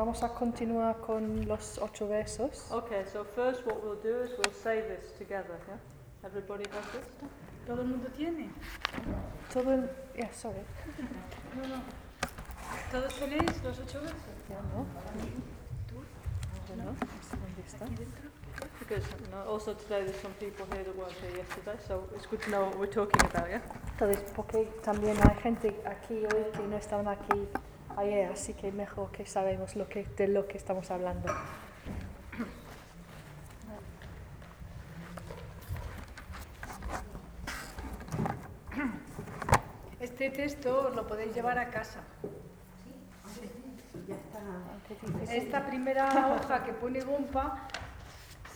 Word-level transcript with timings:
Vamos 0.00 0.22
a 0.22 0.30
continuar 0.30 0.96
con 1.02 1.46
los 1.46 1.76
ocho 1.76 2.08
versos. 2.08 2.70
Okay, 2.70 3.04
so 3.12 3.22
first 3.22 3.66
what 3.66 3.84
we'll 3.84 4.00
do 4.02 4.22
is 4.24 4.30
we'll 4.38 4.54
say 4.54 4.80
this 4.80 5.12
together, 5.18 5.60
yeah? 5.68 5.76
Everybody 6.24 6.64
has 6.72 6.86
this? 6.92 7.06
¿Todo 7.66 7.82
el 7.82 7.88
mundo 7.88 8.08
tiene? 8.16 8.48
Todo 9.52 9.74
el... 9.74 9.90
Yeah, 10.16 10.32
sorry. 10.32 10.64
No, 11.54 11.68
no. 11.68 11.82
¿Todos 12.90 13.12
tenéis 13.12 13.62
los 13.62 13.78
ocho 13.78 14.00
versos? 14.00 14.16
Ya 14.48 14.62
no. 14.72 14.86
¿Tú? 15.86 15.96
Bueno, 16.68 16.94
¿dónde 16.94 17.62
está? 17.66 17.84
¿Aquí 17.84 17.94
dentro? 17.96 18.30
Because 18.78 19.04
you 19.20 19.26
know, 19.26 19.52
also 19.52 19.74
today 19.74 20.04
there's 20.04 20.22
some 20.22 20.32
people 20.40 20.64
here 20.72 20.82
that 20.82 20.96
weren't 20.96 21.12
here 21.20 21.36
yesterday, 21.36 21.76
so 21.86 22.08
it's 22.16 22.24
good 22.24 22.40
to 22.40 22.50
know 22.50 22.64
what 22.64 22.78
we're 22.78 22.86
talking 22.86 23.20
about, 23.26 23.50
yeah? 23.50 23.60
Entonces, 23.98 24.24
porque 24.34 24.66
también 24.82 25.18
hay 25.28 25.36
gente 25.42 25.76
aquí 25.84 26.24
hoy 26.24 26.50
que 26.56 26.66
no 26.66 26.78
estaban 26.78 27.06
aquí 27.06 27.46
ayer, 27.96 28.32
así 28.32 28.54
que 28.54 28.72
mejor 28.72 29.10
que 29.10 29.26
sabemos 29.26 29.76
lo 29.76 29.88
que, 29.88 30.04
de 30.04 30.28
lo 30.28 30.46
que 30.46 30.58
estamos 30.58 30.90
hablando. 30.90 31.32
Este 40.00 40.30
texto 40.30 40.90
lo 40.94 41.06
podéis 41.06 41.34
llevar 41.34 41.58
a 41.58 41.70
casa. 41.70 42.00
Esta 45.30 45.66
primera 45.66 46.34
hoja 46.34 46.64
que 46.64 46.72
pone 46.72 47.00
Gompa 47.00 47.68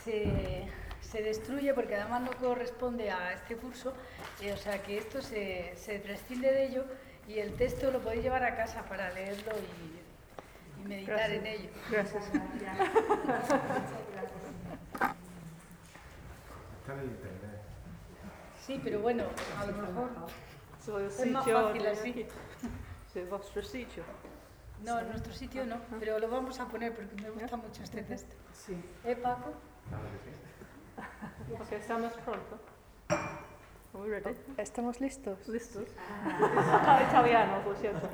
se, 0.02 0.66
se 1.00 1.22
destruye 1.22 1.72
porque 1.74 1.94
además 1.94 2.22
no 2.22 2.30
corresponde 2.32 3.10
a 3.10 3.32
este 3.32 3.56
curso, 3.56 3.94
eh, 4.40 4.52
o 4.52 4.56
sea 4.56 4.82
que 4.82 4.98
esto 4.98 5.22
se, 5.22 5.72
se 5.76 5.98
prescinde 6.00 6.50
de 6.50 6.66
ello 6.66 6.84
y 7.28 7.38
el 7.38 7.54
texto 7.54 7.90
lo 7.90 8.00
podéis 8.00 8.22
llevar 8.22 8.44
a 8.44 8.56
casa 8.56 8.82
para 8.82 9.10
leerlo 9.12 9.52
y, 9.56 10.82
y 10.82 10.88
meditar 10.88 11.30
en 11.30 11.46
ello. 11.46 11.70
Gracias. 11.90 12.24
Está 16.80 16.94
en 16.94 17.04
internet. 17.04 17.62
Sí, 18.66 18.80
pero 18.82 19.00
bueno, 19.00 19.24
a 19.58 19.66
lo 19.66 19.72
mejor 19.72 20.10
es 21.00 21.30
más 21.30 21.46
fácil 21.46 21.82
de 21.82 21.88
así. 21.88 22.26
c'est 23.14 23.24
votre 23.30 23.62
sitio. 23.62 24.02
No, 24.84 24.98
en 24.98 25.08
nuestro 25.08 25.32
sitio 25.32 25.64
no, 25.64 25.76
pero 26.00 26.18
lo 26.18 26.28
vamos 26.28 26.58
a 26.58 26.66
poner 26.66 26.92
porque 26.94 27.14
me 27.22 27.30
gusta 27.30 27.56
mucho 27.56 27.82
este 27.82 28.02
texto. 28.02 28.34
Sí. 28.52 28.76
¿Eh, 29.04 29.16
Paco? 29.16 29.54
Claro 29.88 30.04
que 30.12 30.30
sí. 30.30 31.54
Okay, 31.62 31.78
estamos 31.78 32.12
pronto. 32.24 32.58
Are 33.94 34.00
we 34.02 34.08
ready? 34.08 34.34
¿Estamos 34.58 35.00
listos? 35.00 35.46
¿Listos? 35.48 35.84
Ah, 36.24 37.04
italiano, 37.08 37.62
lo 37.64 37.74
siento. 37.76 38.08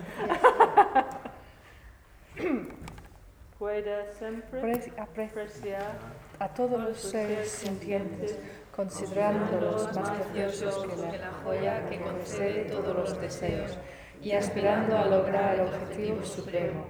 Puede 3.58 4.12
siempre 4.12 4.60
Pre- 4.60 4.92
apre- 4.96 5.28
apreciar 5.28 5.92
a 6.38 6.48
todos 6.48 6.80
los 6.82 6.98
seres 6.98 7.50
sintientes, 7.50 8.38
considerándolos 8.74 9.94
más 9.94 10.10
preciosos 10.10 10.86
que 10.86 11.18
la 11.18 11.32
joya 11.44 11.86
que 11.88 12.00
concede 12.00 12.64
todos 12.64 12.96
los 12.96 13.20
deseos, 13.20 13.76
y 14.22 14.32
aspirando 14.32 14.96
a 14.98 15.06
lograr 15.06 15.54
el 15.54 15.60
objetivo 15.62 16.24
supremo. 16.24 16.84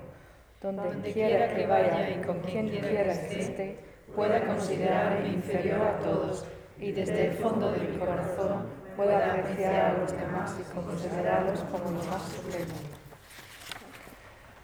Donde 0.62 1.12
quiera 1.12 1.54
que 1.54 1.66
vaya 1.66 2.10
y 2.10 2.22
con 2.22 2.40
quien 2.40 2.68
quiera 2.68 3.14
que 3.28 3.40
esté, 3.40 3.78
pueda 4.14 4.44
considerarme 4.46 5.28
inferior 5.28 5.80
a 5.80 5.98
todos 6.00 6.44
y 6.78 6.92
desde 6.92 7.28
el 7.28 7.32
fondo 7.34 7.72
de 7.72 7.78
mi 7.78 7.98
corazón 7.98 8.66
pueda 9.00 9.32
apreciar 9.32 9.74
a 9.74 9.92
los 9.94 10.12
demás 10.12 10.54
y 10.60 10.74
considerarlos 10.74 11.60
como 11.72 11.90
lo 11.90 12.04
más 12.04 12.22
supremo. 12.22 12.74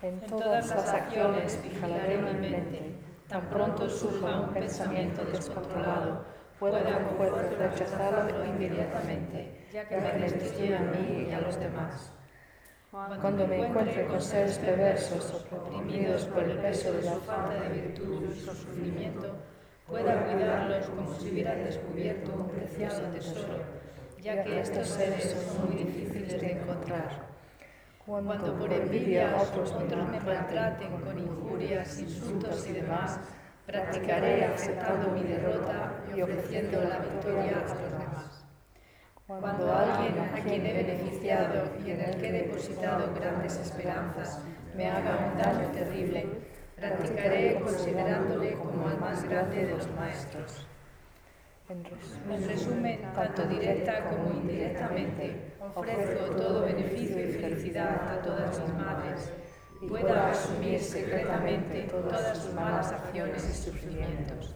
En 0.03 0.21
todas 0.21 0.69
las 0.69 0.89
acciones 0.89 1.59
fijaré 1.63 2.19
mi 2.19 2.51
mente, 2.51 2.97
tan 3.29 3.49
pronto 3.49 3.89
surja 3.89 4.41
un 4.41 4.53
pensamiento 4.53 5.25
descontrolado, 5.25 6.27
pueda 6.61 6.83
con 6.85 7.17
fuerza 7.17 7.57
rechazarlo 7.59 8.45
inmediatamente, 8.45 9.69
ya 9.73 9.89
que 9.89 9.97
me 9.97 10.11
a 10.11 10.81
mí 10.81 11.29
y 11.31 11.33
a 11.33 11.41
los 11.41 11.59
demás. 11.59 12.13
Cuando 12.91 13.47
me 13.47 13.67
encuentre 13.67 14.07
con 14.07 14.21
seres 14.21 14.59
perversos 14.59 15.33
o 15.33 15.57
oprimidos 15.57 16.27
por 16.27 16.43
el 16.43 16.59
peso 16.59 16.93
de 16.93 17.03
la 17.03 17.13
falta 17.13 17.55
de 17.55 17.69
virtud 17.71 18.23
y 18.31 18.39
su 18.39 18.55
sufrimiento, 18.55 19.35
pueda 19.89 20.27
cuidarlos 20.27 20.87
como 20.91 21.15
si 21.15 21.31
hubieran 21.31 21.65
descubierto 21.65 22.33
un 22.35 22.49
precioso 22.51 23.01
tesoro, 23.15 23.86
ya 24.27 24.43
que 24.43 24.61
estos 24.61 24.89
seres 24.89 25.37
son 25.55 25.71
muy 25.71 25.85
difíciles 25.85 26.41
de 26.41 26.53
encontrar. 26.59 27.27
Cuando 28.05 28.59
por 28.59 28.73
envidia 28.73 29.37
otros 29.37 29.73
me 29.79 30.21
maltraten 30.21 30.91
con 31.01 31.17
injurias, 31.17 32.01
insultos 32.01 32.67
y 32.69 32.73
demás, 32.73 33.21
practicaré 33.67 34.45
aceptando 34.45 35.11
mi 35.11 35.23
derrota 35.23 35.93
y 36.13 36.23
ofreciendo 36.23 36.83
la 36.83 36.99
victoria 36.99 37.53
a 37.53 37.61
los 37.61 37.79
demás. 37.79 38.45
Cuando 39.29 39.73
alguien 39.73 40.19
a 40.19 40.41
quien 40.43 40.67
he 40.67 40.73
beneficiado 40.73 41.71
y 41.85 41.93
en 41.93 42.01
el 42.01 42.17
que 42.17 42.29
he 42.29 42.33
depositado 42.33 43.15
grandes 43.15 43.57
esperanzas 43.59 44.41
me 44.77 44.91
haga 44.91 45.31
un 45.31 45.39
daño 45.39 45.69
terrible, 45.71 46.27
practicaré 46.75 47.61
considerándole 47.61 48.55
como 48.55 48.89
al 48.89 48.99
más 48.99 49.23
grande 49.23 49.67
de 49.67 49.71
los 49.71 49.89
maestros. 49.93 50.67
En 51.69 52.49
resumen, 52.49 53.01
tanto 53.13 53.45
directa 53.47 54.05
como 54.05 54.31
indirectamente, 54.31 55.57
ofrezco 55.75 56.37
todo 56.37 56.63
beneficio 56.63 57.29
y 57.29 57.33
felicidad 57.33 58.09
a 58.09 58.23
todas 58.23 58.61
mis 58.61 58.75
madres 58.75 59.33
y 59.81 59.87
pueda 59.89 60.31
asumir 60.31 60.81
secretamente 60.81 61.83
todas 61.91 62.39
sus 62.39 62.55
malas 62.55 62.93
acciones 62.93 63.49
y 63.51 63.53
sufrimientos. 63.53 64.55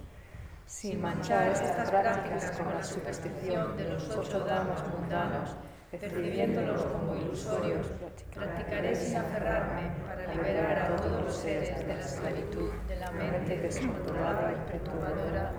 Sin 0.67 1.01
manchar 1.01 1.49
estas 1.49 1.91
prácticas 1.91 2.53
con 2.53 2.73
la 2.73 2.83
superstición 2.85 3.77
de 3.77 3.89
los 3.89 4.09
ocho 4.17 4.39
damas 4.45 4.81
mundanos, 4.87 5.57
percibiéndolos 5.91 6.85
como 6.85 7.17
ilusorios, 7.17 7.89
practicaré 8.33 8.95
sin 8.95 9.17
aferrarme 9.17 9.91
para 10.07 10.33
liberar 10.33 10.93
a 10.93 10.97
todos 10.97 11.23
los 11.23 11.35
seres 11.35 11.77
de 11.77 11.87
la 11.89 11.99
esclavitud 11.99 12.71
de 12.87 12.97
la 12.97 13.11
mente 13.11 13.59
descontrolada 13.59 14.53
y 14.53 14.71
perturbadora. 14.71 15.53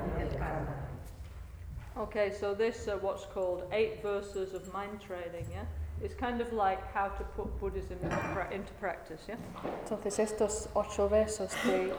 Okay, 1.97 2.31
so 2.31 2.53
this, 2.53 2.87
uh, 2.87 2.97
what's 3.01 3.25
called 3.25 3.63
eight 3.73 4.01
verses 4.01 4.53
of 4.53 4.71
mind 4.73 5.01
training, 5.01 5.45
yeah? 5.51 5.65
It's 6.01 6.15
kind 6.15 6.39
of 6.41 6.51
like 6.53 6.81
how 6.93 7.09
to 7.09 7.23
put 7.35 7.59
Buddhism 7.59 7.97
into, 8.01 8.15
pra- 8.33 8.49
into 8.51 8.71
practice, 8.79 9.21
yeah? 9.27 9.35
Entonces 9.83 10.17
estos 10.19 10.69
ocho 10.73 11.09
versos 11.09 11.51
de 11.65 11.91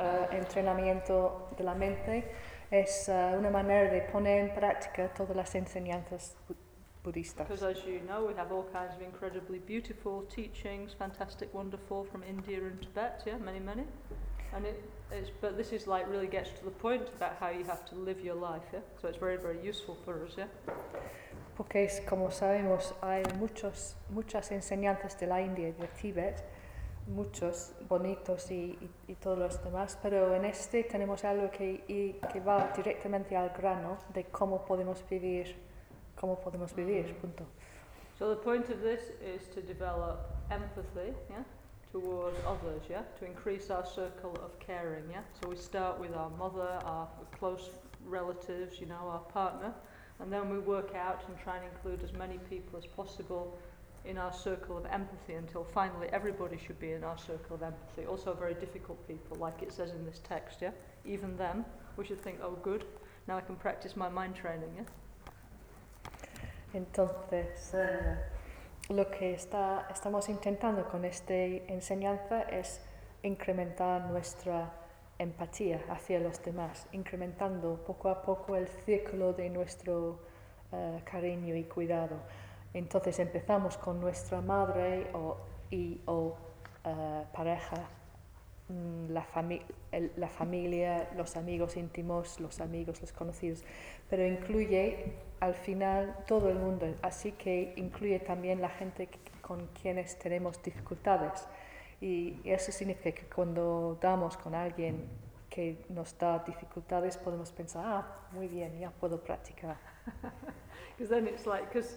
eh, 0.00 0.26
entrenamiento 0.32 1.48
de 1.56 1.64
la 1.64 1.74
mente 1.74 2.24
es 2.70 3.08
eh, 3.08 3.34
una 3.38 3.50
manera 3.50 3.90
de 3.90 4.00
poner 4.12 4.40
en 4.40 4.54
práctica 4.54 5.08
todas 5.14 5.36
las 5.36 5.54
enseñanzas 5.54 6.34
bu- 6.48 6.56
budistas. 7.04 7.46
Because 7.48 7.62
as 7.62 7.84
you 7.86 8.00
know, 8.00 8.24
we 8.26 8.34
have 8.34 8.50
all 8.52 8.64
kinds 8.72 8.94
of 8.96 9.00
incredibly 9.02 9.60
beautiful 9.60 10.24
teachings, 10.28 10.92
fantastic, 10.92 11.48
wonderful, 11.54 12.04
from 12.04 12.22
India 12.24 12.58
and 12.58 12.82
Tibet, 12.82 13.22
yeah, 13.24 13.38
many, 13.38 13.60
many. 13.60 13.84
And 14.52 14.66
it, 14.66 14.82
it's, 15.12 15.30
but 15.40 15.56
this 15.56 15.72
is 15.72 15.86
like 15.86 16.08
really 16.08 16.26
gets 16.28 16.50
to 16.58 16.64
the 16.64 16.70
point 16.70 17.02
about 17.16 17.36
how 17.40 17.48
you 17.50 17.64
have 17.64 17.84
to 17.86 17.94
live 17.96 18.20
your 18.20 18.34
life, 18.36 18.62
yeah? 18.72 18.80
So 19.00 19.08
it's 19.08 19.18
very, 19.18 19.36
very 19.36 19.58
useful 19.62 19.96
for 20.04 20.22
us, 20.24 20.36
yeah? 20.36 20.46
Porque 21.56 21.76
es, 21.84 22.00
como 22.08 22.30
sabemos 22.30 22.94
hay 23.02 23.22
muchos, 23.38 23.96
muchas 24.10 24.50
enseñanzas 24.52 25.18
de 25.18 25.26
la 25.26 25.40
India 25.40 25.68
y 25.68 25.72
de 25.72 25.88
Tíbet, 26.00 26.44
muchos 27.08 27.72
bonitos 27.88 28.50
y, 28.50 28.78
y- 28.80 28.90
y 29.08 29.14
todos 29.14 29.38
los 29.38 29.64
demás, 29.64 29.98
pero 30.02 30.34
en 30.34 30.44
este 30.44 30.84
tenemos 30.84 31.24
algo 31.24 31.50
que, 31.50 31.82
y- 31.88 32.12
que 32.32 32.38
va 32.40 32.70
directamente 32.76 33.34
al 33.36 33.48
grano 33.50 33.98
de 34.14 34.24
cómo 34.26 34.64
podemos 34.64 35.02
vivir, 35.08 35.56
cómo 36.14 36.38
podemos 36.38 36.72
vivir, 36.74 37.06
mm-hmm. 37.06 37.20
punto. 37.20 37.44
So 38.18 38.28
the 38.34 38.40
point 38.42 38.68
of 38.68 38.80
this 38.82 39.10
is 39.22 39.48
to 39.54 39.60
develop 39.62 40.28
empathy, 40.50 41.14
yeah, 41.30 41.44
towards 41.92 42.36
others, 42.46 42.82
yeah, 42.90 43.02
to 43.18 43.24
increase 43.24 43.70
our 43.70 43.84
circle 43.84 44.36
of 44.44 44.58
caring, 44.60 45.04
yeah. 45.10 45.22
So 45.40 45.48
we 45.48 45.56
start 45.56 45.98
with 45.98 46.14
our 46.14 46.30
mother, 46.30 46.78
our 46.84 47.08
close 47.38 47.70
relatives, 48.06 48.80
you 48.80 48.86
know, 48.86 49.08
our 49.08 49.20
partner, 49.20 49.72
and 50.20 50.32
then 50.32 50.50
we 50.50 50.58
work 50.58 50.94
out 50.94 51.22
and 51.28 51.38
try 51.38 51.56
and 51.56 51.64
include 51.72 52.02
as 52.02 52.12
many 52.12 52.38
people 52.50 52.78
as 52.78 52.86
possible 52.86 53.58
in 54.04 54.16
our 54.18 54.32
circle 54.32 54.76
of 54.78 54.86
empathy 54.86 55.34
until 55.34 55.64
finally 55.64 56.08
everybody 56.12 56.56
should 56.56 56.78
be 56.80 56.92
in 56.92 57.04
our 57.04 57.18
circle 57.18 57.56
of 57.56 57.62
empathy. 57.62 58.06
Also 58.06 58.32
very 58.34 58.54
difficult 58.54 59.06
people, 59.06 59.36
like 59.38 59.62
it 59.62 59.72
says 59.72 59.90
in 59.90 60.04
this 60.04 60.20
text, 60.28 60.58
yeah. 60.62 60.70
Even 61.04 61.36
them, 61.36 61.64
we 61.96 62.04
should 62.04 62.20
think, 62.20 62.38
oh, 62.42 62.56
good, 62.62 62.84
now 63.26 63.36
I 63.36 63.40
can 63.40 63.56
practice 63.56 63.96
my 63.96 64.08
mind 64.08 64.34
training, 64.34 64.70
yeah. 64.76 64.84
Entonces, 66.74 67.72
eh, 67.74 68.16
lo 68.88 69.10
que 69.10 69.34
está, 69.34 69.86
estamos 69.90 70.28
intentando 70.28 70.88
con 70.88 71.04
esta 71.04 71.34
enseñanza 71.34 72.42
es 72.42 72.80
incrementar 73.22 74.02
nuestra 74.10 74.72
empatía 75.18 75.82
hacia 75.90 76.20
los 76.20 76.42
demás, 76.42 76.86
incrementando 76.92 77.84
poco 77.84 78.08
a 78.08 78.22
poco 78.22 78.56
el 78.56 78.68
círculo 78.86 79.32
de 79.32 79.50
nuestro 79.50 80.20
eh, 80.72 81.02
cariño 81.04 81.54
y 81.54 81.64
cuidado. 81.64 82.16
Entonces 82.72 83.18
empezamos 83.18 83.76
con 83.76 84.00
nuestra 84.00 84.40
madre 84.40 85.10
o, 85.12 85.36
eh, 85.70 85.98
pareja 87.34 87.88
mm, 88.68 89.10
la, 89.10 89.26
la 90.16 90.28
familia, 90.28 91.10
los 91.16 91.36
amigos 91.36 91.76
íntimos, 91.76 92.40
los 92.40 92.60
amigos, 92.60 93.00
los 93.02 93.12
conocidos, 93.12 93.64
pero 94.08 94.26
incluye 94.26 95.12
al 95.40 95.54
final 95.54 96.16
todo 96.26 96.48
el 96.48 96.56
mundo, 96.56 96.86
así 97.02 97.32
que 97.32 97.72
incluye 97.76 98.18
también 98.20 98.60
la 98.60 98.68
gente 98.70 99.08
con 99.40 99.66
quienes 99.80 100.18
tenemos 100.18 100.62
dificultades. 100.62 101.46
Y 102.00 102.40
eso 102.44 102.70
significa 102.70 103.20
que 103.20 103.26
cuando 103.26 103.98
damos 104.00 104.36
con 104.36 104.54
alguien 104.54 105.08
que 105.50 105.84
nos 105.88 106.16
da 106.18 106.38
dificultades, 106.40 107.16
podemos 107.16 107.50
pensar, 107.50 107.84
ah, 107.86 108.06
muy 108.32 108.46
bien, 108.46 108.78
ya 108.78 108.90
puedo 108.90 109.20
practicar. 109.20 109.76
Because 110.96 111.14
then 111.14 111.26
it's 111.26 111.46
like, 111.46 111.64
because 111.72 111.96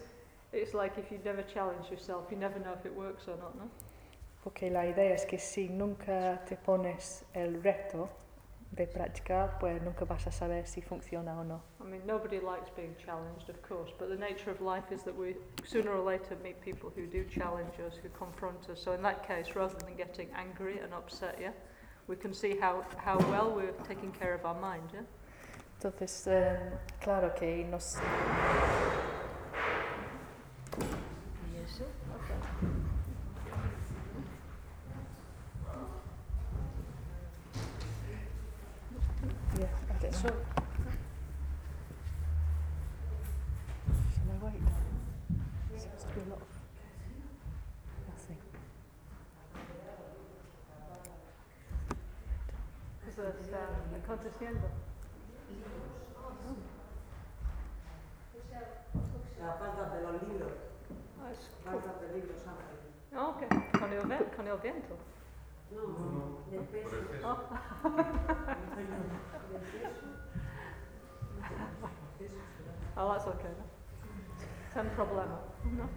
it's 0.52 0.74
like 0.74 0.98
if 1.00 1.12
you 1.12 1.20
never 1.24 1.44
challenge 1.44 1.90
yourself, 1.90 2.30
you 2.32 2.38
never 2.38 2.60
know 2.60 2.74
if 2.74 2.86
it 2.86 2.96
works 2.96 3.28
or 3.28 3.36
not, 3.38 3.56
no? 3.56 3.70
Porque 4.44 4.70
la 4.70 4.86
idea 4.86 5.14
es 5.14 5.26
que 5.26 5.38
si 5.38 5.70
nunca 5.70 6.44
te 6.48 6.56
pones 6.56 7.26
el 7.34 7.62
reto 7.62 8.10
de 8.72 8.88
practicar, 8.88 9.58
pues 9.60 9.82
nunca 9.82 10.06
vas 10.06 10.26
a 10.28 10.32
saber 10.32 10.66
si 10.66 10.82
funciona 10.82 11.38
o 11.40 11.44
no. 11.44 11.62
I 11.82 11.84
mean, 11.84 12.02
nobody 12.06 12.40
likes 12.40 12.70
being 12.76 12.96
challenged, 12.98 13.50
of 13.50 13.62
course, 13.62 13.92
but 14.00 14.08
the 14.10 14.16
nature 14.16 14.50
of 14.50 14.62
life 14.62 14.92
is 14.94 15.04
that 15.04 15.14
we 15.16 15.36
sooner 15.66 15.92
or 15.92 16.00
later 16.04 16.38
meet 16.42 16.62
people 16.62 16.90
who 16.96 17.06
do 17.06 17.26
challenge 17.26 17.74
us, 17.86 17.96
who 18.02 18.08
confront 18.18 18.70
us. 18.70 18.80
So 18.82 18.94
in 18.94 19.02
that 19.04 19.28
case, 19.28 19.56
rather 19.56 19.76
than 19.86 19.96
getting 19.98 20.30
angry 20.36 20.80
and 20.80 20.94
upset, 20.94 21.38
yeah, 21.42 21.52
we 22.08 22.16
can 22.16 22.34
see 22.34 22.56
how, 22.60 22.84
how 22.98 23.18
well 23.30 23.52
we're 23.54 23.74
taking 23.88 24.12
care 24.14 24.34
of 24.34 24.46
our 24.46 24.56
mind, 24.60 24.90
yeah? 24.94 25.02
Entonces, 25.82 26.28
eh, 26.28 26.78
claro 27.02 27.34
que 27.36 27.66
nos, 27.66 27.98
¿Y 31.52 31.58
eso? 31.66 31.86
yeah, 39.60 39.68
I 39.90 40.02
don't 40.02 40.24
know. 40.24 40.36
Shall 44.14 44.30
I 44.32 44.46
wait? 44.46 44.64
Seems 45.80 46.02
to 46.04 46.08
be 46.16 46.22
a 46.22 46.30
lot 46.30 46.42
of 46.42 46.52
nothing. 48.08 48.42
Eso 53.08 53.22
es 53.24 53.50
uh, 53.52 53.96
aconteciendo. 54.04 54.68
La 59.42 59.54
falta 59.56 59.90
de 59.96 60.02
los 60.04 60.22
libros, 60.24 60.52
Ah, 61.20 61.32
es 61.32 61.50
cool. 61.64 61.82
falta 61.82 61.92
de 62.06 62.14
libros, 62.14 62.42
Ángel. 62.46 62.78
Ah, 63.16 63.28
ok, 63.30 63.42
con 63.80 63.92
el, 63.92 64.06
ve- 64.08 64.30
con 64.36 64.48
el 64.48 64.58
viento. 64.58 64.96
No, 65.72 65.82
del 66.52 66.62
peso. 66.66 66.96
Oh, 72.98 73.12
that's 73.14 73.26
okay. 73.26 73.50
No? 73.50 73.66
Ten 74.74 74.90
problema. 74.96 75.40
No, 75.66 75.90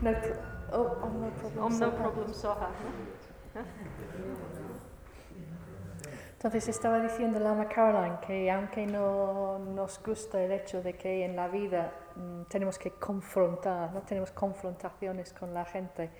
No, 0.00 0.12
pro- 0.20 0.38
oh, 0.72 0.96
oh, 1.02 1.08
no 1.08 1.30
problem. 1.30 1.64
oh, 1.64 1.68
Entonces 6.32 6.68
estaba 6.68 7.00
diciendo 7.00 7.40
Lama 7.40 7.68
Caroline 7.68 8.18
que 8.26 8.50
aunque 8.50 8.86
no 8.86 9.58
nos 9.58 10.02
gusta 10.02 10.42
el 10.42 10.52
hecho 10.52 10.82
de 10.82 10.94
que 10.94 11.24
en 11.24 11.36
la 11.36 11.48
vida 11.48 11.92
mm, 12.16 12.42
tenemos 12.44 12.78
que 12.78 12.90
confrontar, 12.90 13.92
no 13.92 14.02
tenemos 14.02 14.30
confrontaciones 14.32 15.32
con 15.32 15.54
la 15.54 15.64
gente 15.64 16.10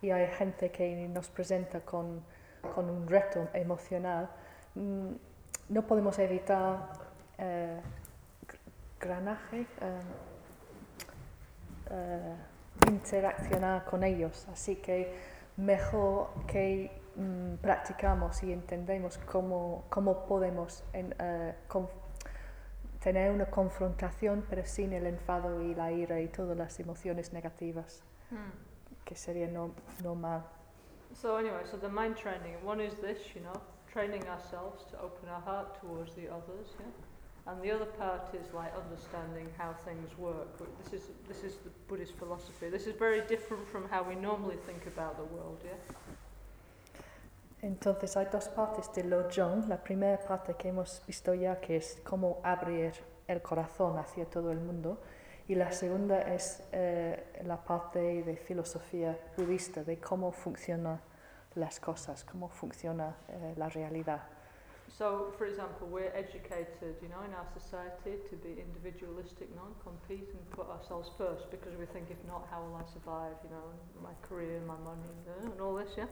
y 0.00 0.10
hay 0.10 0.26
gente 0.28 0.70
que 0.70 1.06
nos 1.08 1.28
presenta 1.28 1.80
con, 1.80 2.22
un 2.76 3.06
reto 3.06 3.48
emocional, 3.52 4.30
mm, 4.74 5.10
no 5.68 5.82
podemos 5.86 6.18
evitar 6.18 6.88
eh, 7.36 7.80
gr- 8.46 8.58
granaje, 9.00 9.60
eh, 9.60 10.00
eh, 11.90 12.34
interaccionar 12.90 13.84
con 13.84 14.02
ellos. 14.02 14.46
Así 14.50 14.76
que 14.76 15.33
mejor 15.56 16.28
que 16.46 16.90
mm, 17.16 17.56
practicamos 17.62 18.42
y 18.42 18.52
entendemos 18.52 19.18
cómo, 19.18 19.84
cómo 19.90 20.26
podemos 20.26 20.82
en- 20.92 21.14
conf- 21.68 21.90
tener 23.00 23.30
una 23.30 23.46
confrontación, 23.46 24.44
pero 24.48 24.64
sin 24.64 24.92
el 24.92 25.06
enfado 25.06 25.62
y 25.62 25.74
la 25.74 25.92
ira 25.92 26.20
y 26.20 26.28
todas 26.28 26.56
las 26.56 26.78
emociones 26.80 27.32
negativas, 27.32 28.02
Hmm. 28.30 28.50
que 29.04 29.14
sería 29.14 29.46
no, 29.46 29.72
normal. 30.02 30.42
So 31.14 31.36
anyway, 31.36 31.64
so 31.66 31.76
the 31.78 31.88
mind 31.88 32.16
training, 32.16 32.56
one 32.64 32.80
is 32.84 32.94
this, 33.00 33.34
you 33.34 33.40
know, 33.42 33.52
training 33.92 34.26
ourselves 34.28 34.84
to 34.86 34.96
open 34.98 35.28
our 35.28 35.40
heart 35.42 35.78
towards 35.80 36.14
the 36.16 36.28
others, 36.28 36.74
yeah? 36.80 36.86
And 37.46 37.60
the 37.62 37.70
other 37.72 37.86
part 37.98 38.34
is 38.34 38.54
like 38.54 38.72
understanding 38.74 39.48
how 39.58 39.74
things 39.84 40.16
work. 40.16 40.48
This 40.82 40.94
is, 40.94 41.10
this 41.28 41.44
is 41.44 41.58
the 41.58 41.70
Buddhist 41.88 42.14
philosophy. 42.16 42.70
This 42.70 42.86
is 42.86 42.94
very 42.98 43.20
different 43.28 43.68
from 43.68 43.86
how 43.90 44.02
we 44.02 44.14
normally 44.14 44.56
think 44.66 44.86
about 44.86 45.18
the 45.18 45.24
world, 45.24 45.60
yeah? 45.62 45.76
Entonces 47.62 48.16
hay 48.16 48.26
dos 48.30 48.48
partes 48.48 48.92
de 48.94 49.04
Lojong. 49.04 49.68
La 49.68 49.76
primera 49.76 50.18
parte 50.18 50.54
que 50.54 50.68
hemos 50.68 51.02
visto 51.06 51.34
ya, 51.34 51.60
que 51.60 51.76
es 51.76 52.00
cómo 52.04 52.40
abrir 52.42 52.92
el 53.26 53.40
corazón 53.42 53.98
hacia 53.98 54.24
todo 54.24 54.50
el 54.50 54.60
mundo. 54.60 54.98
Y 55.46 55.54
la 55.54 55.70
segunda 55.72 56.22
es 56.22 56.62
eh, 56.72 57.42
la 57.44 57.62
parte 57.62 58.22
de 58.22 58.36
filosofía 58.36 59.18
budista, 59.36 59.84
de 59.84 59.98
cómo 59.98 60.32
funcionan 60.32 61.00
las 61.54 61.78
cosas, 61.80 62.24
cómo 62.24 62.48
funciona 62.48 63.16
eh, 63.28 63.54
la 63.56 63.68
realidad. 63.68 64.22
So, 64.96 65.34
for 65.36 65.46
example, 65.46 65.88
we're 65.90 66.12
educated, 66.14 66.94
you 67.02 67.08
know, 67.08 67.18
in 67.26 67.34
our 67.34 67.46
society 67.58 68.22
to 68.30 68.36
be 68.36 68.62
individualistic, 68.62 69.50
no, 69.56 69.66
and 69.66 70.50
put 70.50 70.70
ourselves 70.70 71.10
first 71.18 71.50
because 71.50 71.74
we 71.76 71.86
think 71.86 72.06
if 72.10 72.22
not, 72.28 72.46
how 72.48 72.62
will 72.62 72.76
I 72.76 72.86
survive, 72.92 73.34
you 73.42 73.50
know, 73.50 73.66
my 74.00 74.14
career, 74.22 74.60
my 74.66 74.78
money, 74.84 75.10
and 75.42 75.60
all 75.60 75.74
this, 75.74 75.90
yeah. 75.98 76.06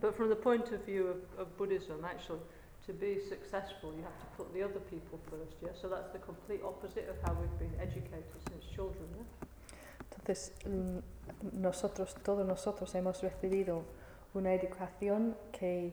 But 0.00 0.16
from 0.16 0.30
the 0.30 0.36
point 0.36 0.72
of 0.72 0.84
view 0.86 1.08
of, 1.08 1.18
of 1.38 1.58
Buddhism, 1.58 2.02
actually, 2.04 2.40
to 2.86 2.92
be 2.94 3.18
successful, 3.28 3.92
you 3.94 4.02
have 4.02 4.18
to 4.18 4.26
put 4.38 4.54
the 4.54 4.62
other 4.62 4.80
people 4.80 5.20
first, 5.28 5.56
yeah. 5.62 5.68
So 5.80 5.88
that's 5.88 6.10
the 6.12 6.18
complete 6.18 6.62
opposite 6.64 7.06
of 7.10 7.16
how 7.24 7.36
we've 7.38 7.58
been 7.58 7.78
educated 7.78 8.24
since 8.48 8.64
children, 8.74 9.04
yeah. 9.16 9.48
Entonces, 10.00 10.52
mm, 10.64 11.02
nosotros, 11.60 12.14
todos 12.22 12.46
nosotros 12.46 12.94
hemos 12.94 13.22
recibido 13.22 13.84
una 14.34 14.54
educación 14.54 15.36
que 15.52 15.92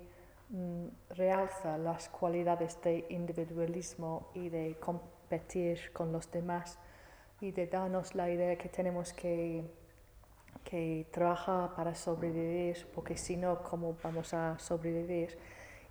realza 1.10 1.78
las 1.78 2.10
cualidades 2.10 2.82
de 2.82 3.06
individualismo 3.10 4.32
y 4.34 4.50
de 4.50 4.76
competir 4.80 5.92
con 5.94 6.12
los 6.12 6.30
demás 6.30 6.78
y 7.40 7.52
de 7.52 7.68
darnos 7.68 8.16
la 8.16 8.30
idea 8.30 8.58
que 8.58 8.70
tenemos 8.70 9.14
que, 9.14 9.64
que 10.64 11.08
trabajar 11.12 11.74
para 11.76 11.96
sobrevivir, 11.96 12.86
porque 12.94 13.18
si 13.18 13.38
no, 13.38 13.64
¿cómo 13.64 13.96
vamos 14.04 14.34
a 14.34 14.60
sobrevivir? 14.60 15.38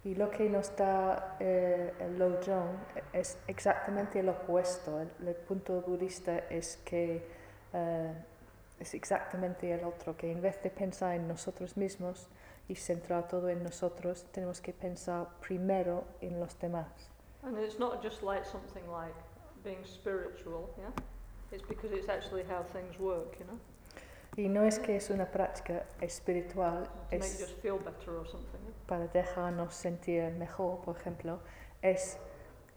Y 0.04 0.14
lo 0.14 0.30
que 0.30 0.48
nos 0.48 0.74
da 0.76 1.36
eh, 1.40 1.92
el 2.00 2.18
Lojong 2.18 2.76
es 3.12 3.38
exactamente 3.46 4.22
lo 4.22 4.32
opuesto. 4.32 5.00
El, 5.00 5.10
el 5.26 5.34
punto 5.34 5.82
budista 5.82 6.38
es 6.50 6.78
que 6.84 7.22
eh, 7.72 8.12
es 8.78 8.94
exactamente 8.94 9.72
el 9.72 9.84
otro, 9.84 10.16
que 10.16 10.30
en 10.30 10.40
vez 10.40 10.62
de 10.62 10.70
pensar 10.70 11.14
en 11.16 11.28
nosotros 11.28 11.76
mismos 11.76 12.28
y 12.70 12.76
centrar 12.76 13.26
todo 13.26 13.48
en 13.48 13.62
nosotros, 13.64 14.24
tenemos 14.32 14.60
que 14.60 14.72
pensar 14.72 15.26
primero 15.40 16.04
en 16.20 16.38
los 16.38 16.56
demás. 16.58 16.86
And 17.42 17.58
it's 17.58 17.78
not 17.78 18.00
just 18.02 18.22
like 18.22 18.44
something 18.44 18.84
like 18.90 19.14
being 19.64 19.84
spiritual, 19.84 20.70
yeah. 20.78 20.92
It's 21.50 21.66
because 21.66 21.90
it's 21.92 22.08
actually 22.08 22.44
how 22.44 22.62
things 22.72 22.98
work, 22.98 23.38
you 23.40 23.46
know. 23.46 23.58
Y 24.36 24.48
no 24.48 24.62
es 24.62 24.78
que 24.78 24.94
es 24.94 25.10
una 25.10 25.26
práctica 25.26 25.84
espiritual, 26.00 26.84
To 27.10 27.16
es 27.16 27.40
just 27.40 27.60
feel 27.60 27.78
better 27.78 28.16
or 28.16 28.26
something. 28.26 28.60
Yeah? 28.64 28.72
para 28.86 29.08
dejarnos 29.08 29.74
sentir 29.74 30.30
mejor, 30.38 30.80
por 30.82 30.96
ejemplo, 30.96 31.40
es, 31.82 32.18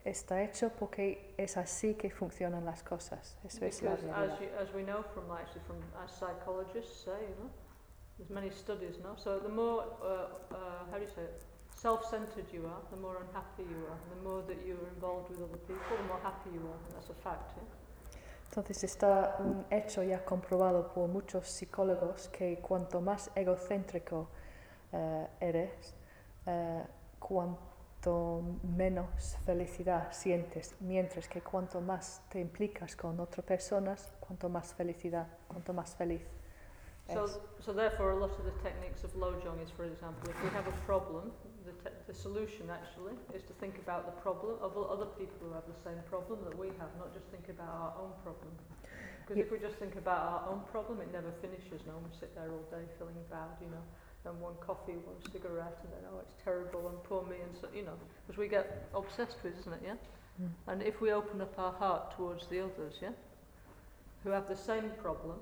está 0.05 0.41
hecho 0.41 0.69
porque 0.79 1.33
es 1.37 1.55
así 1.57 1.93
que 1.95 2.09
funcionan 2.09 2.65
las 2.65 2.81
cosas. 2.83 3.37
Eso 3.43 3.63
es 3.65 3.83
la 3.83 3.91
Because 3.91 4.09
as, 4.11 4.17
realidad. 4.17 4.39
you, 4.41 4.47
as 4.59 4.73
we 4.73 4.81
know 4.83 5.03
from 5.13 5.31
actually 5.31 5.61
from 5.67 5.77
as 6.03 6.11
psychologists 6.11 7.03
say, 7.05 7.11
you 7.29 7.35
know, 7.43 7.49
there's 8.23 8.33
many 8.33 8.49
studies 8.49 8.95
now. 9.03 9.15
So 9.17 9.39
the 9.39 9.49
more 9.49 9.83
uh, 10.01 10.53
uh, 10.53 10.55
how 10.91 10.97
do 10.97 11.03
you 11.03 11.09
say 11.15 11.23
it, 11.23 11.41
self-centered 11.75 12.45
you 12.53 12.65
are, 12.65 12.81
the 12.91 12.97
more 12.97 13.17
unhappy 13.27 13.63
you 13.69 13.83
are. 13.91 13.99
The 14.15 14.29
more 14.29 14.41
that 14.47 14.57
you're 14.65 14.87
involved 14.95 15.29
with 15.29 15.39
other 15.39 15.57
people, 15.67 15.97
the 15.97 16.07
more 16.07 16.19
happy 16.23 16.51
you 16.53 16.61
are. 16.61 16.79
And 16.85 16.95
that's 16.95 17.09
a 17.09 17.13
fact. 17.13 17.51
Yeah? 17.57 17.63
Entonces 18.49 18.83
está 18.83 19.37
un 19.39 19.65
hecho 19.71 20.03
ya 20.03 20.23
comprobado 20.23 20.93
por 20.93 21.07
muchos 21.09 21.47
psicólogos 21.47 22.29
que 22.29 22.59
cuanto 22.59 23.01
más 23.01 23.31
egocéntrico 23.33 24.29
eh, 24.91 25.27
eres, 25.39 25.95
eh, 26.45 26.83
cuanto 27.19 28.43
menos 28.77 29.37
felicidad 29.43 30.11
sientes, 30.11 30.75
mientras 30.81 31.27
que 31.27 31.41
cuanto 31.41 31.81
más 31.81 32.21
te 32.29 32.39
implicas 32.39 32.95
con 32.95 33.19
otras 33.19 33.43
personas, 33.43 34.13
cuanto 34.19 34.49
más 34.49 34.71
felicidad, 34.75 35.27
cuanto 35.47 35.73
más 35.73 35.95
feliz 35.95 36.21
So 37.11 37.27
So, 37.59 37.71
therefore, 37.73 38.11
a 38.11 38.19
lot 38.19 38.31
of 38.39 38.43
the 38.45 38.55
techniques 38.63 39.03
of 39.03 39.13
Lojong 39.15 39.61
is, 39.63 39.69
for 39.71 39.85
example, 39.85 40.29
if 40.29 40.37
we 40.43 40.49
have 40.49 40.67
a 40.67 40.75
problem, 40.87 41.31
the, 41.65 41.71
te- 41.83 41.95
the 42.07 42.13
solution 42.13 42.69
actually 42.69 43.13
is 43.33 43.43
to 43.43 43.53
think 43.53 43.77
about 43.79 44.05
the 44.05 44.15
problem 44.21 44.55
of 44.61 44.75
other 44.77 45.05
people 45.19 45.35
who 45.47 45.51
have 45.53 45.63
the 45.67 45.79
same 45.83 45.99
problem 46.09 46.39
that 46.43 46.57
we 46.57 46.67
have, 46.79 46.91
not 46.99 47.13
just 47.13 47.25
think 47.27 47.47
about 47.49 47.71
our 47.71 47.93
own 48.03 48.11
problem. 48.23 48.51
Because 49.23 49.37
Ye- 49.37 49.43
if 49.43 49.51
we 49.51 49.59
just 49.59 49.75
think 49.75 49.95
about 49.95 50.19
our 50.27 50.43
own 50.51 50.61
problem, 50.71 50.99
it 50.99 51.11
never 51.11 51.31
finishes. 51.39 51.79
No, 51.87 51.93
we 52.03 52.11
sit 52.19 52.35
there 52.35 52.51
all 52.51 52.67
day 52.71 52.83
feeling 52.99 53.15
bad, 53.31 53.55
you 53.61 53.67
know, 53.71 53.83
and 54.29 54.39
one 54.41 54.55
coffee, 54.59 54.99
one 55.07 55.19
cigarette, 55.31 55.79
and 55.83 55.91
then 55.93 56.03
oh, 56.11 56.19
it's 56.19 56.35
terrible 56.43 56.87
and 56.89 57.01
poor 57.03 57.23
me, 57.23 57.37
and 57.43 57.55
so 57.55 57.67
you 57.75 57.83
know, 57.83 57.95
because 58.27 58.37
we 58.37 58.47
get 58.47 58.87
obsessed 58.95 59.37
with, 59.43 59.55
isn't 59.59 59.73
it? 59.73 59.81
Yeah. 59.83 59.95
Mm. 60.41 60.51
And 60.67 60.83
if 60.83 60.99
we 60.99 61.11
open 61.11 61.39
up 61.41 61.55
our 61.59 61.71
heart 61.73 62.15
towards 62.15 62.47
the 62.47 62.59
others, 62.59 62.95
yeah, 63.01 63.11
who 64.23 64.31
have 64.31 64.47
the 64.47 64.55
same 64.55 64.91
problem, 65.01 65.39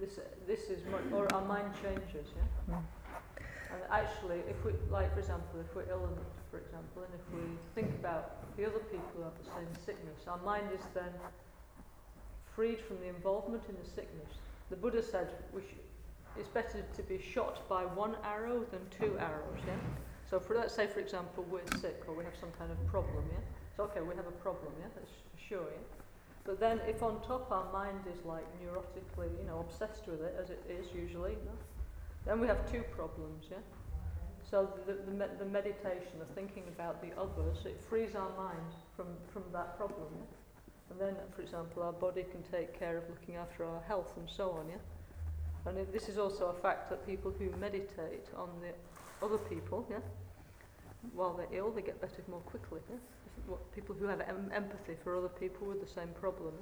this 0.00 0.18
this 0.46 0.70
is 0.70 0.84
much, 0.90 1.02
or 1.12 1.32
our 1.32 1.44
mind 1.44 1.72
changes, 1.82 2.28
yeah. 2.36 2.74
Mm. 2.74 2.84
And 3.70 3.82
actually, 3.90 4.40
if 4.48 4.64
we, 4.64 4.72
like 4.90 5.12
for 5.12 5.20
example, 5.20 5.60
if 5.60 5.74
we're 5.74 5.90
ill, 5.90 6.08
for 6.50 6.58
example, 6.58 7.04
and 7.04 7.12
if 7.14 7.24
we 7.34 7.44
think 7.74 7.92
about 8.00 8.56
the 8.56 8.64
other 8.66 8.80
people 8.90 9.08
who 9.16 9.22
have 9.22 9.36
the 9.36 9.50
same 9.50 9.68
sickness, 9.84 10.26
our 10.26 10.38
mind 10.38 10.68
is 10.74 10.80
then 10.94 11.12
freed 12.54 12.80
from 12.80 12.98
the 13.00 13.08
involvement 13.08 13.62
in 13.68 13.76
the 13.82 13.88
sickness. 13.88 14.32
The 14.70 14.76
Buddha 14.76 15.02
said 15.02 15.28
we 15.52 15.62
sh- 15.62 15.84
it's 16.36 16.48
better 16.48 16.84
to 16.96 17.02
be 17.02 17.20
shot 17.20 17.68
by 17.68 17.84
one 17.84 18.16
arrow 18.24 18.64
than 18.70 18.80
two 18.90 19.18
arrows, 19.18 19.60
yeah? 19.66 19.74
So 20.30 20.38
for 20.38 20.54
let's 20.56 20.74
say, 20.74 20.86
for 20.86 21.00
example, 21.00 21.44
we're 21.50 21.66
sick 21.80 22.02
or 22.06 22.14
we 22.14 22.24
have 22.24 22.36
some 22.38 22.50
kind 22.58 22.70
of 22.70 22.78
problem, 22.86 23.24
yeah? 23.32 23.38
So 23.76 23.84
okay, 23.84 24.00
we 24.00 24.14
have 24.14 24.26
a 24.26 24.38
problem, 24.42 24.72
yeah? 24.80 24.88
That's 24.94 25.10
sure, 25.48 25.66
yeah? 25.70 25.97
But 26.48 26.60
then 26.60 26.80
if 26.88 27.02
on 27.02 27.20
top 27.20 27.52
our 27.52 27.70
mind 27.74 28.00
is 28.10 28.24
like 28.24 28.46
neurotically, 28.58 29.28
you 29.38 29.44
know, 29.46 29.58
obsessed 29.60 30.06
with 30.08 30.22
it, 30.22 30.34
as 30.42 30.48
it 30.48 30.64
is 30.66 30.86
usually, 30.94 31.36
then 32.24 32.40
we 32.40 32.46
have 32.46 32.64
two 32.72 32.82
problems, 32.96 33.44
yeah? 33.50 33.58
So 34.50 34.72
the, 34.86 34.94
the, 34.94 35.10
me- 35.10 35.36
the 35.38 35.44
meditation, 35.44 36.18
the 36.18 36.24
thinking 36.34 36.62
about 36.68 37.02
the 37.02 37.10
others, 37.20 37.58
it 37.66 37.78
frees 37.90 38.14
our 38.14 38.30
mind 38.34 38.72
from, 38.96 39.08
from 39.30 39.42
that 39.52 39.76
problem, 39.76 40.08
yeah? 40.16 40.24
And 40.90 40.98
then, 40.98 41.16
for 41.36 41.42
example, 41.42 41.82
our 41.82 41.92
body 41.92 42.24
can 42.30 42.42
take 42.50 42.78
care 42.78 42.96
of 42.96 43.04
looking 43.10 43.36
after 43.36 43.66
our 43.66 43.82
health 43.82 44.14
and 44.16 44.26
so 44.26 44.52
on, 44.52 44.70
yeah? 44.70 44.76
And 45.66 45.76
it, 45.76 45.92
this 45.92 46.08
is 46.08 46.16
also 46.16 46.46
a 46.46 46.62
fact 46.62 46.88
that 46.88 47.06
people 47.06 47.30
who 47.38 47.50
meditate 47.58 48.24
on 48.34 48.48
the 48.62 48.72
other 49.22 49.36
people, 49.36 49.86
yeah, 49.90 49.98
while 51.12 51.34
they're 51.34 51.58
ill, 51.58 51.70
they 51.70 51.82
get 51.82 52.00
better 52.00 52.22
more 52.26 52.40
quickly, 52.40 52.80
yeah? 52.88 52.96
What, 53.46 53.60
people 53.72 53.94
who 53.94 54.06
have 54.06 54.20
em- 54.20 54.50
empathy 54.52 54.94
for 55.02 55.16
other 55.16 55.28
people 55.30 55.66
with 55.68 55.80
the 55.80 55.86
same 55.86 56.12
problem? 56.20 56.54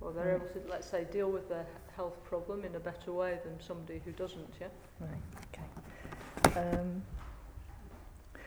Or 0.00 0.12
they're 0.12 0.38
Mm. 0.38 0.42
able 0.42 0.48
to, 0.48 0.68
let's 0.68 0.88
say, 0.88 1.04
deal 1.04 1.30
with 1.30 1.48
their 1.48 1.66
health 1.96 2.16
problem 2.24 2.64
in 2.64 2.74
a 2.74 2.80
better 2.80 3.12
way 3.12 3.38
than 3.44 3.60
somebody 3.60 4.00
who 4.04 4.12
doesn't, 4.12 4.48
yeah? 4.60 4.68
Right, 5.00 5.22
ok. 5.46 6.56
Em, 6.56 7.02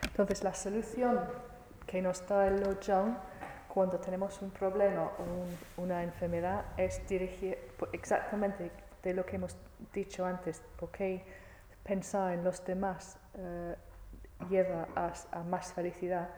entonces, 0.04 0.44
la 0.44 0.54
solución 0.54 1.20
que 1.88 2.02
nos 2.02 2.26
da 2.28 2.48
el 2.48 2.62
Lojong 2.62 3.16
cuando 3.70 4.00
tenemos 4.00 4.42
un 4.42 4.52
problema 4.52 5.12
o 5.18 5.24
un- 5.24 5.58
una 5.78 6.04
enfermedad 6.04 6.66
es 6.78 7.06
dirigir 7.08 7.58
exactamente 7.94 8.72
de 9.04 9.14
lo 9.14 9.26
que 9.26 9.36
hemos 9.36 9.56
dicho 9.94 10.26
antes, 10.26 10.62
porque 10.78 11.24
pensar 11.84 12.34
en 12.34 12.44
los 12.44 12.64
demás 12.66 13.18
eh, 13.38 13.76
lleva 14.50 14.88
a, 14.96 15.14
a 15.32 15.44
más 15.44 15.74
felicidad. 15.74 16.30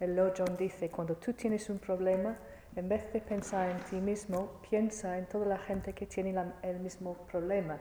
El 0.00 0.14
Lojong 0.16 0.56
dice, 0.56 0.90
cuando 0.90 1.16
tú 1.16 1.32
tienes 1.32 1.70
un 1.70 1.78
problema, 1.78 2.36
en 2.74 2.88
vez 2.88 3.10
de 3.12 3.20
pensar 3.20 3.70
en 3.70 3.78
ti 3.84 3.96
mismo, 3.96 4.50
piensa 4.68 5.16
en 5.18 5.26
toda 5.26 5.46
la 5.46 5.58
gente 5.58 5.92
que 5.94 6.06
tiene 6.06 6.32
la- 6.32 6.54
el 6.62 6.80
mismo 6.80 7.14
problema 7.30 7.78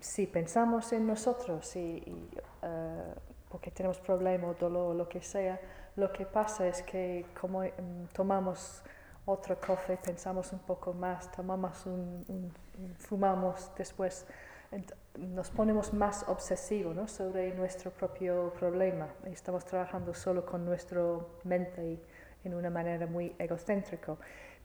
si 0.00 0.26
pensamos 0.26 0.92
en 0.92 1.06
nosotros 1.06 1.76
y, 1.76 1.78
y, 1.80 2.28
eh, 2.62 3.14
porque 3.48 3.70
tenemos 3.70 4.00
problema 4.00 4.48
o 4.48 4.54
dolor 4.54 4.90
o 4.90 4.94
lo 4.94 5.08
que 5.08 5.22
sea, 5.22 5.60
lo 5.96 6.12
que 6.12 6.26
pasa 6.26 6.66
es 6.66 6.82
que 6.82 7.26
como 7.40 7.60
mm, 7.62 8.06
tomamos 8.12 8.82
otro 9.26 9.58
café, 9.60 9.96
pensamos 9.96 10.52
un 10.52 10.58
poco 10.60 10.92
más, 10.92 11.30
tomamos 11.30 11.86
un, 11.86 12.24
un- 12.28 12.52
un- 12.78 12.94
fumamos 12.98 13.70
después, 13.76 14.26
nos 15.18 15.50
ponemos 15.50 15.92
más 15.92 16.24
obsesivos 16.28 17.10
sobre 17.10 17.54
nuestro 17.54 17.90
propio 17.90 18.52
problema 18.58 19.08
y 19.26 19.32
estamos 19.32 19.64
trabajando 19.64 20.14
solo 20.14 20.44
con 20.44 20.64
nuestra 20.64 21.02
mente 21.44 21.84
y 21.84 22.00
en 22.44 22.54
una 22.54 22.70
manera 22.70 23.06
muy 23.06 23.34
egocéntrica. 23.38 24.16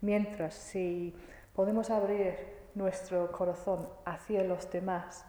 Mientras 0.01 0.53
si 0.53 1.13
podemos 1.53 1.89
abrir 1.89 2.35
nuestro 2.75 3.31
corazón 3.31 3.87
hacia 4.05 4.43
los 4.43 4.69
demás, 4.71 5.25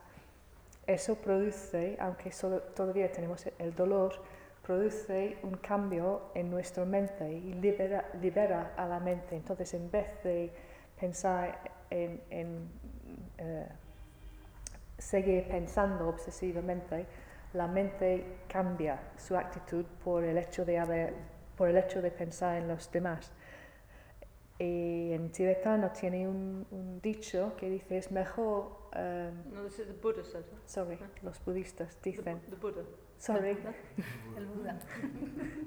eso 0.86 1.16
produce, 1.16 1.96
aunque 2.00 2.30
todavía 2.74 3.10
tenemos 3.12 3.44
el 3.58 3.74
dolor, 3.74 4.14
produce 4.62 5.38
un 5.42 5.56
cambio 5.56 6.30
en 6.34 6.50
nuestra 6.50 6.84
mente 6.84 7.30
y 7.30 7.54
libera, 7.54 8.10
libera 8.20 8.72
a 8.76 8.86
la 8.86 9.00
mente. 9.00 9.36
Entonces, 9.36 9.74
en 9.74 9.90
vez 9.90 10.06
de 10.22 10.50
pensar 10.98 11.58
en, 11.90 12.22
en, 12.30 12.68
eh, 13.38 13.66
seguir 14.98 15.48
pensando 15.48 16.08
obsesivamente, 16.08 17.06
la 17.54 17.66
mente 17.66 18.38
cambia 18.48 19.00
su 19.16 19.36
actitud 19.36 19.84
por 20.04 20.24
el 20.24 20.36
hecho 20.38 20.64
de, 20.64 20.78
haber, 20.78 21.14
por 21.56 21.68
el 21.68 21.76
hecho 21.78 22.02
de 22.02 22.10
pensar 22.10 22.56
en 22.58 22.68
los 22.68 22.90
demás. 22.90 23.32
Y 24.58 25.12
en 25.12 25.30
tibetano 25.30 25.90
tiene 25.92 26.26
un, 26.28 26.66
un 26.72 27.00
dicho 27.00 27.54
que 27.56 27.70
dice 27.70 27.96
es 27.98 28.10
mejor, 28.10 28.88
eh, 28.92 29.30
No, 29.52 29.62
this 29.62 29.78
is 29.78 29.86
the 29.86 29.92
Buddha 29.92 30.24
said. 30.24 30.42
huh? 30.50 30.56
sorry, 30.66 30.98
los 31.22 31.42
budistas 31.44 31.94
The, 32.02 32.10
dicen, 32.10 32.40
the 32.50 32.56
Buddha. 32.56 32.82
sorry, 33.18 33.56
El 34.36 34.46
Buda. 34.46 34.78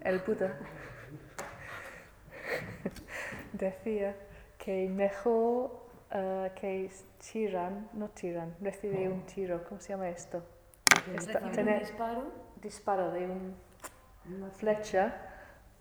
el 0.04 0.20
Buda 0.20 0.60
decía 3.54 4.16
que 4.58 4.90
mejor 4.90 5.81
eh, 6.12 6.52
que 6.56 6.90
tiran, 7.32 7.90
no 7.94 8.10
tiran, 8.10 8.56
recibir 8.62 9.10
un 9.10 9.26
tiro, 9.26 9.64
¿cómo 9.68 9.80
se 9.80 9.90
llama 9.90 10.10
esto? 10.10 10.44
Esta- 11.16 11.34
Recibir 11.40 11.44
un 11.44 11.52
tener 11.52 11.80
disparo. 11.80 12.24
disparo 12.62 13.12
de 13.12 13.26
un- 13.26 13.56
una 14.38 14.50
flecha, 14.52 15.14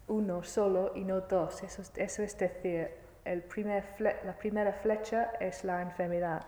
uno 0.09 0.43
solo 0.43 0.93
y 0.95 1.05
no 1.05 1.21
dos. 1.23 1.63
Eso, 1.63 1.83
es- 1.83 1.93
eso 1.97 2.23
es 2.23 2.37
decir, 2.39 2.91
el 3.25 3.43
primer 3.43 3.85
fle- 3.97 4.23
la 4.25 4.37
primera 4.37 4.73
flecha 4.73 5.33
es 5.41 5.65
la 5.65 5.83
enfermedad, 5.83 6.43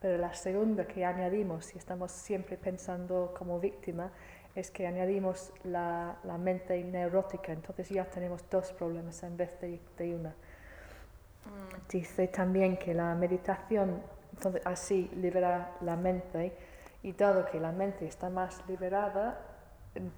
pero 0.00 0.18
la 0.18 0.32
segunda 0.34 0.86
que 0.86 1.04
añadimos, 1.04 1.74
y 1.74 1.78
estamos 1.78 2.12
siempre 2.12 2.56
pensando 2.56 3.34
como 3.36 3.58
víctima, 3.60 4.10
es 4.54 4.70
que 4.70 4.86
añadimos 4.86 5.52
la, 5.64 6.16
la 6.24 6.36
mente 6.38 6.82
neurótica, 6.84 7.52
entonces 7.52 7.88
ya 7.88 8.04
tenemos 8.04 8.48
dos 8.50 8.72
problemas 8.72 9.22
en 9.22 9.36
vez 9.36 9.58
de, 9.60 9.80
de 9.96 10.14
una. 10.14 10.34
Dice 11.88 12.28
también 12.28 12.76
que 12.78 12.94
la 12.94 13.14
meditación 13.14 14.02
así 14.64 15.10
libera 15.16 15.76
la 15.82 15.96
mente 15.96 16.56
y 17.02 17.12
dado 17.12 17.44
que 17.44 17.60
la 17.60 17.72
mente 17.72 18.06
está 18.06 18.30
más 18.30 18.62
liberada, 18.68 19.38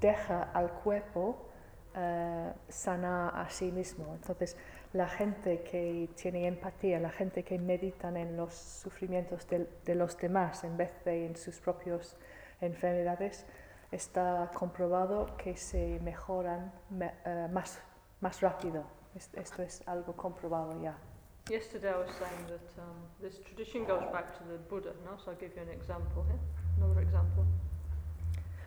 deja 0.01 0.51
al 0.53 0.71
cuerpo 0.71 1.49
eh, 1.97 2.53
sanar 2.69 3.33
a 3.37 3.49
sí 3.49 3.73
mismo. 3.73 4.15
Entonces, 4.15 4.57
la 4.93 5.09
gente 5.09 5.63
que 5.63 6.11
tiene 6.15 6.47
empatía, 6.47 7.01
la 7.01 7.11
gente 7.11 7.43
que 7.43 7.59
meditan 7.59 8.17
en 8.17 8.37
los 8.37 8.55
sufrimientos 8.55 9.47
de, 9.49 9.95
los 9.95 10.17
demás 10.17 10.63
en 10.65 10.77
vez 10.77 10.93
de 11.05 11.27
en 11.27 11.37
sus 11.37 11.59
propias 11.61 12.17
enfermedades, 12.61 13.47
está 13.91 14.51
comprobado 14.55 15.37
que 15.37 15.57
se 15.57 15.99
mejoran 16.03 16.73
me- 16.91 17.15
eh, 17.25 17.49
más, 17.51 17.81
más 18.21 18.41
rápido. 18.41 18.85
Es- 19.15 19.31
Esto 19.35 19.63
es 19.63 19.83
algo 19.87 20.13
comprobado 20.15 20.81
ya. 20.81 20.97
Yesterday 21.51 21.91
I 21.93 21.99
was 21.99 22.09
saying 22.19 22.47
that 22.49 22.83
um, 22.83 22.97
this 23.21 23.39
tradition 23.45 23.85
goes 23.85 24.03
back 24.13 24.37
to 24.39 24.45
the 24.45 24.57
Buddha, 24.71 24.93
no? 25.05 25.19
So 25.23 25.31
I'll 25.33 25.37
give 25.37 25.53
you 25.55 25.63
an 25.63 25.69
example 25.69 26.25
here. 26.27 26.41
Another 26.79 27.03
example. 27.03 27.45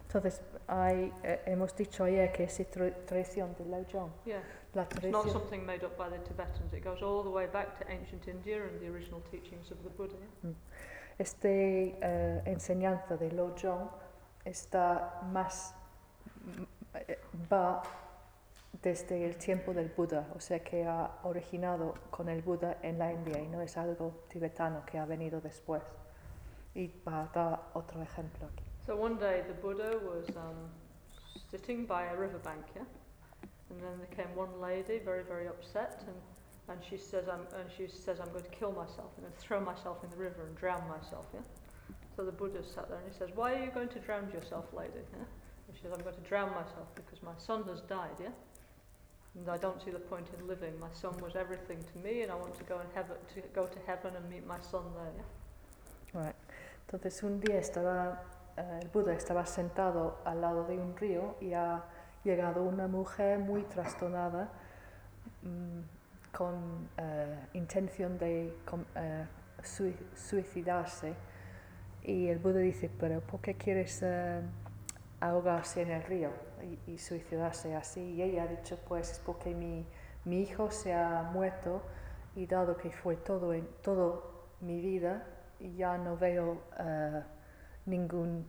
Entonces, 0.07 0.41
hay, 0.69 1.11
eh, 1.23 1.41
hemos 1.47 1.75
dicho 1.75 2.03
ayer 2.05 2.31
que 2.31 2.45
es 2.45 2.57
tra- 2.71 2.93
tradición 3.05 3.55
de 3.57 3.65
Lojong. 3.65 4.09
Yeah, 4.25 4.41
La 4.73 4.83
it's 4.83 5.05
not 5.07 5.29
something 5.31 5.65
made 5.65 5.83
up 5.83 5.97
by 5.97 6.07
the 6.09 6.19
Tibetans. 6.19 6.71
It 6.71 6.83
goes 6.83 7.01
all 7.01 7.23
the 7.23 7.29
way 7.29 7.47
back 7.47 7.77
to 7.79 7.91
ancient 7.91 8.27
India 8.27 8.63
and 8.63 8.79
the 8.79 8.87
original 8.87 9.21
teachings 9.31 9.71
of 9.71 9.77
the 9.83 9.89
Buddha. 9.89 10.15
yeah? 10.43 10.51
esta 11.19 11.47
eh, 11.49 12.41
enseñanza 12.45 13.17
de 13.17 13.31
Lojong 13.31 13.89
está 14.45 15.19
más, 15.33 15.73
mm, 16.45 16.63
eh, 17.07 17.19
va 17.51 17.81
desde 18.87 19.25
el 19.25 19.35
tiempo 19.35 19.73
del 19.73 19.89
Buda, 19.89 20.29
o 20.33 20.39
sea 20.39 20.59
que 20.59 20.85
ha 20.85 21.19
originado 21.23 21.93
con 22.09 22.29
el 22.29 22.41
Buda 22.41 22.77
en 22.81 22.97
la 22.97 23.11
India 23.11 23.37
y 23.37 23.47
no 23.47 23.61
es 23.61 23.75
algo 23.75 24.23
tibetano 24.29 24.85
que 24.85 24.97
ha 24.97 25.05
venido 25.05 25.41
después. 25.41 25.83
Y 26.73 26.87
va 27.05 27.23
a 27.23 27.25
dar 27.33 27.61
otro 27.73 28.01
ejemplo 28.01 28.47
aquí. 28.47 28.63
So 28.85 28.95
one 28.95 29.15
day 29.19 29.43
the 29.45 29.53
Buddha 29.53 29.97
was 29.97 30.29
um, 30.37 30.69
sitting 31.51 31.85
by 31.85 32.05
a 32.05 32.15
riverbank, 32.15 32.63
yeah? 32.75 32.85
And 33.69 33.81
then 33.81 33.97
there 33.97 34.15
came 34.15 34.33
one 34.35 34.61
lady, 34.61 34.99
very, 35.03 35.23
very 35.23 35.47
upset, 35.47 36.05
and 36.07 36.15
and 36.69 36.79
she 36.83 36.97
says, 36.97 37.29
I'm, 37.29 37.47
and 37.59 37.69
she 37.77 37.87
says, 37.87 38.19
I'm 38.19 38.29
going 38.31 38.43
to 38.43 38.49
kill 38.59 38.73
myself. 38.73 39.11
I'm 39.17 39.31
throw 39.39 39.61
myself 39.61 40.03
in 40.03 40.09
the 40.09 40.17
river 40.17 40.45
and 40.47 40.55
drown 40.57 40.83
myself. 40.89 41.25
Yeah. 41.33 41.39
So 42.15 42.25
the 42.25 42.31
Buddha 42.31 42.61
sat 42.61 42.89
there 42.89 42.99
and 42.99 43.07
he 43.09 43.17
says, 43.17 43.29
Why 43.35 43.53
are 43.55 43.63
you 43.63 43.71
going 43.71 43.87
to 43.89 43.99
drown 43.99 44.29
yourself, 44.33 44.65
lady? 44.73 44.99
Yeah? 45.13 45.23
And 45.67 45.75
she 45.75 45.83
says, 45.83 45.93
I'm 45.95 46.03
going 46.03 46.15
to 46.15 46.27
drown 46.27 46.49
myself 46.51 46.87
because 46.93 47.23
my 47.23 47.35
son 47.37 47.63
has 47.69 47.79
died. 47.81 48.19
Yeah. 48.19 48.35
I 49.45 49.57
don't 49.59 49.79
see 49.81 49.91
the 49.91 49.99
point 49.99 50.27
in 50.37 50.47
living. 50.47 50.79
My 50.79 50.89
son 50.93 51.13
was 51.21 51.35
everything 51.35 51.79
to 51.93 51.99
me, 51.99 52.23
and 52.23 52.31
I 52.31 52.35
want 52.35 52.55
to 52.57 52.63
go 52.63 52.79
in 52.79 52.87
heaven 52.95 53.17
to 53.35 53.41
go 53.53 53.67
to 53.67 53.79
heaven 53.85 54.15
and 54.15 54.27
meet 54.29 54.45
my 54.47 54.59
son 54.59 54.83
there. 54.95 56.33
Entonces 56.87 57.21
un 57.23 57.39
día 57.39 57.59
estaba, 57.59 58.23
eh, 58.57 58.79
el 58.81 58.87
Buda 58.89 59.13
estaba 59.13 59.45
sentado 59.45 60.17
al 60.25 60.41
lado 60.41 60.63
de 60.65 60.77
un 60.77 60.95
río 60.95 61.35
y 61.41 61.53
ha 61.53 61.83
llegado 62.23 62.63
una 62.63 62.87
mujer 62.87 63.39
muy 63.39 63.61
trastornada 63.63 64.49
mm, 65.43 65.81
con 66.35 66.89
eh, 66.97 67.35
intención 67.53 68.17
de 68.17 68.53
eh, 68.95 69.25
sui- 69.63 69.97
suicidarse 70.15 71.13
y 72.03 72.27
el 72.29 72.39
Buda 72.39 72.59
dice, 72.59 72.89
pero 72.99 73.19
¿por 73.21 73.41
qué 73.41 73.55
quieres 73.55 74.01
ahogarse 75.19 75.81
en 75.81 75.91
el 75.91 76.03
río 76.03 76.31
y, 76.87 76.91
y 76.93 76.97
suicidarse 76.97 77.75
así? 77.75 78.01
Y 78.15 78.21
ella 78.21 78.43
ha 78.43 78.47
dicho, 78.47 78.77
pues 78.87 79.11
es 79.11 79.19
porque 79.19 79.53
mi, 79.53 79.85
mi 80.25 80.41
hijo 80.41 80.71
se 80.71 80.93
ha 80.93 81.23
muerto 81.33 81.81
y 82.35 82.45
dado 82.45 82.77
que 82.77 82.91
fue 82.91 83.15
todo, 83.17 83.53
en, 83.53 83.67
todo 83.81 84.31
mi 84.61 84.79
vida, 84.81 85.25
ya 85.75 85.97
no 85.97 86.17
veo 86.17 86.61
eh, 86.79 87.23
ningún 87.85 88.47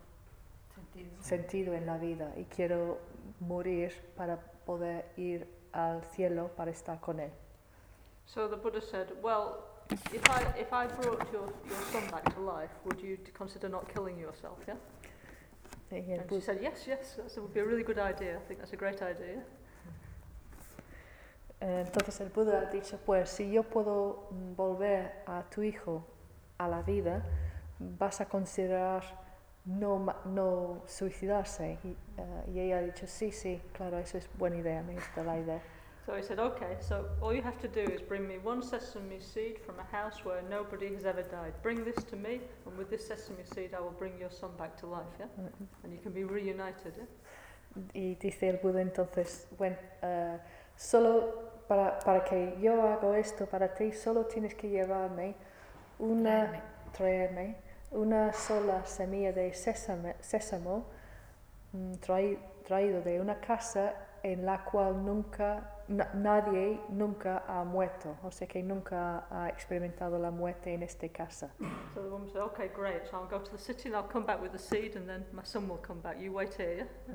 Sentido. 0.74 1.22
sentido 1.22 1.74
en 1.74 1.86
la 1.86 1.96
vida 1.98 2.32
y 2.36 2.44
quiero 2.44 2.98
morir 3.40 3.92
para 4.16 4.38
poder 4.66 5.06
ir 5.16 5.46
al 5.72 6.02
cielo 6.04 6.48
para 6.56 6.70
estar 6.70 7.00
con 7.00 7.20
él. 7.20 7.30
So 8.26 8.46
the 8.48 8.56
Buddha 8.56 8.80
said, 8.82 9.08
Well, 9.22 9.64
if 10.12 10.22
I, 10.28 10.42
if 10.60 10.72
I 10.72 10.86
brought 10.86 11.32
your, 11.32 11.48
your 11.66 11.82
son 11.90 12.06
back 12.10 12.34
to 12.34 12.40
life, 12.40 12.70
would 12.84 13.00
you 13.00 13.16
consider 13.32 13.68
not 13.70 13.88
killing 13.92 14.18
yourself? 14.18 14.58
Yeah? 14.66 14.74
Y 15.90 16.12
el 16.12 16.20
And 16.20 16.30
she 16.30 16.40
said, 16.40 16.60
Yes, 16.60 16.86
yes, 16.86 17.16
that 17.16 17.36
would 17.38 17.52
be 17.52 17.60
a 17.60 17.64
really 17.64 17.82
good 17.82 17.98
idea. 17.98 18.36
I 18.36 18.40
think 18.46 18.60
that's 18.60 18.72
a 18.72 18.76
great 18.76 19.00
idea. 19.00 19.42
eh, 21.60 21.84
entonces 21.86 22.20
el 22.20 22.28
Buda 22.28 22.60
ha 22.60 22.70
dicho, 22.70 22.98
pues 23.04 23.30
si 23.30 23.50
yo 23.50 23.62
puedo 23.62 24.28
mm, 24.30 24.54
volver 24.54 25.22
a 25.26 25.42
tu 25.50 25.62
hijo 25.62 26.04
a 26.58 26.68
la 26.68 26.82
vida, 26.82 27.22
vas 27.78 28.20
a 28.20 28.26
considerar 28.26 29.02
no, 29.64 30.14
no 30.26 30.82
suicidarse. 30.86 31.78
Y, 31.82 31.88
eh, 31.88 32.50
y 32.54 32.60
ella 32.60 32.78
ha 32.78 32.82
dicho, 32.82 33.06
sí, 33.06 33.32
sí, 33.32 33.60
claro, 33.72 33.98
eso 33.98 34.18
es 34.18 34.28
buena 34.38 34.56
idea, 34.56 34.82
me 34.82 34.94
gusta 34.94 35.22
la 35.24 35.38
idea. 35.38 35.60
So 36.08 36.14
he 36.16 36.22
said, 36.22 36.38
Okay, 36.38 36.78
so 36.80 37.04
all 37.20 37.34
you 37.34 37.42
have 37.42 37.58
to 37.60 37.68
do 37.68 37.80
is 37.82 38.00
bring 38.00 38.26
me 38.26 38.38
one 38.38 38.62
sesame 38.62 39.20
seed 39.20 39.58
from 39.58 39.74
a 39.78 39.84
house 39.94 40.24
where 40.24 40.40
nobody 40.48 40.94
has 40.94 41.04
ever 41.04 41.20
died. 41.22 41.52
Bring 41.62 41.84
this 41.84 42.02
to 42.04 42.16
me, 42.16 42.40
and 42.64 42.78
with 42.78 42.88
this 42.88 43.06
sesame 43.06 43.44
seed, 43.44 43.74
I 43.76 43.80
will 43.80 43.94
bring 43.98 44.18
your 44.18 44.30
son 44.30 44.52
back 44.56 44.74
to 44.80 44.86
life. 44.86 45.04
Yeah? 45.18 45.26
And 45.84 45.92
you 45.92 45.98
can 46.02 46.12
be 46.12 46.24
reunited. 46.24 46.94
Yeah? 46.96 47.04
Y 47.94 48.14
dice 48.18 48.48
el 48.48 48.56
Buda 48.62 48.80
entonces, 48.80 49.46
bueno, 49.58 49.76
eh, 50.02 50.38
solo 50.76 51.50
para, 51.68 51.98
para 51.98 52.24
que 52.24 52.56
yo 52.58 52.80
haga 52.80 53.18
esto 53.18 53.44
para 53.44 53.74
ti, 53.74 53.92
solo 53.92 54.24
tienes 54.24 54.54
que 54.54 54.70
llevarme 54.70 55.34
una, 55.98 56.62
Traerme. 56.96 57.56
una 57.90 58.32
sola 58.32 58.82
semilla 58.86 59.32
de 59.34 59.52
sésamo, 59.52 60.14
sésamo 60.20 60.86
mm, 61.72 61.92
trai- 62.00 62.38
traído 62.66 63.02
de 63.02 63.20
una 63.20 63.38
casa 63.40 63.92
en 64.22 64.44
la 64.44 64.64
cual 64.64 65.04
nunca, 65.04 65.82
na- 65.88 66.10
nadie 66.14 66.80
nunca 66.88 67.44
ha 67.46 67.64
muerto, 67.64 68.16
o 68.22 68.30
sea 68.30 68.46
que 68.48 68.62
nunca 68.62 69.26
ha 69.30 69.48
experimentado 69.48 70.18
la 70.18 70.30
muerte 70.30 70.72
en 70.74 70.82
esta 70.82 71.08
casa. 71.08 71.50
So 71.94 72.02
the 72.02 72.08
woman 72.10 72.28
said, 72.28 72.42
Okay, 72.42 72.68
great. 72.74 73.06
So 73.10 73.16
I'll 73.18 73.28
go 73.28 73.38
to 73.38 73.50
the 73.50 73.58
city 73.58 73.88
and 73.88 73.96
I'll 73.96 74.08
come 74.08 74.24
back 74.26 74.40
with 74.40 74.52
the 74.52 74.58
seed, 74.58 74.96
and 74.96 75.06
then 75.08 75.24
my 75.32 75.44
son 75.44 75.68
will 75.68 75.80
come 75.82 76.00
back. 76.00 76.18
You 76.20 76.32
wait 76.32 76.54
here. 76.54 76.76
Yeah? 76.76 77.14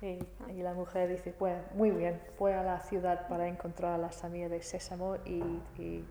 Y, 0.00 0.18
y 0.48 0.62
la 0.62 0.74
mujer 0.74 1.08
dice, 1.08 1.32
pues 1.32 1.56
muy 1.74 1.90
bien, 1.90 2.20
voy 2.38 2.52
a 2.52 2.62
la 2.62 2.78
ciudad 2.80 3.26
para 3.28 3.48
encontrar 3.48 3.98
la 3.98 4.12
semilla 4.12 4.48
de 4.48 4.62
sésamo 4.62 5.16
y, 5.26 5.42
y, 5.76 6.04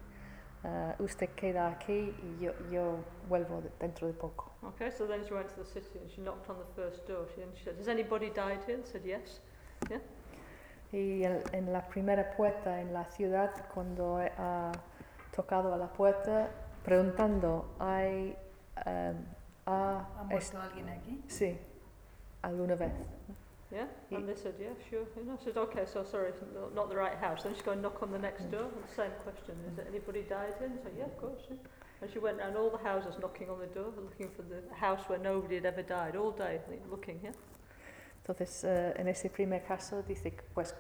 eh, 0.66 0.94
usted 1.00 1.30
queda 1.36 1.70
aquí 1.70 2.14
y 2.22 2.44
yo, 2.44 2.52
yo 2.70 2.98
vuelvo 3.30 3.62
de- 3.62 3.72
dentro 3.80 4.08
de 4.08 4.14
poco. 4.14 4.52
Okay, 4.76 4.92
so 4.92 5.08
then 5.08 5.24
she 5.24 5.34
went 5.34 5.48
to 5.48 5.56
the 5.56 5.66
city 5.66 6.00
and 6.00 6.10
she 6.12 6.20
knocked 6.22 6.50
on 6.50 6.58
the 6.58 6.66
first 6.76 7.08
door. 7.08 7.28
She, 7.34 7.42
and 7.42 7.56
she 7.56 7.64
said, 7.64 7.78
Has 7.78 7.88
anybody 7.88 8.30
died 8.30 8.60
here? 8.68 8.76
They 8.76 8.92
said, 8.92 9.06
Yes. 9.06 9.40
Y 10.92 11.24
el- 11.24 11.44
en 11.52 11.74
la 11.74 11.86
primera 11.88 12.32
puerta 12.32 12.80
en 12.80 12.94
la 12.94 13.06
ciudad, 13.06 13.52
cuando 13.74 14.18
ha 14.38 14.72
tocado 15.36 15.74
a 15.74 15.78
la 15.78 15.88
puerta, 15.88 16.50
preguntando, 16.84 17.66
¿hay, 17.80 18.38
em, 18.86 19.18
ha, 19.66 20.08
¿Ha 20.20 20.24
muerto 20.24 20.60
alguien 20.62 20.90
aquí? 20.90 21.22
sí, 21.28 21.60
alguna 22.42 22.76
vez? 22.76 22.94
Yeah? 23.70 23.90
Y- 24.10 24.16
And 24.16 24.26
they 24.28 24.36
said, 24.38 24.56
Yeah, 24.58 24.70
sure. 24.90 25.06
And 25.18 25.30
I 25.30 25.36
said, 25.44 25.58
Okay, 25.58 25.86
so 25.86 26.06
sorry, 26.06 26.30
it's 26.30 26.42
not- 26.54 26.74
not 26.74 26.90
the 26.90 26.96
right 26.96 27.18
house. 27.20 27.44
Then 27.44 27.54
she 27.54 27.62
go 27.64 27.72
and 27.74 27.82
knock 27.82 28.02
on 28.02 28.12
the 28.12 28.18
next 28.20 28.46
mm. 28.46 28.52
door, 28.52 28.64
and 28.64 28.82
the 28.82 28.94
same 28.96 29.12
question 29.26 29.56
Is 29.68 29.76
there 29.76 29.86
anybody 29.90 30.24
died 30.24 30.56
in? 30.62 30.72
And 30.72 30.78
they 30.80 30.84
said, 30.84 30.94
Yeah, 30.98 31.06
of 31.08 31.18
course. 31.20 31.42
Yeah. 31.50 31.58
And 32.02 32.10
she 32.10 32.20
went 32.20 32.38
round 32.40 32.56
all 32.56 32.70
the 32.70 32.78
houses 32.78 33.18
knocking 33.20 33.50
on 33.50 33.60
the 33.60 33.68
door, 33.68 33.92
looking 33.98 34.30
for 34.30 34.44
the 34.44 34.62
house 34.74 35.10
where 35.10 35.20
nobody 35.20 35.56
had 35.56 35.66
ever 35.66 35.82
died, 35.84 36.16
all 36.16 36.32
day 36.32 36.62
looking, 36.90 37.20
yeah? 37.22 37.32
Entonces, 38.28 38.64
eh, 38.66 38.94
en 38.98 39.08
ese 39.08 39.30
primer 39.30 39.64
caso, 39.64 40.04
dice, 40.04 40.34
pues 40.54 40.76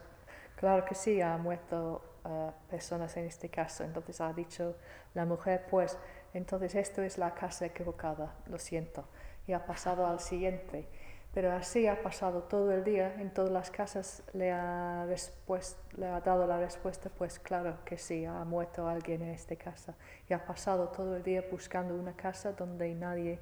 claro 0.57 0.83
que 0.85 0.95
sí, 0.95 1.21
ha 1.21 1.37
muerto 1.37 2.01
eh, 2.25 2.51
personas 2.69 3.15
en 3.17 3.25
este 3.25 3.49
caso. 3.49 3.83
Entonces 3.83 4.19
ha 4.21 4.33
dicho 4.33 4.75
la 5.13 5.25
mujer, 5.25 5.65
pues 5.69 5.97
entonces 6.33 6.75
esto 6.75 7.01
es 7.01 7.17
la 7.17 7.33
casa 7.33 7.65
equivocada, 7.65 8.35
lo 8.47 8.59
siento. 8.59 9.05
Y 9.47 9.53
ha 9.53 9.65
pasado 9.65 10.05
al 10.07 10.19
siguiente. 10.19 10.87
Pero 11.33 11.51
así 11.51 11.87
ha 11.87 12.01
pasado 12.01 12.43
todo 12.43 12.71
el 12.71 12.83
día, 12.83 13.13
en 13.19 13.31
todas 13.31 13.51
las 13.51 13.69
casas 13.69 14.23
le 14.33 14.51
ha, 14.51 15.05
respues- 15.07 15.75
le 15.95 16.07
ha 16.07 16.19
dado 16.21 16.47
la 16.47 16.57
respuesta, 16.59 17.09
pues 17.15 17.37
claro 17.39 17.77
que 17.85 17.97
sí, 17.97 18.25
ha 18.25 18.43
muerto 18.43 18.87
alguien 18.87 19.21
en 19.21 19.29
esta 19.29 19.55
casa. 19.55 19.95
Y 20.27 20.33
ha 20.33 20.43
pasado 20.45 20.87
todo 20.89 21.15
el 21.15 21.23
día 21.23 21.43
buscando 21.51 21.95
una 21.95 22.13
casa 22.15 22.53
donde 22.53 22.93
nadie 22.95 23.39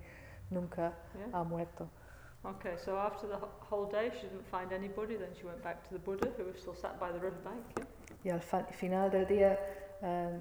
nunca 0.49 0.93
ha 1.31 1.43
muerto. 1.43 1.89
Okay, 2.45 2.75
so 2.77 2.97
after 2.97 3.27
the 3.27 3.37
whole 3.69 3.85
day, 3.87 4.11
she 4.13 4.27
didn't 4.27 4.45
find 4.51 4.71
anybody. 4.71 5.15
Then 5.15 5.29
she 5.39 5.45
went 5.45 5.63
back 5.63 5.87
to 5.87 5.93
the 5.93 5.99
Buddha, 5.99 6.31
who 6.37 6.43
was 6.45 6.59
still 6.59 6.75
sat 6.75 6.99
by 6.99 7.11
the 7.11 7.19
riverbank. 7.19 7.63
Yeah? 7.77 7.85
Y 8.23 8.29
al 8.31 8.41
final 8.71 9.09
del 9.09 9.25
día 9.25 9.57
eh, 10.01 10.39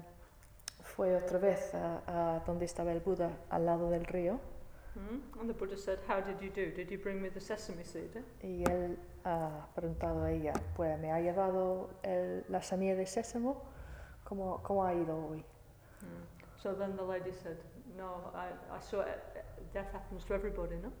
fue 0.83 1.15
otra 1.15 1.39
vez 1.39 1.73
a, 1.73 2.01
a 2.07 2.39
donde 2.45 2.65
estaba 2.65 2.91
el 2.91 2.99
Buda, 2.99 3.29
al 3.49 3.65
lado 3.65 3.89
del 3.89 4.05
río, 4.05 4.39
Mm? 4.95 5.39
And 5.41 5.49
the 5.49 5.53
Buddha 5.53 5.75
said, 5.75 5.99
How 6.07 6.21
did 6.21 6.39
you 6.41 6.49
do? 6.49 6.71
Did 6.71 6.89
you 6.89 6.97
bring 6.97 7.21
me 7.21 7.27
the 7.27 7.41
sesame 7.41 7.83
seed? 7.83 8.15
eh?" 8.15 8.21
y 8.47 8.63
él 8.63 8.97
ha 9.25 9.67
preguntado 9.75 10.23
a 10.23 10.31
ella, 10.31 10.53
pues 10.73 10.97
me 10.99 11.11
ha 11.11 11.19
llevado 11.19 11.89
el- 12.01 12.45
la 12.47 12.61
semilla 12.61 12.95
de 12.95 13.05
sésamo, 13.05 13.61
¿cómo, 14.23 14.63
cómo 14.63 14.85
ha 14.85 14.93
ido 14.93 15.17
hoy? 15.17 15.39
Mm. 16.01 16.61
So 16.61 16.73
then 16.73 16.95
the 16.95 17.03
lady 17.03 17.33
said, 17.33 17.57
No, 17.97 18.31
I, 18.33 18.47
I 18.73 18.79
saw 18.79 19.01
it, 19.01 19.19
death 19.73 19.91
happens 19.93 20.23
to 20.27 20.33
everybody, 20.33 20.77
no? 20.77 20.93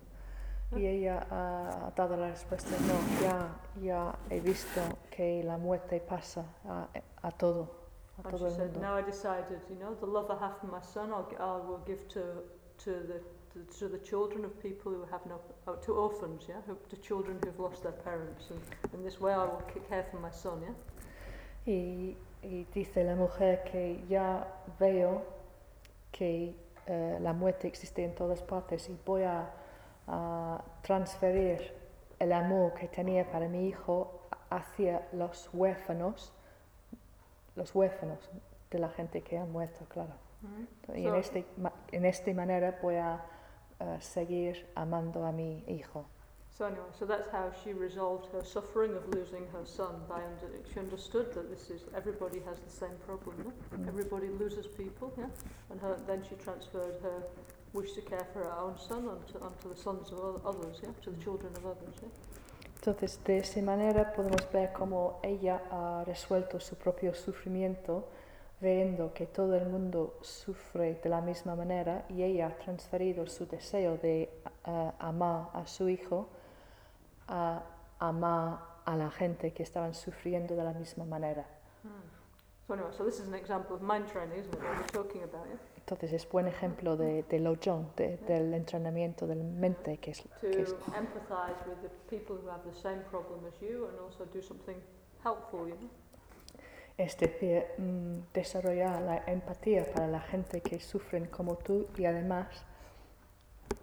Y 0.71 0.85
ella 0.85 1.25
ha 1.29 1.91
dado 1.95 2.17
la 2.17 2.29
respuesta, 2.29 2.75
no, 2.81 3.21
ya, 3.21 3.49
ya 3.81 4.15
he 4.29 4.39
visto 4.41 4.81
que 5.09 5.43
la 5.43 5.57
muerte 5.57 5.99
pasa 6.01 6.43
a, 6.67 6.87
a 7.21 7.31
todo, 7.31 7.69
a 8.17 8.27
And 8.27 8.31
todo 8.31 8.39
she 8.39 8.45
el 8.45 8.51
said, 8.51 8.71
mundo. 8.73 8.79
Now 8.81 8.95
I 8.97 9.01
decided, 9.03 9.59
you 9.69 9.77
know, 9.77 9.95
the 9.95 10.07
love 10.07 10.29
I 10.31 10.37
have 10.43 10.57
for 10.59 10.67
my 10.67 10.81
son, 10.81 11.11
I'll, 11.11 11.27
I 11.39 11.65
will 11.65 11.81
give 11.85 12.07
to, 12.09 12.43
to, 12.83 12.91
the, 12.91 13.21
to, 13.77 13.87
the 13.87 13.99
children 13.99 14.43
of 14.43 14.59
people 14.61 14.91
who 14.91 15.05
have 15.11 15.25
no, 15.27 15.39
oh, 15.67 15.75
to 15.75 15.93
orphans, 15.93 16.43
yeah, 16.49 16.55
who, 16.67 16.75
to 16.89 16.97
children 16.97 17.37
who've 17.45 17.59
lost 17.59 17.83
their 17.83 17.93
parents. 17.93 18.49
And 18.49 18.59
in 18.93 19.03
this 19.03 19.21
way 19.21 19.33
I 19.33 19.45
will 19.45 19.61
care 19.87 20.05
for 20.11 20.19
my 20.19 20.31
son, 20.31 20.61
yeah? 20.61 20.73
Y, 21.67 22.17
y 22.43 22.65
dice 22.73 23.03
la 23.03 23.15
mujer 23.15 23.63
que 23.63 24.03
ya 24.09 24.45
veo 24.79 25.21
que 26.11 26.53
eh, 26.87 27.17
la 27.21 27.33
muerte 27.33 27.67
existe 27.67 28.03
en 28.03 28.13
todas 28.13 28.41
partes 28.41 28.89
y 28.89 28.97
voy 29.05 29.23
a, 29.23 29.49
a 30.07 30.63
transferir 30.81 31.73
el 32.19 32.31
amor 32.31 32.73
que 32.73 32.87
tenía 32.87 33.29
para 33.29 33.47
mi 33.47 33.67
hijo 33.67 34.21
hacia 34.49 35.07
los 35.13 35.49
huérfanos, 35.53 36.31
los 37.55 37.73
huérfanos 37.73 38.29
de 38.71 38.79
la 38.79 38.89
gente 38.89 39.21
que 39.21 39.37
ha 39.37 39.45
muerto, 39.45 39.85
claro. 39.89 40.13
Y 40.93 41.05
en, 41.05 41.11
So- 41.11 41.15
este, 41.15 41.45
ma- 41.57 41.73
en 41.91 42.05
esta 42.05 42.31
manera 42.33 42.77
voy 42.81 42.95
a 42.95 43.23
eh, 43.79 43.97
seguir 43.99 44.67
amando 44.75 45.25
a 45.25 45.31
mi 45.31 45.63
hijo. 45.67 46.05
So 46.51 46.65
anyway, 46.67 46.85
so 46.97 47.05
that's 47.05 47.27
how 47.33 47.51
she 47.51 47.73
resolved 47.73 48.27
her 48.31 48.41
suffering 48.45 48.95
of 48.95 49.05
losing 49.13 49.45
her 49.51 49.65
son. 49.65 50.05
By 50.07 50.23
under, 50.23 50.47
she 50.71 50.79
understood 50.79 51.33
that 51.33 51.49
this 51.49 51.69
is 51.69 51.83
everybody 51.93 52.39
has 52.45 52.61
the 52.61 52.69
same 52.69 52.95
problem. 53.05 53.35
Yeah? 53.43 53.77
Mm. 53.77 53.87
Everybody 53.89 54.29
loses 54.29 54.65
people, 54.65 55.11
yeah. 55.17 55.27
And 55.69 55.81
her, 55.81 55.97
then 56.07 56.23
she 56.23 56.35
transferred 56.35 56.95
her 57.03 57.23
wish 57.75 57.93
to 57.93 58.01
care 58.01 58.25
for 58.33 58.39
her 58.43 58.53
own 58.57 58.77
son 58.77 59.07
onto, 59.07 59.37
onto 59.43 59.69
the 59.69 59.75
sons 59.75 60.11
of 60.11 60.45
others, 60.45 60.79
yeah, 60.81 60.89
to 61.03 61.11
the 61.11 61.21
children 61.23 61.51
of 61.57 61.65
others. 61.65 61.95
Yeah. 62.01 62.09
Entonces, 62.75 63.19
de 63.23 63.39
esa 63.39 63.61
manera 63.61 64.13
podemos 64.13 64.47
ver 64.51 64.71
cómo 64.71 65.19
ella 65.23 65.61
ha 65.71 66.03
resuelto 66.05 66.59
su 66.59 66.75
propio 66.75 67.13
sufrimiento 67.15 68.07
viendo 68.61 69.11
que 69.13 69.25
todo 69.25 69.55
el 69.55 69.65
mundo 69.67 70.17
sufre 70.21 70.99
de 71.03 71.09
la 71.09 71.21
misma 71.21 71.55
manera 71.55 72.05
y 72.09 72.23
ella 72.23 72.47
ha 72.47 72.57
transferido 72.57 73.27
su 73.27 73.47
deseo 73.47 73.97
de 73.97 74.29
eh, 74.65 74.91
amar 74.99 75.49
a 75.53 75.65
su 75.67 75.89
hijo 75.89 76.29
a 77.27 77.63
amar 77.99 78.59
a 78.85 78.95
la 78.95 79.09
gente 79.09 79.51
que 79.51 79.63
estaban 79.63 79.93
sufriendo 79.93 80.55
de 80.55 80.63
la 80.63 80.73
misma 80.73 81.05
manera. 81.05 81.45
So 82.67 82.73
anyway, 82.73 82.91
so 82.97 83.03
this 83.03 83.19
is 83.19 83.27
an 83.27 83.35
example 83.35 83.75
of 83.75 83.81
mind 83.81 84.07
training, 84.11 84.39
isn't 84.39 84.53
it? 84.53 84.59
What 84.59 84.77
we're 84.77 85.03
talking 85.03 85.23
about, 85.23 85.45
yeah? 85.47 85.74
Entonces 85.87 86.13
es 86.13 86.27
buen 86.27 86.47
ejemplo 86.47 86.97
de, 86.97 87.21
de 87.23 87.39
Lojong, 87.39 87.93
de- 87.95 88.17
del 88.17 88.51
entrenamiento 88.55 89.27
del 89.27 89.43
mente, 89.43 89.97
que 89.99 90.11
es, 90.11 90.23
To 90.23 90.29
que 90.41 90.61
es 90.63 90.71
empathise 90.97 91.63
with 91.69 91.77
the 91.83 91.89
people 92.09 92.37
who 92.43 92.49
have 92.49 92.63
the 92.67 92.73
same 92.75 93.01
problem 93.11 93.45
as 93.45 93.59
you 93.61 93.85
and 93.87 93.99
also 93.99 94.25
do 94.25 94.41
something 94.41 94.77
helpful, 95.23 95.67
you 95.67 95.75
know? 95.75 95.89
es 96.97 97.15
decir, 97.19 97.65
mm, 97.77 98.33
desarrollar 98.33 98.99
la 99.03 99.17
empatía 99.27 99.85
para 99.93 100.07
la 100.07 100.21
gente 100.21 100.61
que 100.61 100.79
sufren 100.79 101.27
como 101.27 101.55
tú 101.57 101.85
y 101.97 102.05
además 102.05 102.47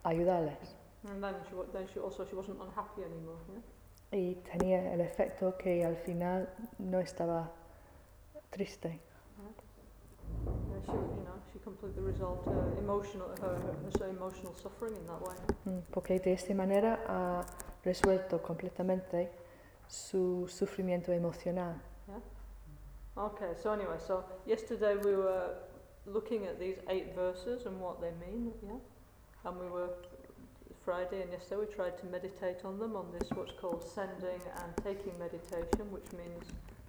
ayudarles. 0.03 0.75
And 1.09 1.23
then 1.23 1.37
she, 1.49 1.55
wa- 1.55 1.67
then 1.73 1.87
she 1.87 2.01
also 2.01 2.25
she 2.25 2.35
wasn't 2.35 2.61
unhappy 2.61 3.03
anymore, 3.05 3.39
yeah? 3.49 4.19
Y 4.19 4.35
tenía 4.51 4.93
el 4.93 5.01
efecto 5.03 5.57
que 5.57 5.85
al 5.85 5.97
final 5.97 6.49
no 6.79 6.99
estaba 6.99 7.51
triste, 8.51 8.99
she, 10.85 10.93
you 10.93 11.25
know, 11.25 11.37
she 11.53 11.59
completely 11.61 12.03
resolved 12.03 12.47
her 12.47 12.73
emotional, 12.79 13.29
her, 13.41 13.59
her, 14.01 14.09
emotional 14.09 14.55
suffering 14.55 14.95
in 14.97 15.07
that 15.07 15.21
way. 15.21 15.37
Mm, 15.67 15.83
porque 15.91 16.19
de 16.19 16.33
esta 16.33 16.55
manera 16.55 16.99
ha 17.07 17.45
resuelto 17.85 18.43
completamente 18.43 19.31
su 19.89 20.47
sufrimiento 20.49 21.13
emocional. 21.13 21.81
Okay, 23.15 23.53
so 23.63 23.73
anyway, 23.73 23.99
so 23.99 24.25
yesterday 24.47 24.97
we 24.97 25.15
were 25.15 25.51
looking 26.07 26.47
at 26.47 26.59
these 26.59 26.79
eight 26.89 27.15
verses 27.15 27.67
and 27.67 27.79
what 27.79 28.01
they 28.01 28.11
mean, 28.27 28.53
yeah? 28.63 28.79
And 29.45 29.61
we 29.61 29.69
were, 29.69 29.91
Friday 30.83 31.21
and 31.21 31.31
yesterday 31.31 31.61
we 31.61 31.67
tried 31.67 31.99
to 31.99 32.07
meditate 32.07 32.65
on 32.65 32.79
them 32.79 32.97
on 32.97 33.13
this 33.13 33.29
what's 33.35 33.53
called 33.53 33.85
sending 33.85 34.41
and 34.63 34.73
taking 34.83 35.13
meditation, 35.19 35.93
which 35.93 36.11
means 36.13 36.45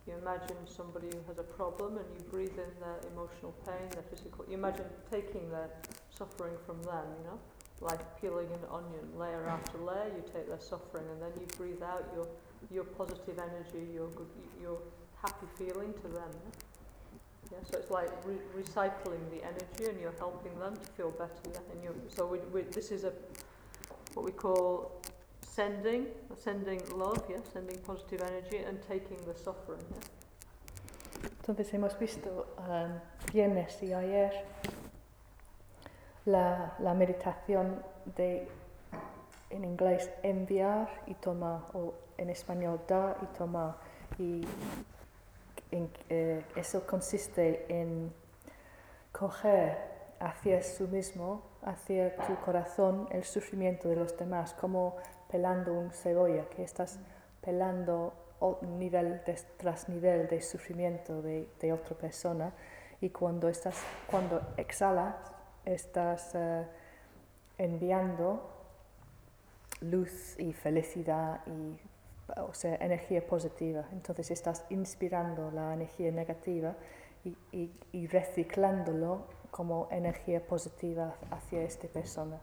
you 0.08 0.14
imagine 0.22 0.58
somebody 0.66 1.08
who 1.08 1.22
has 1.28 1.38
a 1.38 1.44
problem 1.44 1.98
and 1.98 2.06
you 2.18 2.24
breathe 2.30 2.58
in 2.58 2.74
their 2.80 3.00
emotional 3.12 3.54
pain, 3.66 3.90
their 3.92 4.04
physical, 4.04 4.46
you 4.48 4.56
imagine 4.56 4.86
taking 5.10 5.50
their 5.50 5.70
suffering 6.10 6.54
from 6.66 6.82
them, 6.84 7.06
you 7.20 7.24
know? 7.26 7.40
Like 7.82 8.22
peeling 8.22 8.48
an 8.48 8.64
onion, 8.72 9.06
layer 9.18 9.48
after 9.48 9.78
layer, 9.78 10.12
you 10.16 10.24
take 10.34 10.48
their 10.48 10.60
suffering 10.60 11.06
and 11.12 11.22
then 11.22 11.32
you 11.40 11.48
breathe 11.58 11.82
out 11.82 12.06
your, 12.16 12.28
your 12.72 12.84
positive 12.84 13.40
energy, 13.40 13.88
your, 13.94 14.10
your 14.62 14.80
happy 15.22 15.48
feeling 15.58 15.94
to 15.94 16.08
them. 16.10 16.32
Yeah, 17.52 17.58
so 17.70 17.78
it's 17.78 17.92
like 17.92 18.10
re- 18.26 18.64
recycling 18.64 19.30
the 19.30 19.44
energy, 19.44 19.90
and 19.90 20.00
you're 20.00 20.16
helping 20.18 20.58
them 20.60 20.76
to 20.76 20.88
feel 20.98 21.12
better. 21.12 21.32
Yeah, 21.52 21.60
and 21.72 21.84
you 21.84 21.94
so 22.08 22.26
we, 22.26 22.40
we, 22.52 22.62
this 22.62 22.90
is 22.92 23.04
a 23.04 23.12
what 24.14 24.26
we 24.26 24.32
call 24.32 24.92
sending, 25.56 26.08
sending 26.38 26.82
love. 26.98 27.24
Yeah, 27.30 27.42
sending 27.54 27.80
positive 27.80 28.22
energy 28.22 28.58
and 28.68 28.80
taking 28.88 29.18
the 29.26 29.36
suffering. 29.36 29.84
Yeah. 29.92 30.10
Entonces 31.40 31.74
hemos 31.74 31.98
visto 32.00 32.48
um, 32.58 33.00
viernes 33.34 33.82
y 33.84 33.94
ayer 33.94 34.32
la, 36.26 36.76
la 36.80 36.94
meditación 36.94 37.82
de, 38.16 38.48
en 39.50 39.66
inglés, 39.66 40.10
enviar 40.24 40.90
y 41.08 41.16
tomar, 41.16 41.62
o 41.74 41.94
en 42.18 42.30
español, 42.30 42.80
dar 42.88 43.18
y 43.22 43.26
tomar. 43.38 43.76
Y 44.18 44.46
en- 45.72 45.92
eh, 46.10 46.44
eso 46.56 46.86
consiste 46.86 47.66
en 47.70 48.14
coger 49.12 49.78
hacia 50.20 50.62
sí 50.62 50.84
mismo, 50.86 51.42
hacia 51.64 52.16
tu 52.26 52.36
corazón, 52.38 53.08
el 53.12 53.24
sufrimiento 53.26 53.90
de 53.90 53.96
los 53.98 54.18
demás, 54.18 54.54
como 54.54 54.96
pelando 55.34 55.74
un 55.74 55.90
cebolla, 55.90 56.48
que 56.48 56.62
estás 56.62 57.00
pelando 57.42 58.14
nivel 58.78 59.20
tras 59.58 59.90
nivel 59.90 60.28
de 60.28 60.40
sufrimiento 60.44 61.24
de, 61.24 61.74
otra 61.74 61.98
persona 61.98 62.54
y 63.02 63.10
cuando, 63.10 63.50
estás, 63.50 63.76
cuando 64.06 64.42
exhalas 64.58 65.16
estás 65.66 66.36
eh, 66.36 66.68
enviando 67.58 68.48
luz 69.82 70.40
y 70.40 70.54
felicidad 70.54 71.42
y 71.48 71.80
o 72.38 72.54
sea, 72.54 72.76
energía 72.76 73.26
positiva. 73.26 73.86
Entonces 73.92 74.30
estás 74.30 74.66
inspirando 74.70 75.50
la 75.50 75.74
energía 75.74 76.12
negativa 76.12 76.76
y, 77.26 77.36
y, 77.52 77.72
y 77.92 78.06
reciclándolo 78.06 79.26
como 79.50 79.88
energía 79.90 80.46
positiva 80.46 81.16
hacia 81.32 81.64
esta 81.64 81.88
persona. 81.88 82.40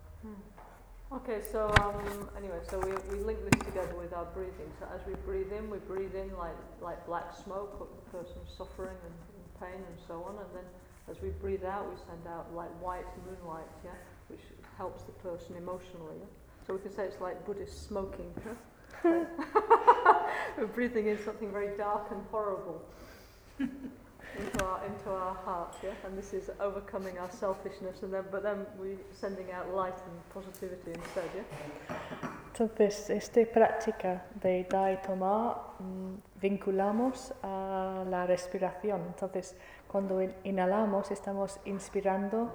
Okay, 1.12 1.40
so 1.42 1.66
um, 1.80 2.30
anyway, 2.36 2.60
so 2.68 2.78
we, 2.78 2.92
we 3.10 3.24
link 3.24 3.40
this 3.50 3.66
together 3.66 3.94
with 3.96 4.12
our 4.12 4.26
breathing. 4.26 4.70
So 4.78 4.86
as 4.94 5.04
we 5.08 5.14
breathe 5.26 5.52
in, 5.52 5.68
we 5.68 5.78
breathe 5.78 6.14
in 6.14 6.36
like 6.36 6.54
like 6.80 7.04
black 7.04 7.34
smoke, 7.34 7.78
the 7.80 8.18
person 8.18 8.36
suffering 8.56 8.94
and, 9.04 9.14
and 9.34 9.60
pain 9.60 9.84
and 9.84 9.98
so 10.06 10.22
on, 10.22 10.36
and 10.36 10.46
then 10.54 10.64
as 11.10 11.20
we 11.20 11.30
breathe 11.30 11.64
out, 11.64 11.90
we 11.90 11.96
send 11.96 12.24
out 12.28 12.54
like 12.54 12.70
white 12.80 13.06
moonlight, 13.26 13.66
yeah, 13.84 13.90
which 14.28 14.40
helps 14.78 15.02
the 15.02 15.12
person 15.12 15.56
emotionally. 15.56 16.14
Yeah? 16.20 16.26
So 16.64 16.74
we 16.74 16.80
can 16.80 16.92
say 16.92 17.06
it's 17.06 17.20
like 17.20 17.44
Buddhist 17.44 17.88
smoking. 17.88 18.32
We're 19.04 20.66
breathing 20.74 21.08
in 21.08 21.18
something 21.24 21.50
very 21.50 21.76
dark 21.76 22.10
and 22.10 22.20
horrible 22.30 22.82
into 24.38 24.64
our 24.64 24.84
into 24.86 25.10
our 25.10 25.34
heart, 25.44 25.74
yeah. 25.82 25.90
And 26.04 26.16
this 26.16 26.32
is 26.32 26.50
overcoming 26.60 27.18
our 27.18 27.30
selfishness, 27.30 28.02
and 28.02 28.12
then 28.12 28.24
but 28.30 28.42
then 28.42 28.66
we 28.80 28.98
sending 29.12 29.50
out 29.52 29.74
light 29.74 29.98
and 30.06 30.16
positivity 30.32 30.92
instead, 30.92 31.28
yeah. 31.34 31.44
Entonces, 32.52 33.08
esta 33.10 33.40
práctica 33.46 34.24
de 34.34 34.64
dar 34.68 34.92
y 34.92 34.96
tomar 35.02 35.56
mm, 35.78 36.14
vinculamos 36.42 37.32
a 37.42 38.04
la 38.08 38.26
respiración. 38.26 39.00
Entonces, 39.06 39.56
cuando 39.88 40.20
in- 40.20 40.34
inhalamos 40.44 41.10
estamos 41.10 41.58
inspirando 41.64 42.50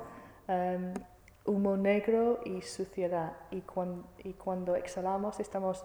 em, 0.48 0.94
humo 1.46 1.76
negro 1.78 2.40
y 2.46 2.62
suciedad. 2.62 3.34
Y, 3.52 3.62
cuan- 3.62 4.04
y 4.24 4.34
cuando 4.34 4.76
exhalamos 4.76 5.40
estamos 5.40 5.84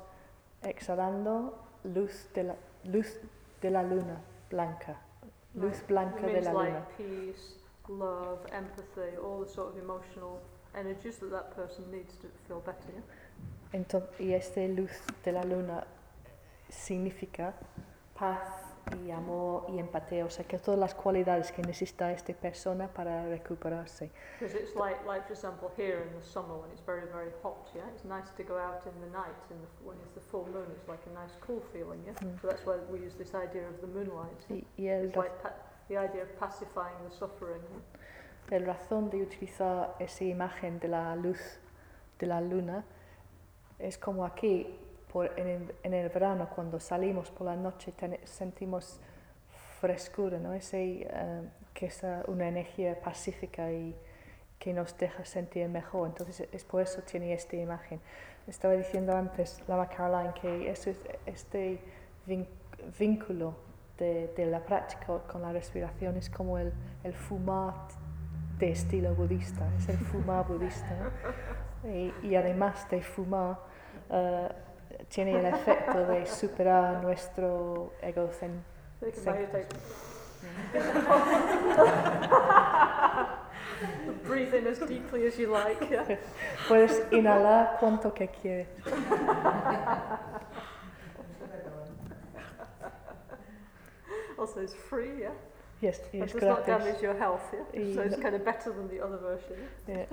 exhalando 0.62 1.58
luz 1.84 2.28
de 2.34 2.44
la, 2.44 2.56
luz 2.84 3.18
de 3.62 3.70
la 3.70 3.82
luna 3.82 4.20
blanca. 4.50 5.00
Luz 5.54 5.82
blanca 5.88 6.26
de 6.26 6.40
la 6.42 6.52
like 6.52 6.72
luna. 6.72 6.86
peace, 6.96 7.56
love, 7.88 8.38
empathy, 8.52 9.16
all 9.16 9.44
the 9.44 9.50
sort 9.50 9.74
of 9.74 9.82
emotional 9.82 10.40
energies 10.74 11.18
that 11.18 11.30
that 11.30 11.54
person 11.56 11.90
needs 11.90 12.14
to 12.18 12.28
feel 12.46 12.60
better. 12.60 12.92
Yeah? 12.92 13.02
Enton- 13.72 14.06
y 14.18 14.32
esta 14.32 14.60
luz 14.68 14.90
de 15.24 15.32
la 15.32 15.42
luna 15.44 15.84
significa 16.68 17.54
paz 18.14 18.69
y 19.04 19.10
amor 19.10 19.66
y 19.68 19.78
empatía, 19.78 20.24
o 20.24 20.30
sea 20.30 20.44
que 20.44 20.58
todas 20.58 20.78
las 20.80 20.94
cualidades 20.94 21.52
que 21.52 21.62
necesita 21.62 22.10
esta 22.12 22.32
persona 22.34 22.88
para 22.88 23.24
recuperarse. 23.28 24.10
Because 24.38 24.54
it's 24.58 24.74
like, 24.74 24.98
like 25.06 25.24
for 25.26 25.32
example, 25.34 25.70
here 25.76 26.02
in 26.02 26.18
the 26.18 26.24
summer 26.24 26.54
when 26.56 26.70
it's 26.72 26.82
very, 26.84 27.06
very 27.12 27.30
hot, 27.42 27.68
yeah, 27.74 27.82
it's 27.94 28.04
nice 28.04 28.30
to 28.36 28.42
go 28.42 28.58
out 28.58 28.84
in 28.86 29.00
the 29.00 29.06
night 29.16 29.36
in 29.50 29.56
the, 29.60 29.68
when 29.84 29.96
it's 30.00 30.12
the 30.14 30.20
full 30.20 30.46
moon. 30.52 30.66
It's 30.76 30.88
like 30.88 31.00
a 31.06 31.14
nice 31.14 31.36
cool 31.40 31.60
feeling, 31.72 32.00
yeah. 32.04 32.14
Mm. 32.22 32.40
So 32.40 32.48
that's 32.48 32.64
why 32.66 32.76
we 32.90 32.98
use 33.00 33.16
this 33.16 33.34
idea 33.34 33.68
of 33.68 33.80
the 33.80 33.86
moonlight. 33.86 34.40
yeah. 34.48 34.56
Y, 34.56 34.64
y 34.76 34.86
el, 34.88 35.04
It's 35.06 35.16
ra- 35.16 35.22
like 35.22 35.42
pa- 35.42 35.54
the 35.88 35.96
idea 35.98 36.22
of 36.22 36.36
pacifying 36.38 36.96
the 37.08 37.14
suffering. 37.14 37.62
yeah. 37.70 38.56
el 38.56 38.66
razón 38.66 39.10
de 39.10 39.22
utilizar 39.22 39.94
esa 40.00 40.24
imagen 40.24 40.80
de 40.80 40.88
la 40.88 41.14
luz 41.14 41.38
de 42.18 42.26
la 42.26 42.40
luna 42.40 42.84
es 43.78 43.96
como 43.96 44.24
aquí, 44.26 44.66
por, 45.12 45.38
en, 45.38 45.46
el, 45.48 45.74
en 45.82 45.94
el 45.94 46.08
verano, 46.08 46.48
cuando 46.54 46.78
salimos 46.80 47.30
por 47.30 47.46
la 47.46 47.56
noche 47.56 47.92
ten- 47.92 48.18
sentimos 48.24 49.00
frescura, 49.80 50.38
¿no? 50.38 50.52
Ese, 50.52 51.06
eh, 51.10 51.42
que 51.74 51.86
es 51.86 52.04
eh, 52.04 52.22
una 52.26 52.48
energía 52.48 53.00
pacífica 53.00 53.70
y 53.72 53.94
que 54.58 54.72
nos 54.74 54.96
deja 54.98 55.24
sentir 55.24 55.68
mejor. 55.68 56.08
Entonces, 56.08 56.46
es 56.52 56.64
por 56.64 56.82
eso 56.82 57.00
tiene 57.02 57.32
esta 57.32 57.56
imagen. 57.56 58.00
Estaba 58.46 58.74
diciendo 58.74 59.16
antes, 59.16 59.62
Lama 59.68 59.88
Caroline, 59.88 60.34
que 60.34 60.70
es, 60.70 60.86
este 61.26 61.80
vínculo 62.98 63.54
de, 63.98 64.28
de 64.36 64.46
la 64.46 64.60
práctica 64.60 65.18
con 65.30 65.42
la 65.42 65.52
respiración 65.52 66.16
es 66.16 66.30
como 66.30 66.58
el, 66.58 66.72
el 67.04 67.12
fumar 67.14 67.74
de 68.58 68.70
estilo 68.72 69.14
budista, 69.14 69.66
es 69.78 69.88
el 69.88 69.98
fumar 69.98 70.46
budista. 70.46 70.88
¿no? 71.84 71.90
Y, 71.90 72.12
y 72.22 72.34
además 72.36 72.88
de 72.90 73.00
fumar, 73.02 73.58
eh, 74.10 74.48
tiene 75.10 75.38
el 75.38 75.46
efecto 75.46 76.06
de 76.06 76.24
superar 76.26 77.02
nuestro 77.02 77.92
egocentrismo. 78.00 79.34
Breathe 84.24 84.54
in 84.54 84.66
as 84.66 84.78
deeply 84.78 85.26
as 85.26 85.36
you 85.38 85.50
like. 85.50 85.90
Yeah. 85.90 86.18
Puedes 86.68 87.02
inhalar 87.10 87.78
cuanto 87.80 88.12
que 88.14 88.28
quieres. 88.28 88.68
Also, 94.38 94.60
it's 94.60 94.74
free. 94.74 95.20
Yeah. 95.20 95.32
Y 95.82 95.86
es, 95.86 96.02
y 96.12 96.18
It 96.18 96.24
es 96.24 96.32
does 96.34 96.42
not 96.42 96.66
damage 96.66 97.00
your 97.00 97.14
health, 97.16 97.40
yeah? 97.52 97.80
Y 97.80 97.94
so 97.94 98.02
it's 98.02 98.16
kind 98.16 98.34
of 98.34 98.44
better 98.44 98.70
than 98.70 98.86
the 98.88 99.00
other 99.02 99.16
version. 99.18 99.56
yeah? 99.88 100.04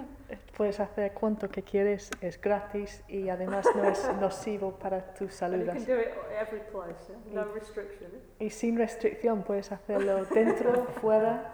Puedes 0.56 0.80
hacer 0.80 1.13
cuanto 1.13 1.49
que 1.49 1.62
quieres, 1.62 2.10
es 2.21 2.39
gratis 2.39 3.03
y 3.10 3.27
además 3.27 3.65
no 3.75 3.84
es 3.84 3.99
nocivo 4.21 4.71
para 4.80 5.13
tu 5.13 5.25
And 5.25 5.30
you 5.32 5.36
salud. 5.38 5.65
can 5.65 5.84
do 5.84 5.95
it 5.99 6.13
every 6.39 6.62
place, 6.71 6.95
yeah? 7.10 7.17
no 7.34 7.41
Y- 7.41 7.53
restriction. 7.60 8.12
Y 8.39 8.49
sin 8.49 8.77
restricción 8.77 9.43
puedes 9.43 9.69
hacerlo 9.73 10.23
dentro, 10.25 10.86
fuera, 11.01 11.53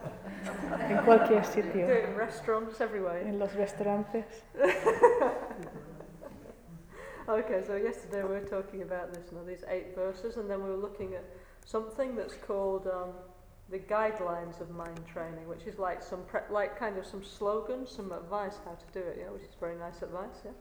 en 0.89 0.97
cualquier 1.05 1.41
Do 1.41 1.47
sitio, 1.51 1.87
it 1.89 2.05
in 2.09 2.15
restaurants, 2.15 2.79
everywhere. 2.81 3.27
en 3.27 3.39
los 3.39 3.53
restaurantes. 3.55 4.25
Okay, 7.27 7.63
so 7.65 7.77
yesterday 7.77 8.21
we 8.21 8.31
were 8.35 8.41
talking 8.41 8.81
about 8.81 9.13
this, 9.13 9.31
you 9.31 9.37
know, 9.37 9.45
these 9.45 9.63
eight 9.69 9.95
verses, 9.95 10.35
and 10.35 10.49
then 10.49 10.61
we 10.61 10.69
were 10.69 10.75
looking 10.75 11.13
at 11.15 11.23
something 11.65 12.17
that's 12.17 12.33
called 12.45 12.85
um, 12.87 13.11
the 13.69 13.79
guidelines 13.79 14.59
of 14.61 14.69
mind 14.69 14.99
training, 15.05 15.47
which 15.47 15.65
is 15.65 15.77
like 15.79 16.01
some 16.03 16.23
pre- 16.25 16.41
like 16.49 16.77
kind 16.77 16.97
of 16.97 17.05
some 17.05 17.23
slogans, 17.23 17.89
some 17.89 18.11
advice 18.11 18.59
how 18.65 18.75
to 18.75 18.85
do 18.93 18.99
it, 18.99 19.17
yeah, 19.19 19.29
which 19.31 19.43
is 19.43 19.55
very 19.59 19.75
nice 19.75 20.01
advice, 20.03 20.41
yeah. 20.43 20.51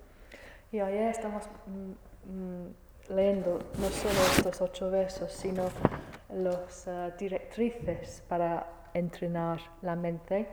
Y 0.73 0.81
ayer 0.81 1.11
estamos 1.11 1.45
mm, 1.67 1.93
mm, 2.31 2.75
leyendo 3.11 3.59
no 3.79 3.89
solo 3.91 4.21
estos 4.37 4.61
ocho 4.63 4.91
versos, 4.91 5.31
sino 5.33 5.69
las 6.31 6.89
directrices 7.19 8.23
para 8.29 8.67
entrenar 8.95 9.61
la 9.83 9.97
mente 9.97 10.49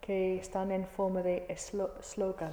que 0.00 0.36
están 0.38 0.70
en 0.72 0.86
forma 0.86 1.22
de 1.22 1.46
eslo- 1.48 1.92
slogan, 2.02 2.52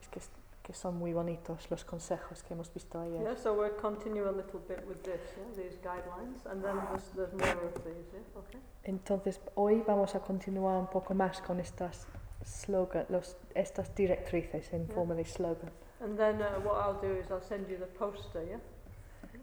es 0.00 0.08
que, 0.08 0.20
que 0.66 0.74
son 0.74 0.96
muy 0.98 1.12
bonitos 1.12 1.70
los 1.70 1.84
consejos 1.84 2.42
que 2.42 2.52
hemos 2.54 2.72
visto 2.74 2.98
ayer. 2.98 3.22
Yeah, 3.22 3.36
so 3.36 3.54
we'll 3.54 3.70
continue 3.76 4.28
a 4.28 4.32
little 4.32 4.58
bit 4.66 4.84
with 4.84 5.00
this, 5.04 5.20
yeah, 5.36 5.62
these 5.62 5.78
guidelines, 5.80 6.44
and 6.50 6.60
then 6.60 6.76
there's, 6.90 7.04
there's 7.14 7.32
more 7.32 7.66
of 7.68 7.84
these, 7.84 8.10
yeah, 8.12 8.38
okay. 8.40 8.58
Entonces, 8.82 9.40
hoy 9.54 9.84
vamos 9.86 10.16
a 10.16 10.20
continuar 10.20 10.76
un 10.76 10.88
poco 10.88 11.14
más 11.14 11.40
con 11.40 11.60
estas, 11.60 12.08
slogan, 12.44 13.06
los, 13.10 13.36
estas 13.54 13.94
directrices 13.94 14.72
en 14.72 14.86
Yeah. 14.88 14.94
forma 14.94 15.14
de 15.14 15.24
slogan. 15.24 15.70
And 16.00 16.18
then 16.18 16.42
uh, 16.42 16.58
what 16.64 16.78
I'll 16.78 17.00
do 17.00 17.14
is 17.16 17.30
I'll 17.30 17.40
send 17.40 17.68
you 17.68 17.78
the 17.78 17.86
poster, 17.86 18.42
yeah? 18.42 18.58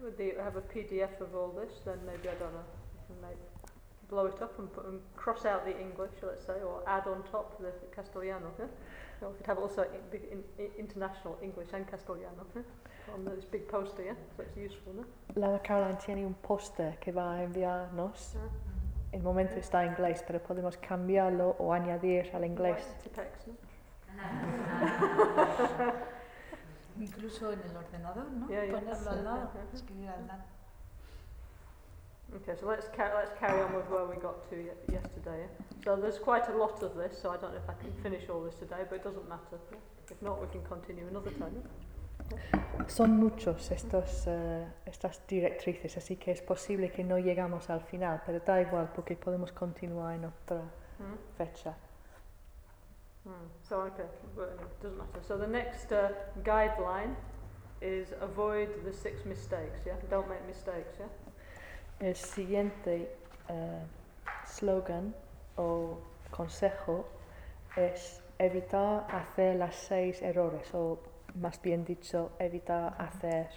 With 0.03 0.17
the, 0.17 0.33
have 0.43 0.57
a 0.57 0.62
PDF 0.62 1.21
of 1.21 1.33
all 1.33 1.53
this, 1.55 1.79
then 1.86 1.99
maybe, 2.05 2.27
I 2.27 2.36
don't 2.36 2.51
know, 2.51 2.65
you 2.99 3.15
can 3.15 3.21
make, 3.21 3.38
blow 4.09 4.25
it 4.25 4.41
up 4.41 4.59
and, 4.59 4.69
put, 4.73 4.86
and 4.88 4.99
cross 5.15 5.45
out 5.45 5.63
the 5.63 5.79
English, 5.79 6.12
let's 6.21 6.45
say, 6.45 6.62
or 6.62 6.83
add 6.86 7.07
on 7.07 7.23
top 7.31 7.57
the 7.62 7.71
Castellano, 7.95 8.51
yeah? 8.59 8.65
We 9.29 9.38
could 9.38 9.47
have 9.47 9.59
also 9.59 9.83
in, 10.12 10.43
international 10.77 11.38
English 11.41 11.73
and 11.73 11.88
Castellano? 11.88 12.45
On 13.13 13.25
this 13.25 13.45
big 13.45 13.67
poster, 13.67 14.03
yeah? 14.03 14.15
So 14.36 14.43
it's 14.43 14.57
useful, 14.57 14.93
no? 14.93 15.05
La 15.36 15.59
Caroline 15.59 15.97
tiene 15.97 16.25
un 16.25 16.36
póster 16.36 16.97
que 16.99 17.12
va 17.12 17.33
a 17.33 17.43
enviarnos. 17.43 18.33
Yeah. 18.33 18.49
El 19.12 19.21
momento 19.21 19.55
está 19.57 19.83
en 19.83 19.91
inglés, 19.91 20.23
pero 20.25 20.41
podemos 20.41 20.77
cambiarlo 20.77 21.55
o 21.59 21.71
añadir 21.71 22.31
al 22.33 22.45
inglés. 22.45 22.95
No? 24.15 24.23
Incluso 26.99 27.51
en 27.51 27.59
el 27.62 27.75
ordenador, 27.75 28.31
¿no? 28.31 28.47
Yeah, 28.47 28.65
yeah. 28.65 28.79
Ponerlo 28.79 29.09
al 29.12 29.23
lado, 29.23 29.51
escribir 29.73 30.09
al 30.09 30.27
lado. 30.27 30.43
Okay, 32.35 32.55
so 32.59 32.67
let's, 32.67 32.87
ca- 32.87 33.11
let's 33.15 33.31
carry 33.39 33.61
on 33.61 33.73
with 33.75 33.87
where 33.89 34.05
we 34.05 34.15
got 34.15 34.49
to 34.49 34.55
ye- 34.55 34.93
yesterday. 34.93 35.47
So 35.83 35.95
there's 35.95 36.17
quite 36.19 36.47
a 36.49 36.57
lot 36.57 36.81
of 36.81 36.95
this, 36.95 37.17
so 37.21 37.29
I 37.29 37.37
don't 37.37 37.51
know 37.53 37.59
if 37.63 37.69
I 37.69 37.73
can 37.73 37.91
finish 38.01 38.27
all 38.29 38.41
this 38.43 38.55
today, 38.55 38.83
but 38.89 38.95
it 38.95 39.03
doesn't 39.03 39.27
matter. 39.29 39.57
If 40.09 40.21
not, 40.21 40.41
we 40.41 40.47
can 40.47 40.63
continue 40.63 41.05
another 41.07 41.31
time. 41.31 41.61
Son 42.87 43.17
muchos 43.17 43.69
estos, 43.71 44.25
eh, 44.27 44.65
estas 44.87 45.21
directrices, 45.27 45.95
así 45.97 46.15
que 46.17 46.31
es 46.31 46.41
posible 46.41 46.89
que 46.91 47.03
no 47.03 47.17
llegamos 47.19 47.69
al 47.69 47.81
final, 47.81 48.21
pero 48.25 48.39
da 48.39 48.61
igual 48.61 48.89
porque 48.93 49.15
podemos 49.15 49.51
continuar 49.51 50.15
en 50.15 50.25
otra 50.25 50.61
Hmm? 50.97 51.15
fecha. 51.37 51.75
Hmm. 53.25 53.47
So 53.63 53.81
okay, 53.81 54.05
but 54.35 54.57
it 54.59 54.81
doesn't 54.81 54.97
matter. 54.97 55.21
So 55.21 55.37
the 55.37 55.47
next 55.47 55.91
uh, 55.91 56.09
guideline 56.43 57.15
is 57.81 58.13
avoid 58.21 58.69
the 58.85 58.93
six 58.93 59.25
mistakes. 59.25 59.81
Yeah, 59.85 59.95
don't 60.09 60.27
make 60.29 60.45
mistakes. 60.47 60.95
Yeah. 60.99 61.07
El 62.03 62.17
siguiente 62.17 63.15
eh, 63.47 63.81
slogan 64.45 65.15
o 65.55 65.99
consejo 66.31 67.05
es 67.77 68.21
evitar 68.39 69.07
hacer 69.09 69.55
las 69.55 69.73
seis 69.73 70.21
errores, 70.21 70.67
o 70.73 70.99
más 71.35 71.61
bien 71.61 71.85
dicho, 71.85 72.31
evitar 72.39 72.93
hacer 72.99 73.47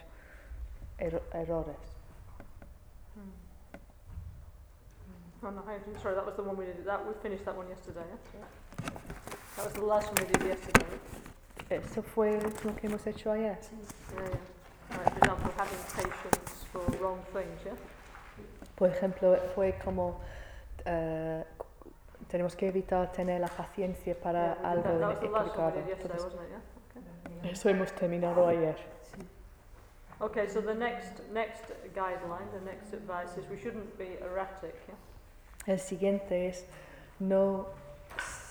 ero- 0.97 1.25
errores. 1.33 1.77
Oh 5.43 5.51
no, 5.51 5.65
sorry, 6.01 6.15
that 6.15 6.25
was 6.25 6.37
the 6.37 6.43
one 6.43 6.57
we 6.57 6.67
did. 6.67 6.85
That 6.85 7.05
we 7.05 7.15
finished 7.15 7.45
that 7.47 7.57
one 7.57 7.69
yesterday. 7.69 8.07
That 9.57 9.65
was 9.65 9.73
the 9.75 9.85
last 9.85 10.07
one 10.07 10.23
we 10.25 10.33
did 10.33 10.47
yesterday. 10.47 10.87
Eso 11.69 12.01
fue 12.01 12.37
el 12.39 12.47
último 12.47 12.77
que 12.77 12.89
hemos 12.89 13.05
hecho 13.09 13.33
ayer. 13.33 13.59
Yeah, 14.15 14.23
yeah. 14.23 14.39
Right, 14.97 15.11
for 15.11 15.19
example, 15.19 15.53
having 15.59 15.79
patience 15.97 16.65
for 16.73 16.81
wrong 17.03 17.19
things. 17.33 17.61
Yeah. 17.67 17.75
Por 18.77 18.91
ejemplo, 18.91 19.37
fue 19.55 19.79
como 19.83 20.21
eh, 20.85 21.45
tenemos 22.29 22.55
que 22.55 22.69
evitar 22.69 23.11
tener 23.13 23.41
la 23.41 23.49
paciencia 23.49 24.15
para 24.15 24.53
algo 24.63 24.83
that. 24.83 25.01
that 25.01 25.09
was 25.09 25.21
the 25.21 25.29
last 25.29 25.57
one 25.57 25.69
equivocado. 25.69 25.77
we 25.77 25.83
did 25.83 25.89
yesterday, 25.89 26.17
Entonces, 26.17 26.25
wasn't 26.25 26.43
it? 26.43 26.51
Yeah. 26.51 27.39
Okay. 27.41 27.51
eso 27.51 27.69
hemos 27.69 27.93
terminado 27.93 28.47
ayer. 28.47 28.77
Okay, 30.19 30.49
so 30.49 30.63
the 30.63 30.75
next 30.75 31.21
next 31.33 31.65
guideline, 31.95 32.51
the 32.53 32.65
next 32.65 32.95
advice 32.95 33.37
is 33.39 33.47
we 33.51 33.59
shouldn't 33.59 33.97
be 33.99 34.19
erratic. 34.23 34.75
Yeah. 34.89 35.75
El 35.75 35.79
siguiente 35.81 36.49
es 36.49 36.65
no, 37.19 37.67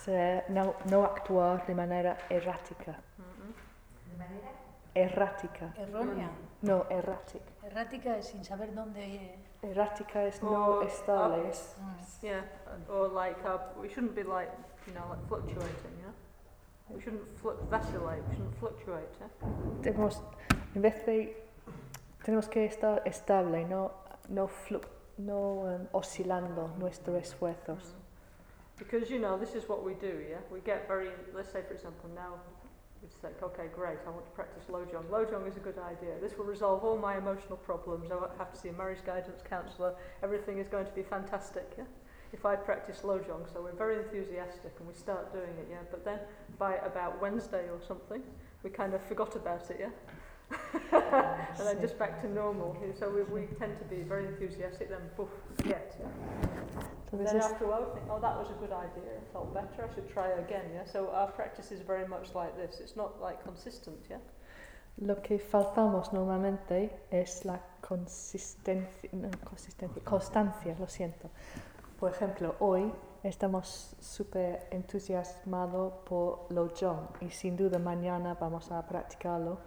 ser- 0.03 0.43
no, 0.49 0.75
no 0.89 1.05
actuar 1.05 1.65
de 1.65 1.73
manera 1.73 2.17
errática. 2.29 2.91
Mm-hmm. 3.17 4.11
¿De 4.11 4.17
manera? 4.17 4.51
Errática. 4.93 5.73
Errónea. 5.77 6.29
No, 6.61 6.85
errática. 6.89 7.45
Errática 7.63 8.17
es 8.17 8.27
sin 8.27 8.43
saber 8.43 8.73
dónde. 8.73 9.35
Errática 9.69 10.23
es 10.23 10.41
O, 10.43 10.45
no 10.51 10.79
uh, 10.81 10.85
estable. 10.85 11.47
es- 11.49 11.75
Mm. 11.79 12.05
Yeah, 12.21 12.41
or 12.89 13.07
like 13.09 13.37
uh, 13.45 13.57
we 13.79 13.87
shouldn't 13.89 14.15
be 14.15 14.23
like 14.23 14.51
you 14.87 14.93
know 14.93 15.05
like 15.09 15.21
fluctuating. 15.27 15.95
Yeah. 16.01 16.11
We 16.89 17.01
shouldn't 17.01 17.37
flu- 17.39 17.57
vacillate. 17.69 18.23
We 18.29 18.35
shouldn't 18.35 18.55
fluctuate. 18.59 19.09
Yeah. 19.19 19.81
tenemos, 19.81 20.21
en 20.75 20.81
vez 20.81 21.05
de, 21.05 21.35
tenemos 22.23 22.47
que 22.47 22.65
estar 22.65 23.01
estable, 23.05 23.65
no, 23.65 23.91
no, 24.29 24.47
flu- 24.47 24.81
no 25.17 25.69
em, 25.71 25.87
oscilando 25.91 26.69
nuestros 26.79 27.17
esfuerzos. 27.21 27.95
Because 28.77 29.09
you 29.09 29.19
know 29.19 29.37
this 29.37 29.55
is 29.55 29.67
what 29.69 29.83
we 29.83 29.93
do. 29.95 30.19
Yeah. 30.29 30.39
We 30.51 30.61
get 30.61 30.87
very. 30.87 31.09
Let's 31.33 31.51
say 31.51 31.61
for 31.63 31.73
example 31.73 32.09
now. 32.15 32.39
It's 33.05 33.23
like, 33.23 33.41
okay, 33.43 33.67
great, 33.73 33.99
I 34.07 34.09
want 34.09 34.25
to 34.25 34.31
practice 34.31 34.63
Lojong. 34.69 35.05
Lojong 35.11 35.47
is 35.47 35.57
a 35.57 35.59
good 35.59 35.77
idea. 35.77 36.15
This 36.19 36.37
will 36.37 36.45
resolve 36.45 36.83
all 36.83 36.97
my 36.97 37.17
emotional 37.17 37.57
problems. 37.57 38.11
I 38.11 38.15
won't 38.15 38.31
have 38.37 38.51
to 38.51 38.59
see 38.59 38.69
a 38.69 38.73
marriage 38.73 39.05
guidance 39.05 39.41
counsellor. 39.47 39.93
Everything 40.23 40.57
is 40.57 40.67
going 40.67 40.85
to 40.85 40.91
be 40.91 41.03
fantastic. 41.03 41.71
Yeah? 41.77 41.83
If 42.33 42.45
I 42.45 42.55
practice 42.55 43.01
Lojong, 43.03 43.51
so 43.53 43.61
we're 43.61 43.73
very 43.73 43.97
enthusiastic 43.97 44.73
and 44.79 44.87
we 44.87 44.95
start 44.95 45.31
doing 45.31 45.55
it, 45.59 45.67
yeah. 45.69 45.83
But 45.91 46.03
then 46.03 46.19
by 46.57 46.75
about 46.77 47.21
Wednesday 47.21 47.69
or 47.69 47.79
something, 47.87 48.23
we 48.63 48.71
kind 48.71 48.93
of 48.93 49.01
forgot 49.03 49.35
about 49.35 49.69
it, 49.69 49.77
yeah. 49.79 49.89
and 50.91 51.67
then 51.67 51.81
just 51.81 51.97
back 51.97 52.21
to 52.21 52.27
normal. 52.31 52.75
So 52.99 53.09
we, 53.09 53.23
we 53.23 53.47
tend 53.57 53.77
to 53.79 53.85
be 53.85 54.03
very 54.03 54.25
enthusiastic, 54.27 54.89
then 54.89 55.01
poof, 55.15 55.29
forget. 55.57 55.95
Entonces, 57.11 57.31
Then 57.31 57.41
after 57.41 57.65
a 57.65 57.67
while, 57.67 57.93
think, 57.93 58.05
oh, 58.09 58.19
that 58.19 58.37
was 58.37 58.49
a 58.49 58.59
good 58.59 58.71
idea. 58.71 59.11
I 59.15 59.31
felt 59.31 59.53
better. 59.53 59.89
I 59.89 59.93
should 59.93 60.09
try 60.11 60.29
again. 60.31 60.65
Yeah. 60.73 60.85
So 60.85 61.09
our 61.11 61.31
practice 61.31 61.71
is 61.71 61.81
very 61.81 62.07
much 62.07 62.33
like 62.35 62.55
this. 62.57 62.79
It's 62.79 62.95
not 62.95 63.21
like 63.21 63.43
consistent. 63.43 63.97
Yeah. 64.09 64.17
Lo 64.97 65.21
que 65.21 65.39
faltamos 65.39 66.13
normalmente 66.13 66.89
es 67.11 67.43
la 67.43 67.59
consistencia, 67.81 69.09
no, 69.11 69.29
consistencia, 69.43 70.01
constancia, 70.03 70.75
lo 70.79 70.87
siento. 70.87 71.29
Por 71.99 72.11
ejemplo, 72.11 72.55
hoy 72.59 72.93
estamos 73.21 73.95
súper 73.99 74.67
entusiasmados 74.71 75.93
por 76.05 76.47
lo 76.49 76.71
John 76.79 77.09
y 77.19 77.29
sin 77.29 77.57
duda 77.57 77.77
mañana 77.77 78.35
vamos 78.39 78.71
a 78.71 78.85
practicarlo 78.87 79.57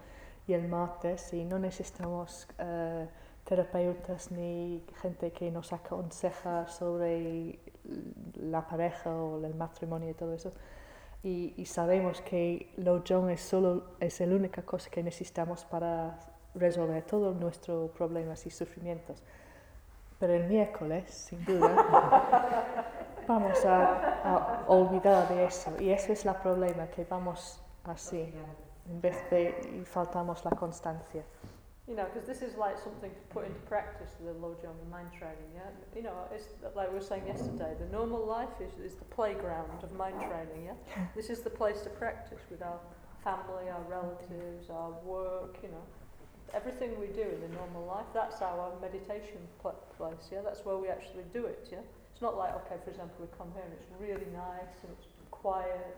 y 0.49 0.55
el 0.55 0.67
martes 0.67 1.33
y 1.35 1.45
no 1.45 1.59
necesitamos 1.59 2.49
eh, 2.59 3.07
terapeutas 3.45 4.31
ni 4.33 4.83
gente 5.03 5.31
que 5.31 5.51
nos 5.51 5.73
aconseja 5.75 6.67
sobre 6.67 7.59
la 8.35 8.67
pareja 8.67 9.15
o 9.15 9.45
el 9.45 9.55
matrimonio 9.55 10.11
y 10.11 10.15
todo 10.15 10.33
eso. 10.35 10.53
Y, 11.23 11.53
y 11.57 11.67
sabemos 11.67 12.23
que 12.23 12.73
lo 12.79 13.03
John 13.07 13.29
es 13.31 13.43
solo 13.43 13.85
es 14.01 14.21
la 14.21 14.35
única 14.35 14.63
cosa 14.63 14.89
que 14.89 15.03
necesitamos 15.03 15.65
para 15.67 16.19
resolver 16.55 17.03
todos 17.03 17.37
nuestros 17.37 17.91
problemas 17.91 18.47
y 18.47 18.51
sufrimientos. 18.51 19.23
Pero 20.19 20.33
el 20.33 20.49
miércoles, 20.49 21.11
sin 21.11 21.45
duda, 21.45 22.87
vamos 23.29 23.65
a, 23.67 24.23
a 24.23 24.65
olvidar 24.67 25.29
de 25.29 25.45
eso. 25.45 25.75
Y 25.79 25.91
ese 25.91 26.15
es 26.15 26.25
el 26.25 26.35
problema, 26.37 26.87
que 26.89 27.05
vamos 27.05 27.63
así, 27.85 28.33
en 28.89 29.01
vez 29.01 29.17
de 29.31 29.55
y 29.73 29.85
faltamos 29.85 30.45
la 30.45 30.51
constancia. 30.51 31.25
You 31.87 31.97
know, 31.97 32.05
because 32.05 32.27
this 32.27 32.43
is 32.43 32.55
like 32.59 32.77
something 32.79 33.11
to 33.11 33.21
put 33.31 33.47
into 33.47 33.61
practice, 33.61 34.13
the 34.21 34.33
Lojong 34.33 34.77
mind 34.91 35.09
training, 35.19 35.49
yeah? 35.55 35.71
You 35.97 36.03
know, 36.03 36.29
it's 36.31 36.45
like 36.77 36.89
we 36.89 36.95
were 36.95 37.05
saying 37.05 37.27
yesterday, 37.27 37.73
the 37.81 37.91
normal 37.91 38.27
life 38.27 38.61
is, 38.61 38.79
is 38.79 38.97
the 38.97 39.07
playground 39.07 39.83
of 39.83 39.91
mind 39.93 40.21
training, 40.21 40.67
yeah? 40.67 41.05
This 41.17 41.31
is 41.31 41.41
the 41.41 41.49
place 41.49 41.81
to 41.83 41.89
practice 41.89 42.43
with 42.51 42.61
our 42.61 42.79
family, 43.25 43.71
our 43.71 43.81
relatives, 43.89 44.69
our 44.69 44.91
work, 45.03 45.57
you 45.63 45.71
know. 45.71 45.85
Everything 46.53 46.99
we 47.01 47.07
do 47.07 47.23
in 47.25 47.41
the 47.41 47.57
normal 47.57 47.87
life, 47.87 48.07
that's 48.13 48.43
our 48.43 48.73
meditation 48.83 49.41
pl- 49.63 49.81
place, 49.97 50.29
yeah? 50.31 50.41
That's 50.45 50.67
where 50.67 50.77
we 50.77 50.89
actually 50.89 51.25
do 51.33 51.47
it, 51.47 51.69
yeah? 51.73 51.81
It's 52.13 52.21
not 52.21 52.37
like, 52.37 52.53
okay, 52.67 52.77
for 52.85 52.91
example, 52.91 53.17
we 53.19 53.29
come 53.39 53.49
here 53.55 53.65
and 53.65 53.73
it's 53.73 53.89
really 53.99 54.29
nice 54.37 54.77
and 54.83 54.93
it's 54.93 55.09
quiet 55.31 55.97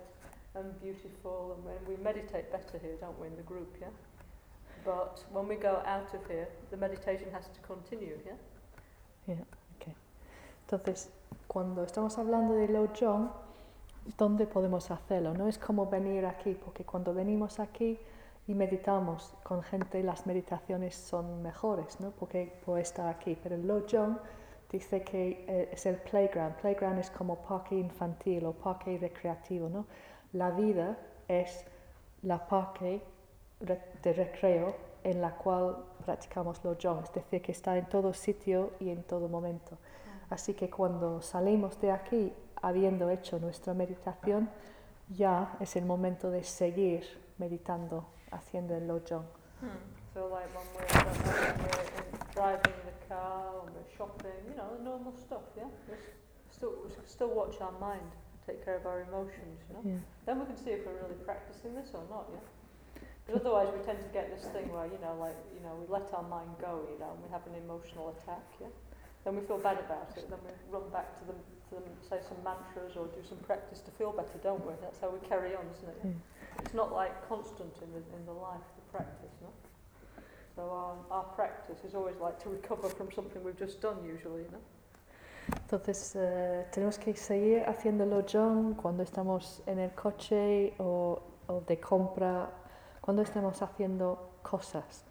and 0.55 0.81
beautiful 0.81 1.57
and 1.57 1.65
when 1.65 1.81
we 1.89 2.03
meditate 2.03 2.51
better 2.51 2.79
here, 2.81 2.97
don't 3.01 3.19
we, 3.21 3.29
in 3.29 3.37
the 3.37 3.43
group, 3.43 3.77
yeah? 3.81 3.89
But 4.85 5.25
when 5.33 5.47
we 5.47 5.57
go 5.57 5.83
out 5.87 6.13
of 6.15 6.27
here, 6.27 6.49
the 6.71 6.77
meditation 6.77 7.29
has 7.33 7.47
to 7.49 7.61
continue, 7.67 8.19
yeah? 8.25 8.33
Yeah, 9.27 9.45
okay. 9.77 9.95
Entonces, 10.67 11.11
cuando 11.47 11.85
estamos 11.85 12.17
hablando 12.19 12.55
de 12.55 12.69
Lojong, 12.69 13.31
¿dónde 14.17 14.47
podemos 14.47 14.91
hacerlo? 14.91 15.35
No 15.35 15.49
es 15.49 15.59
como 15.59 15.87
venir 15.87 16.25
aquí, 16.25 16.55
porque 16.55 16.85
cuando 16.85 17.13
venimos 17.13 17.61
aquí 17.61 17.99
y 18.47 18.55
meditamos 18.55 19.35
con 19.43 19.63
gente, 19.63 20.03
las 20.03 20.27
meditaciones 20.27 20.97
son 20.97 21.43
mejores, 21.43 22.01
¿no? 22.01 22.11
Porque 22.13 22.61
puede 22.65 22.83
estar 22.83 23.07
aquí. 23.09 23.39
Pero 23.41 23.57
el 23.57 23.67
Lojong 23.67 24.19
dice 24.73 25.03
que 25.03 25.45
eh, 25.47 25.69
es 25.73 25.85
el 25.87 25.97
playground. 25.97 26.57
Playground 26.57 26.99
es 26.99 27.11
como 27.11 27.37
parque 27.37 27.75
infantil 27.75 28.47
o 28.47 28.53
parque 28.53 28.97
recreativo, 28.99 29.69
¿no? 29.69 29.87
La 30.33 30.51
vida 30.51 30.97
es 31.29 31.65
la 32.23 32.47
parque 32.47 33.03
de 33.61 34.13
recreo 34.13 34.75
en 35.03 35.21
la 35.21 35.35
cual 35.37 35.77
practicamos 36.05 36.63
Lojong, 36.65 37.03
es 37.05 37.13
decir, 37.13 37.43
que 37.43 37.53
está 37.53 37.77
en 37.77 37.89
todo 37.89 38.13
sitio 38.13 38.73
y 38.81 38.91
en 38.91 39.03
todo 39.03 39.29
momento. 39.29 39.79
Así 40.29 40.55
que 40.55 40.71
cuando 40.71 41.21
salimos 41.23 41.81
de 41.81 41.91
aquí, 41.91 42.33
habiendo 42.63 43.11
hecho 43.11 43.39
nuestra 43.39 43.75
meditación, 43.75 44.49
ya 45.09 45.57
es 45.61 45.75
el 45.77 45.85
momento 45.87 46.31
de 46.31 46.45
seguir 46.45 47.03
meditando, 47.39 48.05
haciendo 48.31 48.77
el 48.77 48.87
Lojong. 48.87 49.25
So 50.15 50.29
like 50.29 50.49
when 50.55 50.67
we're, 50.75 50.87
we're 51.25 51.83
in- 51.83 52.35
driving 52.35 52.75
the 52.85 53.07
car, 53.09 53.53
when 53.65 53.75
we're 53.75 53.97
shopping, 53.97 54.31
you 54.49 54.55
know, 54.55 54.77
normal 54.83 55.13
stuff, 55.17 55.43
yeah? 55.57 55.65
We 55.89 55.95
s- 55.95 56.01
still, 56.51 56.73
still 57.07 57.29
watch 57.35 57.61
our 57.61 57.73
mind, 57.73 58.11
take 58.51 58.65
care 58.65 58.77
of 58.77 58.87
our 58.87 59.07
emotions, 59.07 59.63
you 59.69 59.73
know? 59.79 59.83
Yeah. 59.87 60.03
Then 60.27 60.43
we 60.43 60.47
can 60.51 60.59
see 60.59 60.75
if 60.75 60.83
we're 60.83 60.99
really 60.99 61.19
practicing 61.23 61.75
this 61.79 61.95
or 61.95 62.03
not, 62.11 62.27
yeah? 62.35 62.43
Because 63.23 63.47
otherwise 63.47 63.71
we 63.71 63.79
tend 63.87 64.03
to 64.03 64.11
get 64.11 64.27
this 64.35 64.51
thing 64.51 64.67
where, 64.75 64.91
you 64.91 64.99
know, 64.99 65.15
like, 65.23 65.39
you 65.55 65.63
know, 65.63 65.79
we 65.79 65.87
let 65.87 66.11
our 66.11 66.27
mind 66.27 66.51
go, 66.59 66.83
you 66.91 66.99
know, 66.99 67.15
and 67.15 67.23
we 67.23 67.31
have 67.31 67.47
an 67.47 67.55
emotional 67.55 68.11
attack, 68.19 68.43
yeah? 68.59 68.75
Then 69.23 69.37
we 69.37 69.43
feel 69.47 69.61
bad 69.63 69.79
about 69.79 70.11
it, 70.17 70.27
then 70.27 70.41
we 70.43 70.51
run 70.73 70.89
back 70.91 71.15
to 71.21 71.25
them, 71.29 71.39
to 71.69 71.79
them, 71.79 71.85
say 72.03 72.19
some 72.27 72.41
mantras 72.43 72.97
or 72.97 73.07
do 73.13 73.23
some 73.23 73.39
practice 73.45 73.79
to 73.87 73.91
feel 73.95 74.11
better, 74.11 74.41
don't 74.43 74.65
we? 74.67 74.73
That's 74.81 74.99
how 74.99 75.13
we 75.13 75.21
carry 75.29 75.55
on, 75.55 75.69
isn't 75.77 75.89
it? 75.93 76.01
Mm. 76.09 76.19
It's 76.65 76.75
not 76.75 76.91
like 76.91 77.13
constant 77.29 77.71
in 77.85 77.93
the, 77.93 78.03
in 78.17 78.25
the 78.27 78.35
life, 78.35 78.65
the 78.75 78.87
practice, 78.91 79.37
no? 79.45 79.53
So 80.57 80.63
our, 80.67 80.97
our 81.11 81.25
practice 81.37 81.85
is 81.85 81.95
always 81.95 82.17
like 82.21 82.43
to 82.43 82.49
recover 82.49 82.89
from 82.89 83.13
something 83.13 83.45
we've 83.45 83.59
just 83.59 83.81
done 83.81 84.03
usually, 84.05 84.49
no? 84.51 84.59
Entonces 85.57 86.15
eh, 86.17 86.67
tenemos 86.73 86.99
que 86.99 87.15
seguir 87.15 87.65
haciendo 87.67 88.05
Lojong 88.07 88.75
cuando 88.75 89.03
estamos 89.03 89.63
en 89.67 89.79
el 89.79 89.93
coche 89.93 90.75
o, 90.79 91.21
o 91.47 91.61
de 91.61 91.79
compra, 91.79 92.51
cuando 93.01 93.23
estamos 93.23 93.61
haciendo 93.63 94.31
cosas, 94.43 95.05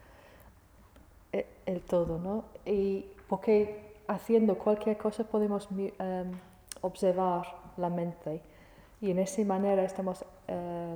e- 1.32 1.46
el 1.66 1.82
todo, 1.82 2.18
¿no? 2.20 2.46
Y 2.66 3.06
porque 3.28 3.96
haciendo 4.08 4.58
cualquier 4.58 4.98
cosa 4.98 5.24
podemos 5.24 5.70
em, 5.72 6.32
observar 6.82 7.46
la 7.78 7.90
mente 7.90 8.42
y 9.02 9.12
en 9.12 9.20
esa 9.20 9.44
manera 9.44 9.84
estamos 9.84 10.26
eh, 10.48 10.96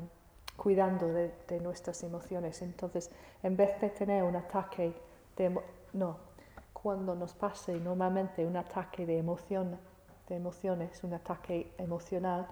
cuidando 0.58 1.08
de, 1.08 1.32
de 1.48 1.60
nuestras 1.60 2.04
emociones. 2.04 2.62
Entonces, 2.62 3.10
en 3.44 3.56
vez 3.56 3.80
de 3.80 3.90
tener 3.90 4.24
un 4.24 4.36
ataque 4.36 4.94
de... 5.38 5.58
No, 5.94 6.18
cuando 6.84 7.16
nos 7.16 7.34
pase 7.34 7.80
normalmente 7.80 8.46
un 8.46 8.58
ataque 8.58 9.06
de, 9.06 9.18
emoción, 9.18 9.80
de 10.28 10.36
emociones, 10.36 11.02
un 11.06 11.14
ataque 11.14 11.74
emocional, 11.78 12.46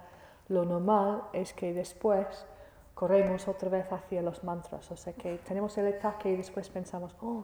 lo 0.47 0.63
normal 0.63 1.23
es 1.33 1.53
que 1.53 1.73
después 1.73 2.47
corremos 2.93 3.49
otra 3.49 3.67
vez 3.67 3.91
hacia 3.91 4.21
los 4.21 4.41
mantras. 4.45 4.89
O 4.89 4.95
sea 4.95 5.11
que 5.11 5.39
tenemos 5.39 5.77
el 5.77 5.93
ataque 5.93 6.31
y 6.31 6.37
después 6.37 6.69
pensamos, 6.69 7.13
oh, 7.21 7.43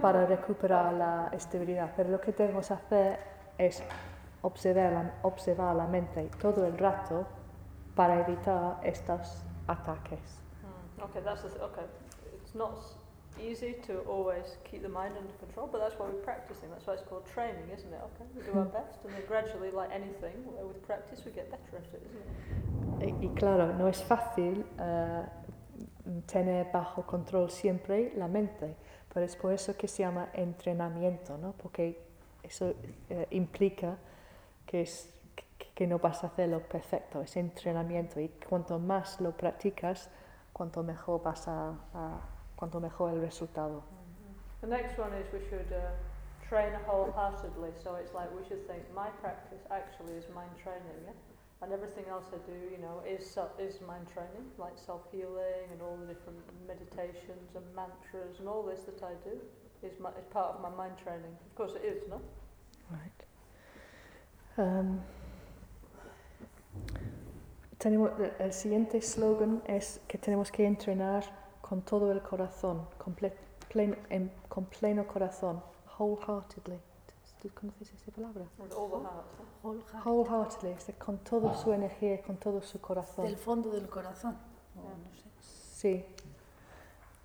para 0.00 0.24
recuperar 0.24 0.92
la 0.94 1.28
estabilidad. 1.32 1.92
Pero 1.96 2.10
lo 2.10 2.20
que 2.20 2.32
tenemos 2.32 2.70
hacer 2.70 3.18
es 3.58 3.82
observar 4.42 4.92
la, 4.92 5.14
observar 5.22 5.74
la 5.74 5.88
mente 5.88 6.30
todo 6.40 6.64
el 6.64 6.78
rato 6.78 7.26
para 7.96 8.20
evitar 8.20 8.78
estos 8.84 9.42
ataques. 9.66 10.40
Mm, 10.62 11.02
okay, 11.02 11.22
that's 11.22 11.44
okay. 11.44 11.84
It's 12.40 12.54
not 12.54 13.03
easy 13.40 13.74
to 13.86 14.00
always 14.08 14.56
keep 14.64 14.82
the 14.82 14.88
mind 14.88 15.14
under 15.16 15.32
control, 15.38 15.68
but 15.70 15.80
that's 15.80 15.98
why 15.98 16.06
we're 16.06 16.22
practicing. 16.24 16.70
That's 16.70 16.86
why 16.86 16.94
it's 16.94 17.02
called 17.08 17.26
training, 17.26 17.68
isn't 17.72 17.92
it? 17.92 18.00
Okay, 18.00 18.24
we 18.36 18.42
do 18.42 18.58
our 18.58 18.64
best, 18.78 18.98
and 19.04 19.12
then 19.14 19.22
gradually, 19.26 19.70
like 19.70 19.90
anything, 19.92 20.34
with 20.66 20.82
practice, 20.86 21.24
we 21.24 21.32
get 21.32 21.50
better 21.50 21.76
at 21.78 21.94
it, 21.94 22.02
isn't 22.08 22.22
it? 22.22 23.20
Y, 23.22 23.26
y 23.26 23.28
claro, 23.34 23.72
no 23.74 23.88
es 23.88 24.02
fácil 24.02 24.64
eh, 24.80 25.22
tener 26.26 26.70
bajo 26.72 27.02
control 27.02 27.50
siempre 27.50 28.12
la 28.16 28.28
mente, 28.28 28.76
pero 29.12 29.26
es 29.26 29.36
por 29.36 29.52
eso 29.52 29.76
que 29.76 29.88
se 29.88 30.02
llama 30.02 30.28
entrenamiento, 30.32 31.36
¿no? 31.38 31.52
Porque 31.52 31.98
eso 32.42 32.74
eh, 33.10 33.26
implica 33.30 33.96
que, 34.66 34.82
es, 34.82 35.08
que, 35.58 35.66
que 35.74 35.86
no 35.86 35.98
vas 35.98 36.22
a 36.24 36.28
hacerlo 36.28 36.60
perfecto, 36.60 37.20
es 37.20 37.36
entrenamiento 37.36 38.20
y 38.20 38.28
cuanto 38.48 38.78
más 38.78 39.20
lo 39.20 39.32
practicas, 39.32 40.08
cuanto 40.52 40.82
mejor 40.82 41.22
vas 41.22 41.48
a, 41.48 41.70
a- 41.94 42.20
cuanto 42.56 42.80
mejor 42.80 43.10
el 43.10 43.20
resultado. 43.20 43.82
The 44.60 44.68
next 44.68 44.98
one 44.98 45.12
is 45.12 45.26
we 45.32 45.40
should 45.50 45.70
uh, 45.72 45.92
train 46.48 46.72
wholeheartedly. 46.86 47.70
So 47.82 47.96
it's 47.96 48.14
like 48.14 48.30
we 48.34 48.46
should 48.48 48.66
think 48.66 48.82
my 48.94 49.08
practice 49.20 49.62
actually 49.70 50.14
is 50.14 50.24
mind 50.34 50.50
training, 50.62 50.98
yeah, 51.04 51.12
and 51.62 51.72
everything 51.72 52.04
else 52.10 52.26
I 52.32 52.38
do, 52.48 52.56
you 52.70 52.78
know, 52.78 53.02
is 53.06 53.36
is 53.58 53.80
mind 53.86 54.06
training, 54.12 54.46
like 54.58 54.76
self 54.76 55.02
healing 55.12 55.68
and 55.72 55.82
all 55.82 55.96
the 55.96 56.06
different 56.06 56.40
meditations 56.66 57.54
and 57.54 57.64
mantras 57.74 58.38
and 58.38 58.48
all 58.48 58.62
this 58.62 58.80
that 58.88 59.02
I 59.02 59.14
do 59.24 59.36
is 59.82 59.98
my, 60.00 60.10
is 60.10 60.24
part 60.30 60.54
of 60.54 60.62
my 60.62 60.70
mind 60.70 60.94
training. 61.02 61.34
Of 61.50 61.54
course, 61.56 61.72
it 61.76 61.84
is, 61.84 62.02
no? 62.08 62.20
Right. 62.90 63.20
Um, 64.56 65.02
tenemos, 67.78 68.12
el 68.38 68.52
siguiente 68.52 69.02
slogan 69.02 69.62
es 69.66 70.00
que 70.08 70.18
tenemos 70.18 70.50
que 70.50 70.64
entrenar 70.64 71.24
con 71.74 71.82
todo 71.82 72.12
el 72.12 72.22
corazón, 72.22 72.86
comple- 73.04 73.32
plen- 73.68 73.98
en- 74.08 74.30
con 74.48 74.64
pleno 74.66 75.04
corazón, 75.08 75.60
wholeheartedly. 75.98 76.78
¿Tú 77.42 77.50
conoces 77.52 77.92
esa 77.92 78.12
palabra? 78.12 78.44
Olga, 79.64 80.00
Wholeheartedly, 80.04 80.70
es 80.70 80.76
decir, 80.78 80.94
con 80.94 81.18
toda 81.18 81.52
su 81.54 81.72
energía, 81.72 82.22
con 82.22 82.36
todo 82.36 82.62
su 82.62 82.80
corazón. 82.80 83.24
del 83.24 83.36
fondo 83.36 83.70
del 83.70 83.88
corazón. 83.88 84.36
no 84.76 85.42
sé. 85.42 86.04
Sí. 86.04 86.06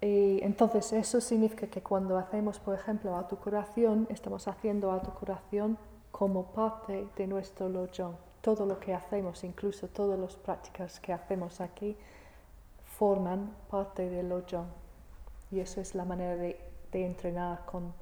Y 0.02 0.42
entonces 0.44 0.94
eso 0.94 1.22
significa 1.22 1.68
que 1.68 1.84
cuando 1.84 2.18
hacemos, 2.18 2.58
por 2.60 2.74
ejemplo, 2.74 3.16
autocuración, 3.16 4.08
estamos 4.10 4.48
haciendo 4.48 4.92
autocuración 4.92 5.78
como 6.12 6.46
parte 6.54 7.08
de 7.16 7.28
nuestro 7.28 7.70
lojong. 7.70 8.16
Todo 8.42 8.66
lo 8.66 8.80
que 8.80 8.96
hacemos, 8.96 9.44
incluso 9.44 9.88
todas 9.90 10.18
las 10.20 10.36
prácticas 10.38 11.00
que 11.00 11.14
hacemos 11.14 11.62
aquí, 11.62 11.96
forman 13.00 13.56
parte 13.72 14.10
del 14.10 14.28
lojong. 14.28 14.68
Y 15.52 15.62
eso 15.62 15.80
es 15.80 15.96
la 15.96 16.04
manera 16.04 16.36
de, 16.36 16.60
de 16.92 17.06
entrenar 17.06 17.66
con, 17.66 17.94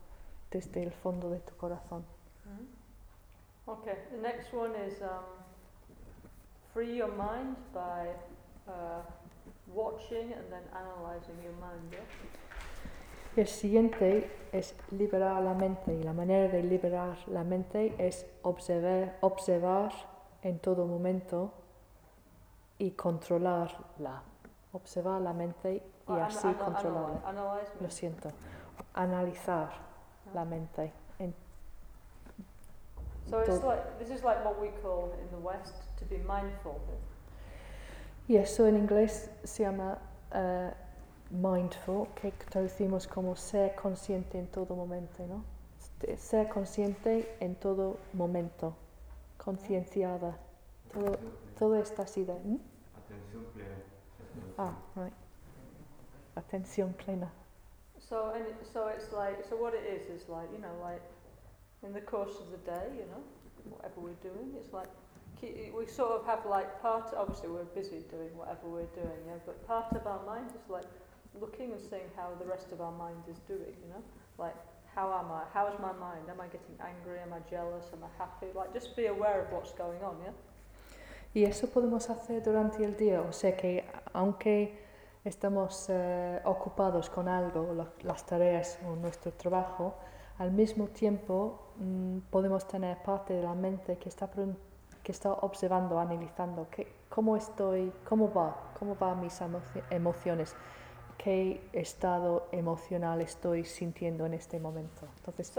desde 0.50 0.82
el 0.82 0.92
fondo 0.92 1.30
de 1.30 1.40
tu 1.40 1.56
corazón. 1.56 2.04
Okay, 3.68 3.96
the 4.12 4.18
next 4.18 4.54
one 4.54 4.74
is 4.76 5.02
um, 5.02 5.26
free 6.74 6.96
your 6.96 7.10
mind 7.10 7.56
by 7.74 8.08
uh, 8.68 9.02
watching 9.68 10.34
and 10.34 10.50
then 10.50 10.64
analyzing 10.74 11.36
your 11.44 11.54
mind. 11.60 11.92
Yeah? 11.92 12.00
El 13.36 13.48
siguiente 13.48 14.32
es 14.52 14.74
liberar 14.90 15.44
la 15.44 15.54
mente 15.54 15.94
y 15.94 16.02
la 16.02 16.14
manera 16.14 16.48
de 16.48 16.64
liberar 16.64 17.18
la 17.28 17.44
mente 17.44 17.94
es 18.00 18.26
observar, 18.42 19.18
observar 19.22 19.92
en 20.42 20.58
todo 20.60 20.88
momento 20.88 21.52
y 22.80 22.92
controlarla. 22.92 24.24
Observar 24.78 25.22
la 25.22 25.34
mente 25.34 25.74
y 25.76 25.82
Oh, 26.08 26.14
así 26.14 26.48
analyze 27.26 27.72
Lo 27.82 27.90
siento. 27.90 28.30
Analizar 28.94 29.70
la 30.34 30.46
mente. 30.46 30.94
En- 31.20 31.34
So 33.30 33.42
it's 33.42 33.62
like 33.64 33.84
this 34.00 34.10
is 34.10 34.24
like 34.24 34.44
what 34.46 34.58
we 34.60 34.70
call 34.82 35.12
in 35.22 35.28
the 35.32 35.38
West 35.38 35.76
to 36.00 36.06
be 36.06 36.18
mindful. 36.20 36.76
Y 38.30 38.38
eso 38.38 38.68
en 38.68 38.78
inglés 38.78 39.30
se 39.44 39.64
llama 39.64 39.98
eh, 40.34 40.72
mindful, 41.32 42.08
que 42.16 42.32
traducimos 42.50 43.08
como 43.08 43.36
ser 43.36 43.76
consciente 43.76 44.38
en 44.40 44.48
todo 44.48 44.76
momento, 44.76 45.26
¿no? 45.28 45.44
Este, 45.80 46.18
Ser 46.18 46.48
consciente 46.50 47.36
en 47.40 47.56
todo 47.56 47.98
momento, 48.14 48.76
concienciada, 49.38 50.38
todo, 50.94 51.18
todo 51.58 51.76
está 51.76 52.04
así 52.04 52.24
de... 52.24 52.34
¿Mm? 52.34 52.60
Atención 53.06 53.44
plena. 53.54 53.77
Ah, 54.58 54.74
right. 54.96 55.14
Atención 56.36 56.94
plena. 56.98 57.32
So 58.00 58.32
and 58.36 58.46
it, 58.46 58.56
so 58.72 58.88
it's 58.88 59.12
like 59.12 59.44
so 59.48 59.56
what 59.56 59.74
it 59.74 59.84
is 59.86 60.10
is 60.10 60.30
like 60.30 60.48
you 60.54 60.60
know 60.60 60.74
like 60.82 61.02
in 61.84 61.94
the 61.94 62.02
course 62.02 62.40
of 62.40 62.50
the 62.52 62.58
day 62.72 62.88
you 62.94 63.06
know 63.06 63.22
whatever 63.70 64.00
we're 64.00 64.22
doing 64.24 64.54
it's 64.56 64.72
like 64.72 64.88
we 65.42 65.86
sort 65.86 66.12
of 66.12 66.26
have 66.26 66.46
like 66.46 66.82
part 66.82 67.14
obviously 67.18 67.50
we're 67.50 67.66
busy 67.76 68.02
doing 68.10 68.32
whatever 68.36 68.66
we're 68.66 68.94
doing 68.96 69.20
yeah 69.28 69.38
but 69.46 69.56
part 69.68 69.92
of 69.94 70.08
our 70.08 70.24
mind 70.26 70.50
is 70.56 70.70
like 70.70 70.86
looking 71.40 71.72
and 71.74 71.82
seeing 71.82 72.10
how 72.16 72.30
the 72.40 72.46
rest 72.46 72.72
of 72.72 72.82
our 72.82 72.94
mind 72.94 73.22
is 73.30 73.40
doing 73.48 73.76
you 73.84 73.90
know? 73.90 74.04
Like 74.38 74.56
how 74.96 75.14
am 75.14 75.32
I 75.32 75.44
how 75.54 75.68
is 75.68 75.78
my 75.80 75.94
mind? 75.94 76.26
Am 76.30 76.40
I 76.42 76.48
getting 76.48 76.78
angry? 76.82 77.20
Am 77.20 77.34
I 77.34 77.40
jealous? 77.50 77.86
Am 77.94 78.04
I 78.04 78.10
happy? 78.18 78.48
Like 78.56 78.74
just 78.74 78.96
be 78.96 79.08
aware 79.08 79.42
of 79.42 79.52
what's 79.52 79.74
going 79.74 80.02
on 80.02 80.16
yeah 80.24 80.32
Y 81.38 81.46
eso 81.46 81.68
podemos 81.70 82.10
hacer 82.10 82.42
durante 82.42 82.84
el 82.84 82.98
día, 82.98 83.22
o 83.22 83.32
sea 83.32 83.56
que 83.56 83.86
aunque 84.14 84.74
estamos 85.24 85.86
eh, 85.88 86.42
ocupados 86.46 87.12
con 87.12 87.28
algo, 87.28 87.76
la- 87.76 87.92
las 88.02 88.26
tareas 88.26 88.80
o 88.88 88.96
nuestro 88.96 89.32
trabajo, 89.34 89.94
al 90.40 90.50
mismo 90.52 90.88
tiempo 90.88 91.60
mm, 91.78 92.18
podemos 92.32 92.68
tener 92.68 92.98
parte 93.04 93.36
de 93.36 93.44
la 93.44 93.54
mente 93.54 93.98
que 94.00 94.10
está, 94.10 94.28
que 95.04 95.12
está 95.12 95.32
observando, 95.34 96.00
analizando 96.00 96.66
qué, 96.72 96.88
cómo 97.08 97.38
estoy, 97.38 97.94
cómo 98.10 98.34
va, 98.34 98.72
cómo 98.80 98.96
van 98.96 99.22
mis 99.22 99.40
emoci- 99.40 99.84
emociones, 99.92 100.56
qué 101.20 101.70
estado 101.72 102.48
emocional 102.52 103.22
estoy 103.22 103.64
sintiendo 103.64 104.26
en 104.26 104.34
este 104.34 104.60
momento. 104.60 105.02
Entonces, 105.18 105.54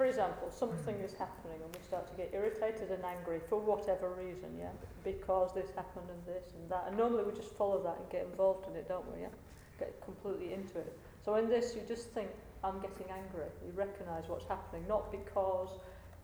for 0.00 0.06
example, 0.06 0.48
something 0.50 0.96
is 1.04 1.12
happening 1.12 1.60
and 1.62 1.68
we 1.76 1.80
start 1.84 2.08
to 2.08 2.16
get 2.16 2.30
irritated 2.32 2.90
and 2.90 3.04
angry 3.04 3.38
for 3.50 3.60
whatever 3.60 4.08
reason, 4.16 4.48
yeah? 4.58 4.72
Because 5.04 5.52
this 5.52 5.68
happened 5.76 6.08
and 6.08 6.24
this 6.24 6.54
and 6.56 6.70
that. 6.70 6.84
And 6.88 6.96
normally 6.96 7.22
we 7.22 7.36
just 7.36 7.52
follow 7.52 7.82
that 7.82 7.98
and 8.00 8.08
get 8.08 8.24
involved 8.24 8.66
in 8.66 8.76
it, 8.76 8.88
don't 8.88 9.04
we, 9.12 9.20
yeah? 9.20 9.34
Get 9.78 10.00
completely 10.02 10.54
into 10.54 10.78
it. 10.78 10.96
So 11.22 11.34
in 11.34 11.50
this, 11.50 11.74
you 11.76 11.82
just 11.86 12.08
think, 12.16 12.30
I'm 12.64 12.80
getting 12.80 13.12
angry. 13.12 13.44
You 13.62 13.72
recognise 13.74 14.24
what's 14.26 14.46
happening, 14.46 14.88
not 14.88 15.12
because 15.12 15.68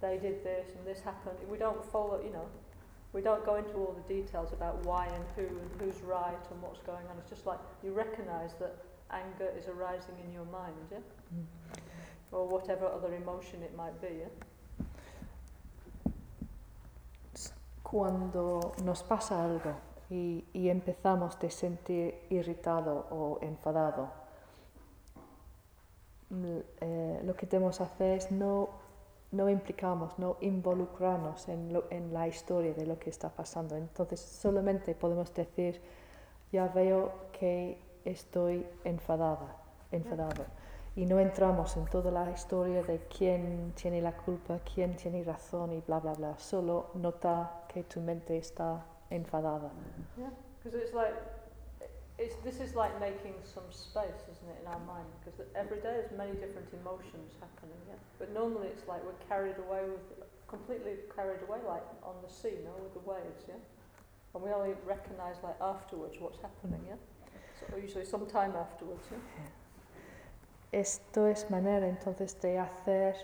they 0.00 0.16
did 0.16 0.42
this 0.42 0.68
and 0.74 0.86
this 0.86 1.02
happened. 1.02 1.36
We 1.46 1.58
don't 1.58 1.84
follow, 1.92 2.22
you 2.24 2.32
know, 2.32 2.48
we 3.12 3.20
don't 3.20 3.44
go 3.44 3.56
into 3.56 3.74
all 3.74 3.92
the 3.92 4.08
details 4.08 4.54
about 4.54 4.86
why 4.86 5.04
and 5.04 5.24
who 5.36 5.54
and 5.54 5.70
who's 5.78 6.00
right 6.00 6.44
and 6.50 6.62
what's 6.62 6.80
going 6.80 7.04
on. 7.12 7.18
It's 7.20 7.28
just 7.28 7.44
like 7.44 7.58
you 7.84 7.92
recognise 7.92 8.52
that 8.58 8.74
anger 9.10 9.52
is 9.52 9.68
arising 9.68 10.16
in 10.24 10.32
your 10.32 10.46
mind, 10.46 10.88
yeah? 10.90 10.98
mm, 11.36 11.44
or 12.32 12.46
whatever 12.48 12.86
other 12.86 13.12
emotion 13.14 13.62
it 13.62 13.74
might 13.76 14.00
be. 14.00 14.18
Yeah? 14.18 14.28
cuando 17.82 18.72
nos 18.84 19.04
pasa 19.04 19.44
algo 19.44 19.70
y, 20.10 20.44
y 20.52 20.68
empezamos 20.70 21.36
a 21.42 21.50
sentir 21.50 22.26
irritado 22.30 23.06
o 23.10 23.38
enfadado, 23.42 24.08
mm, 26.30 26.58
eh, 26.80 27.20
lo 27.24 27.34
que 27.36 27.46
tenemos 27.46 27.78
que 27.78 27.84
hacer 27.84 28.16
es 28.18 28.32
no, 28.32 28.70
no 29.30 29.48
implicamos, 29.48 30.18
no 30.18 30.36
involucrarnos 30.40 31.48
en, 31.48 31.72
lo- 31.72 31.84
en 31.90 32.12
la 32.12 32.26
historia 32.26 32.74
de 32.74 32.86
lo 32.86 32.98
que 32.98 33.10
está 33.10 33.28
pasando. 33.28 33.76
Entonces 33.76 34.18
solamente 34.20 34.96
podemos 34.96 35.32
decir, 35.32 35.80
ya 36.50 36.66
veo 36.66 37.12
que 37.38 37.78
estoy 38.04 38.66
enfadada, 38.82 39.56
enfadado. 39.92 40.44
Y 40.96 41.04
no 41.04 41.20
entramos 41.20 41.76
en 41.76 41.84
toda 41.84 42.10
la 42.10 42.30
historia 42.30 42.82
de 42.82 42.98
quién 43.06 43.72
tiene 43.74 44.00
la 44.00 44.16
culpa, 44.16 44.60
quién 44.60 44.96
tiene 44.96 45.22
razón 45.22 45.72
y 45.72 45.82
bla, 45.86 46.00
bla, 46.00 46.14
bla. 46.14 46.38
Solo 46.38 46.88
nota 46.94 47.64
que 47.68 47.84
tu 47.84 48.00
mente 48.00 48.38
está 48.38 48.82
enfadada. 49.10 49.70
Yeah. 50.16 50.30
Because 50.64 50.74
it's 50.74 50.94
like, 50.94 51.14
it's, 52.18 52.34
this 52.42 52.60
is 52.60 52.74
like 52.74 52.98
making 52.98 53.34
some 53.44 53.68
space, 53.70 54.24
isn't 54.32 54.48
it, 54.48 54.56
in 54.62 54.66
our 54.66 54.80
mind? 54.88 55.04
Because 55.20 55.38
every 55.54 55.76
day 55.84 56.00
there's 56.00 56.16
many 56.16 56.32
different 56.32 56.72
emotions 56.72 57.36
happening, 57.40 57.76
yeah? 57.86 58.00
But 58.18 58.32
normally 58.32 58.68
it's 58.68 58.88
like 58.88 59.04
we're 59.04 59.20
carried 59.28 59.58
away 59.68 59.84
with, 59.84 60.00
completely 60.48 60.96
carried 61.14 61.42
away, 61.46 61.58
like 61.68 61.84
on 62.02 62.14
the 62.24 62.32
sea, 62.32 62.56
no, 62.64 62.72
with 62.82 62.94
the 62.94 63.04
waves, 63.04 63.44
yeah? 63.46 63.60
And 64.32 64.42
we 64.42 64.48
only 64.50 64.72
recognise 64.86 65.36
like 65.44 65.60
afterwards 65.60 66.16
what's 66.18 66.40
happening, 66.40 66.80
yeah? 66.88 66.96
So 67.60 67.76
usually 67.76 68.06
some 68.06 68.24
time 68.24 68.56
afterwards, 68.56 69.04
yeah? 69.12 69.20
Esto 70.72 71.26
es 71.26 71.50
manera 71.50 71.86
entonces 71.86 72.40
de 72.40 72.58
hacer 72.58 73.16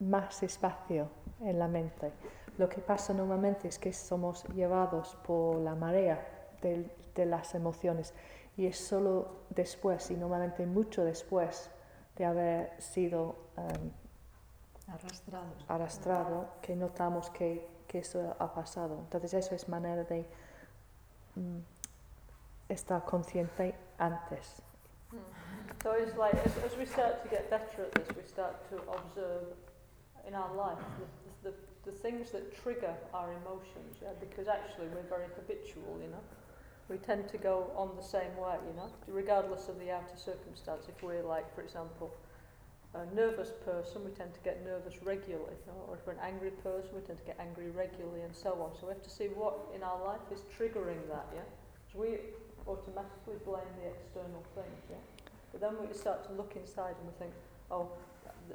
más 0.00 0.42
espacio 0.42 1.08
en 1.40 1.58
la 1.58 1.68
mente. 1.68 2.12
Lo 2.58 2.68
que 2.68 2.80
pasa 2.80 3.14
normalmente 3.14 3.68
es 3.68 3.78
que 3.78 3.92
somos 3.92 4.44
llevados 4.54 5.16
por 5.26 5.56
la 5.56 5.74
marea 5.74 6.26
de, 6.62 6.90
las 7.26 7.54
emociones 7.54 8.14
y 8.56 8.64
es 8.64 8.78
solo 8.78 9.42
después 9.50 10.10
y 10.10 10.16
normalmente 10.16 10.64
mucho 10.64 11.04
después 11.04 11.70
de 12.16 12.24
haber 12.24 12.80
sido 12.80 13.36
Arrastrados. 14.86 15.64
arrastrado 15.68 16.48
que 16.62 16.74
notamos 16.76 17.28
que, 17.28 17.68
que 17.86 17.98
eso 17.98 18.34
ha 18.38 18.54
pasado. 18.54 18.98
Entonces 19.00 19.34
eso 19.34 19.54
es 19.54 19.68
manera 19.68 20.04
de 20.04 20.26
mm, 21.34 21.58
estar 22.70 23.04
consciente 23.04 23.74
antes. 23.98 24.62
So 25.82 25.92
it's 25.92 26.16
like, 26.16 26.34
as, 26.44 26.52
as 26.64 26.76
we 26.76 26.84
start 26.84 27.22
to 27.22 27.28
get 27.28 27.48
better 27.48 27.84
at 27.84 27.92
this, 27.92 28.08
we 28.14 28.22
start 28.28 28.68
to 28.68 28.76
observe 28.92 29.44
in 30.28 30.34
our 30.34 30.54
life 30.54 30.76
the, 31.42 31.50
the, 31.50 31.56
the 31.90 31.92
things 31.92 32.30
that 32.32 32.54
trigger 32.62 32.94
our 33.14 33.32
emotions, 33.32 33.96
yeah? 34.02 34.10
because 34.20 34.46
actually 34.46 34.88
we're 34.88 35.08
very 35.08 35.26
habitual, 35.36 35.98
you 36.02 36.08
know. 36.08 36.20
We 36.90 36.98
tend 36.98 37.28
to 37.28 37.38
go 37.38 37.70
on 37.76 37.96
the 37.96 38.02
same 38.02 38.36
way, 38.36 38.56
you 38.66 38.76
know, 38.76 38.90
regardless 39.06 39.68
of 39.68 39.78
the 39.78 39.90
outer 39.90 40.16
circumstance. 40.16 40.86
If 40.88 41.02
we're 41.02 41.22
like, 41.22 41.54
for 41.54 41.62
example, 41.62 42.12
a 42.92 43.06
nervous 43.14 43.52
person, 43.64 44.04
we 44.04 44.10
tend 44.10 44.34
to 44.34 44.40
get 44.40 44.64
nervous 44.64 45.00
regularly, 45.02 45.54
you 45.54 45.72
know, 45.72 45.80
or 45.88 45.94
if 45.96 46.04
we're 46.04 46.14
an 46.14 46.26
angry 46.26 46.50
person, 46.50 46.90
we 46.92 47.00
tend 47.02 47.20
to 47.20 47.24
get 47.24 47.38
angry 47.38 47.70
regularly, 47.70 48.20
and 48.22 48.34
so 48.34 48.58
on. 48.60 48.74
So 48.74 48.88
we 48.88 48.92
have 48.92 49.02
to 49.04 49.10
see 49.10 49.30
what 49.32 49.70
in 49.74 49.82
our 49.82 50.04
life 50.04 50.26
is 50.34 50.42
triggering 50.58 51.00
that, 51.08 51.30
yeah. 51.32 51.46
So 51.92 52.00
we 52.00 52.18
automatically 52.66 53.38
blame 53.46 53.70
the 53.80 53.94
external 53.94 54.42
things, 54.58 54.82
yeah. 54.90 55.19
But 55.52 55.60
then 55.60 55.72
we 55.80 55.92
start 55.94 56.24
to 56.28 56.32
look 56.32 56.54
inside 56.56 56.94
and 56.98 57.06
we 57.06 57.14
think, 57.18 57.32
oh, 57.70 57.88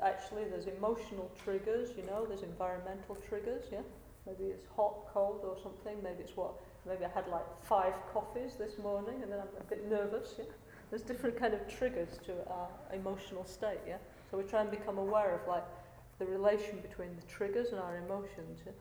actually 0.01 0.43
there's 0.45 0.67
emotional 0.67 1.29
triggers, 1.43 1.89
you 1.97 2.03
know, 2.05 2.25
there's 2.25 2.43
environmental 2.43 3.15
triggers, 3.27 3.63
yeah. 3.71 3.81
Maybe 4.25 4.45
it's 4.45 4.65
hot, 4.75 5.05
cold, 5.13 5.41
or 5.43 5.55
something. 5.61 6.01
Maybe 6.03 6.23
it's 6.23 6.35
what. 6.35 6.53
Maybe 6.87 7.05
I 7.05 7.09
had 7.09 7.27
like 7.27 7.45
five 7.63 7.93
coffees 8.11 8.55
this 8.55 8.77
morning, 8.79 9.21
and 9.21 9.31
then 9.31 9.39
I'm 9.39 9.47
a 9.59 9.63
bit 9.63 9.87
nervous. 9.89 10.35
Yeah. 10.37 10.45
There's 10.89 11.03
different 11.03 11.37
kind 11.37 11.53
of 11.53 11.67
triggers 11.67 12.17
to 12.25 12.33
our 12.49 12.69
emotional 12.93 13.45
state. 13.45 13.79
Yeah. 13.87 13.97
So 14.31 14.37
we 14.37 14.43
try 14.43 14.61
and 14.61 14.71
become 14.71 14.97
aware 14.97 15.35
of 15.35 15.47
like 15.47 15.63
the 16.19 16.25
relation 16.25 16.79
between 16.79 17.15
the 17.15 17.21
triggers 17.27 17.69
and 17.69 17.79
our 17.79 17.97
emotions. 17.97 18.61
Yeah. 18.65 18.71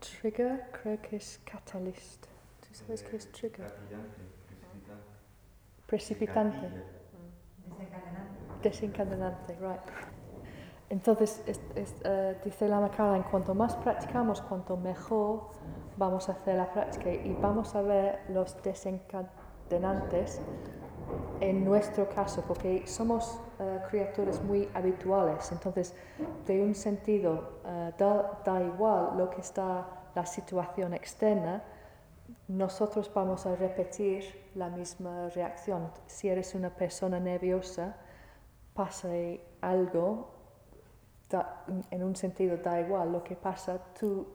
Trigger 0.00 0.60
creo 0.72 1.02
que 1.02 1.18
catalyst. 1.44 2.28
¿Tú 2.62 2.72
sabes 2.72 3.02
qué 3.02 3.16
es 3.16 3.26
trigger? 3.32 3.72
Precipitante. 5.90 6.68
Desencadenante. 8.62 9.56
Right. 9.60 9.80
Entonces, 10.88 11.42
es- 11.46 11.60
es, 11.74 11.94
eh, 12.04 12.38
dice 12.44 12.68
la 12.68 12.78
Macala, 12.78 13.24
cuanto 13.30 13.54
más 13.54 13.74
practicamos, 13.76 14.40
cuanto 14.42 14.76
mejor 14.76 15.48
vamos 15.96 16.28
a 16.28 16.32
hacer 16.32 16.56
la 16.56 16.70
práctica 16.70 17.10
y 17.10 17.36
vamos 17.40 17.74
a 17.74 17.82
ver 17.82 18.20
los 18.28 18.56
desencadenantes 18.62 20.40
en 21.40 21.64
nuestro 21.64 22.08
caso, 22.08 22.44
porque 22.46 22.86
somos 22.86 23.40
eh, 23.58 23.80
criaturas 23.90 24.40
muy 24.44 24.68
habituales, 24.74 25.50
entonces, 25.52 25.94
de 26.46 26.62
un 26.62 26.74
sentido, 26.74 27.60
eh, 27.66 27.92
da, 27.98 28.40
da 28.44 28.60
igual 28.62 29.16
lo 29.18 29.28
que 29.28 29.40
está 29.40 29.86
la 30.14 30.24
situación 30.24 30.94
externa, 30.94 31.62
nosotros 32.50 33.10
vamos 33.14 33.46
a 33.46 33.54
repetir 33.54 34.24
la 34.56 34.68
misma 34.68 35.28
reacción. 35.28 35.92
Si 36.06 36.28
eres 36.28 36.54
una 36.56 36.70
persona 36.70 37.20
nerviosa, 37.20 37.96
pasa 38.74 39.08
algo, 39.60 40.32
da- 41.28 41.64
en 41.92 42.02
un 42.02 42.16
sentido 42.16 42.56
da 42.56 42.80
igual 42.80 43.12
lo 43.12 43.22
que 43.22 43.36
pasa, 43.36 43.78
tú 43.98 44.26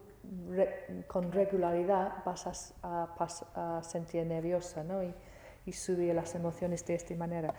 con 1.06 1.30
regularidad 1.30 2.24
vas 2.24 2.72
a, 2.82 3.80
sentir 3.82 4.26
nerviosa 4.26 4.82
¿no? 4.82 5.02
y, 5.04 5.14
y 5.66 5.72
subir 5.72 6.14
las 6.14 6.34
emociones 6.34 6.84
de 6.86 6.94
esta 6.94 7.14
manera. 7.14 7.54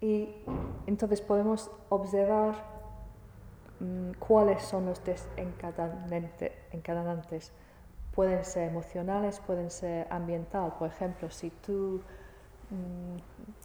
Y 0.00 0.44
entonces 0.86 1.22
podemos 1.22 1.70
observar 1.88 2.54
mm, 3.80 4.10
cuáles 4.18 4.62
son 4.62 4.84
los 4.86 5.02
desencadenante- 5.04 6.52
encadenantes. 6.70 7.50
Pueden 8.16 8.44
ser 8.46 8.68
emocionales, 8.68 9.40
pueden 9.40 9.70
ser 9.70 10.06
ambiental. 10.10 10.72
Por 10.78 10.88
ejemplo, 10.88 11.30
si 11.30 11.50
tú 11.50 12.00
mm, 12.70 13.16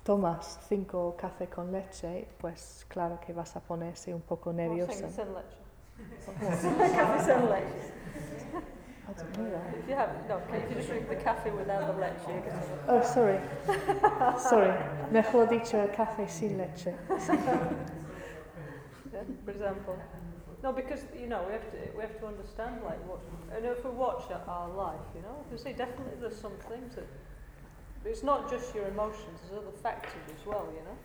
tomas 0.04 0.60
cinco 0.68 1.16
café 1.18 1.48
con 1.48 1.72
leche, 1.72 2.28
pues 2.38 2.86
claro 2.90 3.18
que 3.26 3.32
vas 3.32 3.56
a 3.56 3.62
ponerse 3.62 4.14
un 4.14 4.22
poco 4.22 4.52
nervioso. 4.52 4.92
Sin, 4.92 5.10
sin 5.10 5.34
leche. 5.34 5.58
Café 6.98 7.24
sin 7.24 7.50
leche. 7.50 7.92
I 9.08 9.14
don't 9.14 9.38
know 9.38 9.50
that. 9.52 9.74
If 9.74 9.88
you 9.88 9.96
have, 9.96 10.10
no, 10.28 10.38
if 10.54 10.70
you 10.70 10.76
just 10.76 10.90
drink 10.90 11.08
the 11.10 11.16
cafe 11.16 11.52
without 11.52 11.88
the 11.88 11.94
leche, 12.00 12.28
you 12.28 12.42
get 12.42 12.54
Oh, 12.88 13.02
sorry. 13.02 13.40
sorry. 14.38 14.74
Mejor 15.12 15.48
dicho, 15.48 15.78
café 15.96 16.28
sin 16.30 16.58
leche. 16.58 16.94
for 19.46 19.52
example. 19.52 19.96
No, 20.64 20.72
because 20.72 21.02
you 21.20 21.28
know 21.28 21.44
we 21.48 21.54
have 21.54 21.70
to 21.72 21.78
we 21.96 22.02
have 22.02 22.20
to 22.20 22.28
understand 22.28 22.82
like 22.84 23.02
what 23.08 23.20
and 23.56 23.66
if 23.66 23.84
we 23.84 23.92
watch 23.92 24.24
our 24.48 24.70
life, 24.70 25.08
you 25.16 25.22
know, 25.22 25.44
you 25.52 25.58
see 25.58 25.74
definitely 25.74 26.18
there's 26.20 26.38
some 26.38 26.54
things 26.70 26.96
that 26.96 27.08
it's 28.06 28.24
not 28.24 28.50
just 28.50 28.74
your 28.74 28.88
emotions, 28.88 29.40
there's 29.42 29.62
other 29.62 29.76
factors 29.84 30.26
as 30.28 30.46
well, 30.46 30.68
you 30.74 30.84
know. 30.86 30.98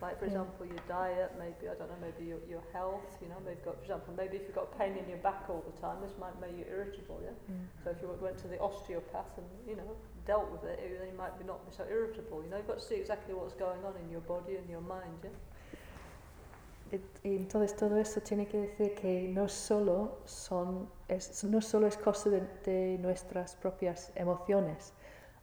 Like 0.00 0.18
for 0.18 0.24
yeah. 0.24 0.40
example, 0.40 0.64
your 0.64 0.80
diet, 0.88 1.32
maybe 1.36 1.68
I 1.68 1.76
don't 1.76 1.92
know, 1.92 2.00
maybe 2.00 2.24
your, 2.24 2.40
your 2.48 2.64
health, 2.72 3.20
you 3.20 3.28
know, 3.28 3.36
maybe 3.44 3.60
got, 3.64 3.76
for 3.76 3.84
example, 3.84 4.14
maybe 4.16 4.36
if 4.40 4.48
you've 4.48 4.56
got 4.56 4.72
pain 4.78 4.96
in 4.96 5.06
your 5.06 5.20
back 5.20 5.44
all 5.50 5.60
the 5.60 5.76
time, 5.76 6.00
this 6.00 6.16
might 6.18 6.32
make 6.40 6.56
you 6.56 6.64
irritable, 6.64 7.20
yeah. 7.20 7.36
Mm. 7.52 7.68
So 7.84 7.90
if 7.90 8.00
you 8.00 8.08
went 8.16 8.38
to 8.38 8.48
the 8.48 8.58
osteopath 8.60 9.36
and 9.36 9.44
you 9.68 9.76
know 9.76 9.92
dealt 10.24 10.50
with 10.50 10.64
it, 10.64 10.80
then 10.80 11.08
you 11.08 11.16
might 11.16 11.36
be 11.38 11.44
not 11.44 11.60
be 11.68 11.76
so 11.76 11.84
irritable, 11.84 12.40
you 12.42 12.48
know. 12.48 12.56
You've 12.56 12.68
got 12.68 12.80
to 12.80 12.84
see 12.84 12.96
exactly 12.96 13.34
what's 13.34 13.52
going 13.52 13.84
on 13.84 13.92
in 14.00 14.08
your 14.08 14.24
body 14.24 14.56
and 14.56 14.68
your 14.68 14.80
mind, 14.80 15.20
yeah. 15.24 15.36
Entonces 17.22 17.76
todo 17.76 17.96
eso 17.98 18.20
tiene 18.20 18.46
que 18.46 18.58
decir 18.58 18.94
que 18.94 19.28
no 19.28 19.48
solo, 19.48 20.18
son, 20.24 20.88
es, 21.08 21.44
no 21.44 21.60
solo 21.60 21.86
es 21.86 21.96
cosa 21.96 22.30
de, 22.30 22.40
de 22.64 22.98
nuestras 22.98 23.54
propias 23.56 24.12
emociones, 24.14 24.92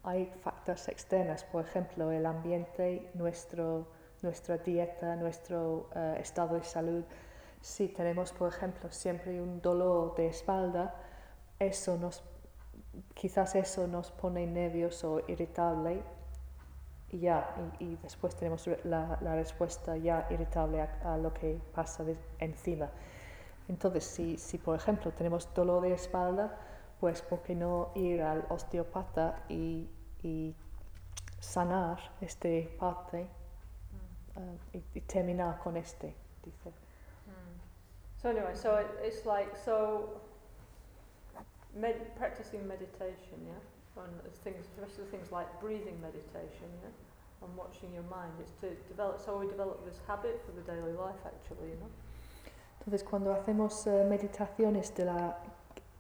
hay 0.08 0.32
factores 0.42 0.88
externos, 0.88 1.44
por 1.44 1.66
ejemplo, 1.66 2.12
el 2.12 2.26
ambiente, 2.26 3.10
nuestro, 3.14 3.88
nuestra 4.22 4.58
dieta, 4.58 5.18
nuestro 5.18 5.90
eh, 5.94 6.18
estado 6.20 6.56
de 6.56 6.64
salud. 6.64 7.04
Si 7.60 7.90
tenemos, 7.90 8.32
por 8.32 8.48
ejemplo, 8.48 8.90
siempre 8.90 9.42
un 9.42 9.62
dolor 9.62 10.16
de 10.16 10.28
espalda, 10.28 10.96
eso 11.60 11.98
nos, 11.98 12.24
quizás 13.14 13.56
eso 13.56 13.86
nos 13.88 14.12
pone 14.12 14.48
nervioso 14.48 15.16
o 15.16 15.22
irritable 15.28 16.02
y 17.10 17.20
ya, 17.20 17.56
y, 17.80 17.86
y 17.86 17.96
después 17.98 18.36
tenemos 18.36 18.68
la, 18.84 19.18
la 19.22 19.36
respuesta 19.36 19.96
ya 19.98 20.28
irritable 20.30 20.82
a, 20.82 21.14
a 21.14 21.18
lo 21.18 21.34
que 21.34 21.60
pasa 21.74 22.04
de- 22.04 22.18
encima. 22.40 22.90
Entonces, 23.68 24.04
si, 24.06 24.38
si 24.38 24.58
por 24.58 24.76
ejemplo 24.76 25.12
tenemos 25.12 25.54
dolor 25.54 25.82
de 25.84 25.94
espalda, 25.94 26.58
pues 27.00 27.22
¿por 27.22 27.42
qué 27.42 27.56
no 27.56 27.92
ir 27.96 28.22
al 28.22 28.46
osteopata 28.50 29.44
y, 29.50 29.90
y 30.24 30.56
sanar 31.40 32.00
este 32.22 32.76
parte 32.80 33.22
eh, 34.36 34.58
y, 34.74 34.84
y 34.98 35.02
terminar 35.02 35.60
con 35.60 35.78
este? 35.78 36.16
Dice. 36.44 36.72
So 38.22 38.30
anyway, 38.30 38.56
so 38.56 38.80
it, 38.80 38.88
it's 39.04 39.26
like 39.26 39.56
so 39.56 40.20
med- 41.76 42.16
practicing 42.18 42.66
meditation, 42.68 43.46
yeah, 43.46 43.60
on 43.98 44.10
things, 44.44 44.66
especially 44.78 45.06
things 45.12 45.32
like 45.32 45.48
breathing 45.60 46.00
meditation, 46.02 46.70
yeah, 46.82 47.46
and 47.46 47.56
watching 47.58 47.94
your 47.94 48.04
mind. 48.10 48.32
It's 48.40 48.52
to 48.62 48.70
develop. 48.88 49.20
So 49.20 49.38
we 49.38 49.48
develop 49.48 49.84
this 49.86 50.00
habit 50.08 50.42
for 50.46 50.52
the 50.54 50.62
daily 50.62 50.94
life, 50.94 51.20
actually, 51.26 51.70
you 51.70 51.78
know. 51.80 51.90
Entonces, 52.80 53.04
cuando 53.04 53.34
hacemos 53.34 53.86
eh, 53.88 54.06
meditaciones 54.08 54.94
de 54.96 55.06
la, 55.06 55.38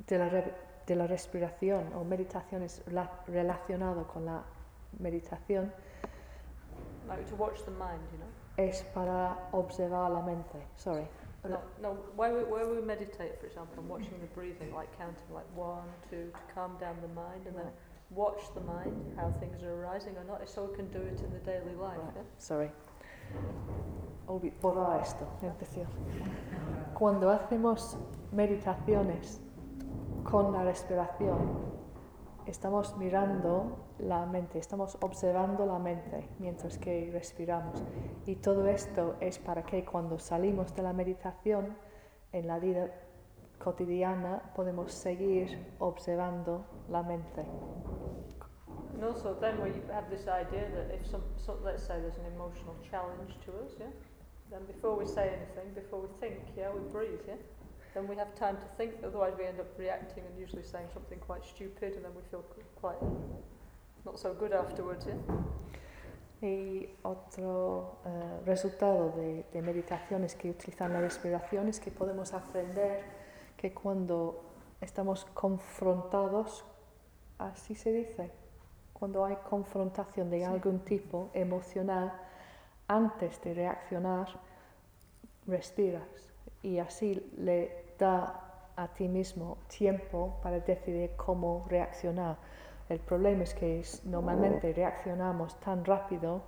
de, 0.07 0.17
la 0.17 0.29
re- 0.29 0.53
de 0.85 0.95
la 0.95 1.05
respiración 1.07 1.91
o 1.93 2.03
meditaciones 2.05 2.81
rela- 2.85 3.09
relacionado 3.27 4.07
con 4.07 4.25
la 4.25 4.43
meditación, 4.99 5.71
Like 7.07 7.25
to 7.29 7.35
watch 7.35 7.63
the 7.63 7.71
mind, 7.71 8.01
you 8.11 8.17
know. 8.19 8.27
es 8.57 8.83
para 8.93 9.37
observar 9.53 10.11
la 10.11 10.21
mente. 10.21 10.59
Sorry. 10.75 11.07
No, 11.43 11.59
no. 11.81 11.93
Where 12.17 12.33
we, 12.33 12.43
where 12.43 12.67
we 12.67 12.81
meditate, 12.81 13.39
for 13.39 13.47
example, 13.47 13.79
and 13.79 13.87
watching 13.89 14.19
the 14.19 14.27
breathing, 14.35 14.73
like 14.75 14.89
counting 14.97 15.33
like 15.33 15.45
one, 15.55 15.87
two, 16.09 16.31
to 16.33 16.53
calm 16.53 16.77
down 16.79 16.97
the 17.01 17.07
mind, 17.09 17.47
and 17.47 17.55
then 17.55 17.67
watch 18.09 18.41
the 18.53 18.61
mind, 18.61 18.95
how 19.17 19.31
things 19.39 19.61
are 19.63 19.73
arising 19.73 20.15
or 20.17 20.23
not, 20.23 20.47
so 20.47 20.65
we 20.65 20.75
can 20.75 20.87
do 20.91 20.99
it 20.99 21.19
in 21.21 21.31
the 21.31 21.39
daily 21.39 21.75
life. 21.75 21.97
Right, 21.97 22.15
Yeah? 22.15 22.23
sorry. 22.37 22.71
Esto, 25.01 25.25
empecé. 25.41 25.85
Cuando 26.93 27.29
hacemos 27.29 27.97
meditaciones 28.31 29.39
con 30.23 30.51
la 30.51 30.63
respiración, 30.63 31.37
estamos 32.45 32.97
mirando 32.97 33.77
la 33.99 34.25
mente, 34.25 34.59
estamos 34.59 34.97
observando 35.01 35.65
la 35.65 35.79
mente 35.79 36.27
mientras 36.39 36.77
que 36.77 37.09
respiramos. 37.11 37.81
Y 38.25 38.35
todo 38.35 38.67
esto 38.67 39.15
es 39.21 39.39
para 39.39 39.63
que 39.63 39.85
cuando 39.85 40.19
salimos 40.19 40.75
de 40.75 40.81
la 40.81 40.91
meditación 40.93 41.77
en 42.33 42.47
la 42.47 42.59
vida 42.59 42.89
cotidiana 43.63 44.41
podemos 44.55 44.91
seguir 44.91 45.73
observando 45.79 46.65
la 46.89 47.01
mente. 47.01 47.45
And 48.97 49.05
also, 49.05 49.37
then 49.39 49.61
we 49.61 49.69
have 49.93 50.09
this 50.09 50.27
idea 50.27 50.65
that 50.73 50.89
if 50.89 51.05
some, 51.05 51.21
so 51.37 51.59
let's 51.63 51.83
say 51.83 52.01
there's 52.01 52.17
an 52.17 52.25
emotional 52.33 52.75
challenge 52.89 53.37
to 53.45 53.51
us, 53.63 53.77
yeah, 53.79 53.93
then 54.49 54.65
before 54.65 54.97
we 54.97 55.05
say 55.05 55.37
anything, 55.37 55.71
before 55.75 56.01
we 56.01 56.07
think, 56.19 56.39
yeah, 56.57 56.71
we 56.73 56.81
breathe, 56.91 57.21
yeah, 57.27 57.35
then 57.93 58.07
we 58.07 58.15
have 58.15 58.33
time 58.33 58.57
to 58.57 58.65
think. 58.75 58.93
Otherwise, 59.05 59.33
we 59.37 59.45
end 59.45 59.59
up 59.59 59.67
reacting 59.77 60.23
and 60.25 60.33
usually 60.39 60.63
saying 60.63 60.87
something 60.91 61.19
quite 61.19 61.45
stupid, 61.45 61.93
and 61.93 62.05
then 62.05 62.11
we 62.15 62.23
feel 62.31 62.43
quite 62.81 62.97
not 64.03 64.17
so 64.19 64.33
good 64.33 64.51
afterwards, 64.51 65.05
yeah. 65.05 65.13
Y 66.41 66.89
otro 67.03 67.99
eh, 68.03 68.41
resultado 68.47 69.11
de, 69.15 69.45
de 69.53 69.61
meditaciones 69.61 70.35
que 70.35 70.49
utilizan 70.49 70.91
la 70.93 71.01
respiración 71.01 71.67
es 71.67 71.79
que 71.79 71.91
podemos 71.91 72.33
aprender 72.33 73.03
que 73.57 73.73
cuando 73.73 74.41
estamos 74.81 75.25
confrontados, 75.35 76.65
así 77.37 77.75
se 77.75 77.91
dice, 77.91 78.31
cuando 78.99 79.25
hay 79.25 79.35
confrontación 79.49 80.29
de 80.29 80.45
algún 80.45 80.79
tipo 80.79 81.29
emocional, 81.33 82.13
antes 82.87 83.41
de 83.43 83.53
reaccionar, 83.53 84.27
respiras 85.45 86.33
y 86.63 86.79
así 86.79 87.31
le 87.37 87.93
da 87.99 88.71
a 88.75 88.87
ti 88.87 89.07
mismo 89.07 89.57
tiempo 89.67 90.39
para 90.41 90.59
decidir 90.59 91.11
cómo 91.15 91.65
reaccionar. 91.67 92.37
El 92.89 92.99
problema 92.99 93.43
es 93.43 93.53
que 93.53 93.83
normalmente 94.05 94.71
reaccionamos 94.73 95.59
tan 95.59 95.83
rápido 95.83 96.41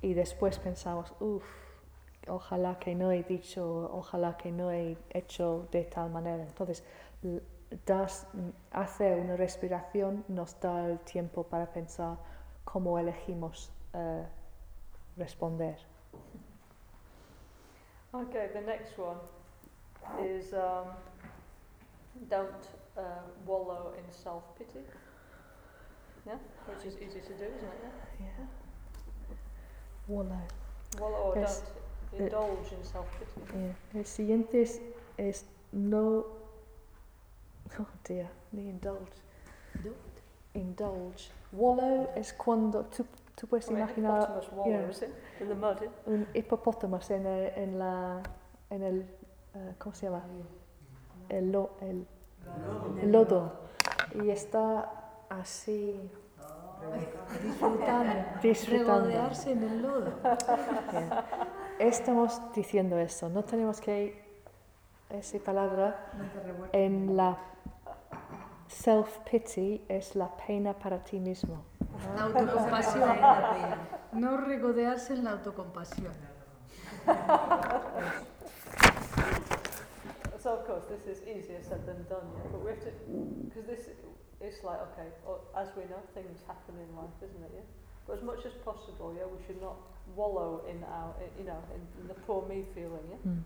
y 0.00 0.14
después 0.14 0.58
pensamos, 0.58 1.14
uff, 1.20 1.44
ojalá 2.28 2.78
que 2.78 2.94
no 2.94 3.12
he 3.12 3.22
dicho, 3.22 3.90
ojalá 3.92 4.36
que 4.36 4.50
no 4.50 4.70
he 4.70 4.96
hecho 5.10 5.68
de 5.70 5.84
tal 5.84 6.10
manera. 6.10 6.42
Entonces, 6.42 6.84
das, 7.86 8.26
hacer 8.70 9.18
una 9.18 9.36
respiración 9.36 10.24
nos 10.28 10.58
da 10.60 10.86
el 10.86 10.98
tiempo 11.00 11.44
para 11.44 11.66
pensar 11.66 12.16
cómo 12.64 12.98
elegimos 12.98 13.70
eh, 13.94 14.24
responder. 15.16 15.76
Okay, 18.14 18.48
the 18.52 18.60
next 18.60 18.98
one 18.98 19.16
is 20.22 20.52
um, 20.52 20.88
don't 22.28 22.68
uh, 22.96 23.00
wallow 23.46 23.94
in 23.96 24.04
self 24.12 24.42
pity. 24.58 24.80
Yeah, 26.26 26.36
which 26.66 26.84
is 26.86 26.94
easy 27.00 27.20
to 27.20 27.34
do, 27.34 27.44
isn't 27.44 27.64
it? 27.64 27.80
Yeah? 28.20 28.26
Yeah. 28.26 29.36
Wallow. 30.08 30.40
Wallow 31.00 31.32
or 31.32 31.38
Yes. 31.38 31.62
don't 31.62 31.82
Uh, 32.12 32.24
indulge 32.24 32.72
in 32.72 32.84
self 32.84 33.06
pity. 33.18 33.40
Yeah. 33.58 33.74
El 34.00 34.04
siguiente 34.04 34.60
es, 34.62 34.80
es 35.16 35.46
no. 35.72 36.26
Oh 37.78 37.86
dear, 38.06 38.28
ni 38.52 38.68
indulge. 38.68 39.12
Indulge. 40.54 41.30
Wallow 41.52 42.08
es 42.14 42.32
cuando 42.34 42.84
tú, 42.84 43.06
tú 43.34 43.46
puedes 43.46 43.68
imaginar 43.70 44.42
wallows 44.54 45.02
in, 45.02 45.08
in 45.40 45.48
the 45.48 45.54
mud. 45.54 45.76
un 46.06 46.26
hipopótamo 46.34 46.98
en, 47.08 47.26
el- 47.26 47.52
en 47.56 47.78
la. 47.78 48.22
en 48.70 48.82
el. 48.82 49.02
eh, 49.54 49.74
¿Cómo 49.78 49.94
se 49.94 50.06
llama? 50.06 50.22
El, 51.28 51.52
lo- 51.52 51.70
el, 51.80 52.06
el 53.00 53.12
lodo. 53.12 53.52
Y 54.14 54.28
está 54.30 54.90
así. 55.30 56.10
Disfrutando. 57.42 58.14
Disfrutando. 58.42 59.06
Regodearse 59.06 59.52
en 59.52 59.62
el 59.62 59.82
lodo. 59.82 60.12
Bien. 60.90 61.10
Estamos 61.78 62.40
diciendo 62.54 62.98
eso, 62.98 63.28
no 63.28 63.42
tenemos 63.44 63.80
que 63.80 64.20
esa 65.10 65.38
palabra 65.38 66.10
en 66.72 67.16
la 67.16 67.38
self-pity 68.72 69.84
es 69.88 70.14
la 70.16 70.28
pena 70.36 70.72
para 70.72 70.98
ti 71.04 71.20
mismo. 71.20 71.64
La 72.16 72.24
autocompasión. 72.24 73.18
No 74.12 74.36
regodearse 74.38 75.14
en 75.14 75.24
la 75.24 75.32
autocompasión. 75.32 76.12
So 80.42 80.54
of 80.54 80.66
course 80.66 80.82
this 80.90 81.06
is 81.06 81.22
easier 81.22 81.62
said 81.62 81.86
than 81.86 82.02
done, 82.10 82.26
yeah. 82.34 82.50
But 82.50 82.64
we 82.64 82.70
have 82.70 82.82
to, 82.82 82.90
because 83.46 83.64
this, 83.64 83.94
it's 84.40 84.64
like 84.64 84.80
okay, 84.90 85.06
as 85.56 85.68
we 85.76 85.84
know, 85.84 86.02
things 86.14 86.42
happen 86.48 86.74
in 86.82 86.96
life, 86.96 87.14
isn't 87.22 87.44
it? 87.44 87.52
Yeah. 87.54 87.62
But 88.08 88.18
as 88.18 88.24
much 88.24 88.44
as 88.44 88.52
possible, 88.64 89.14
yeah, 89.16 89.22
we 89.22 89.38
should 89.46 89.62
not 89.62 89.76
wallow 90.16 90.62
in 90.68 90.82
our, 90.82 91.14
you 91.38 91.44
know, 91.44 91.62
in, 91.76 91.82
in 92.00 92.08
the 92.08 92.14
poor 92.26 92.44
me 92.48 92.64
feeling, 92.74 93.06
yeah. 93.08 93.22
Mm. 93.22 93.42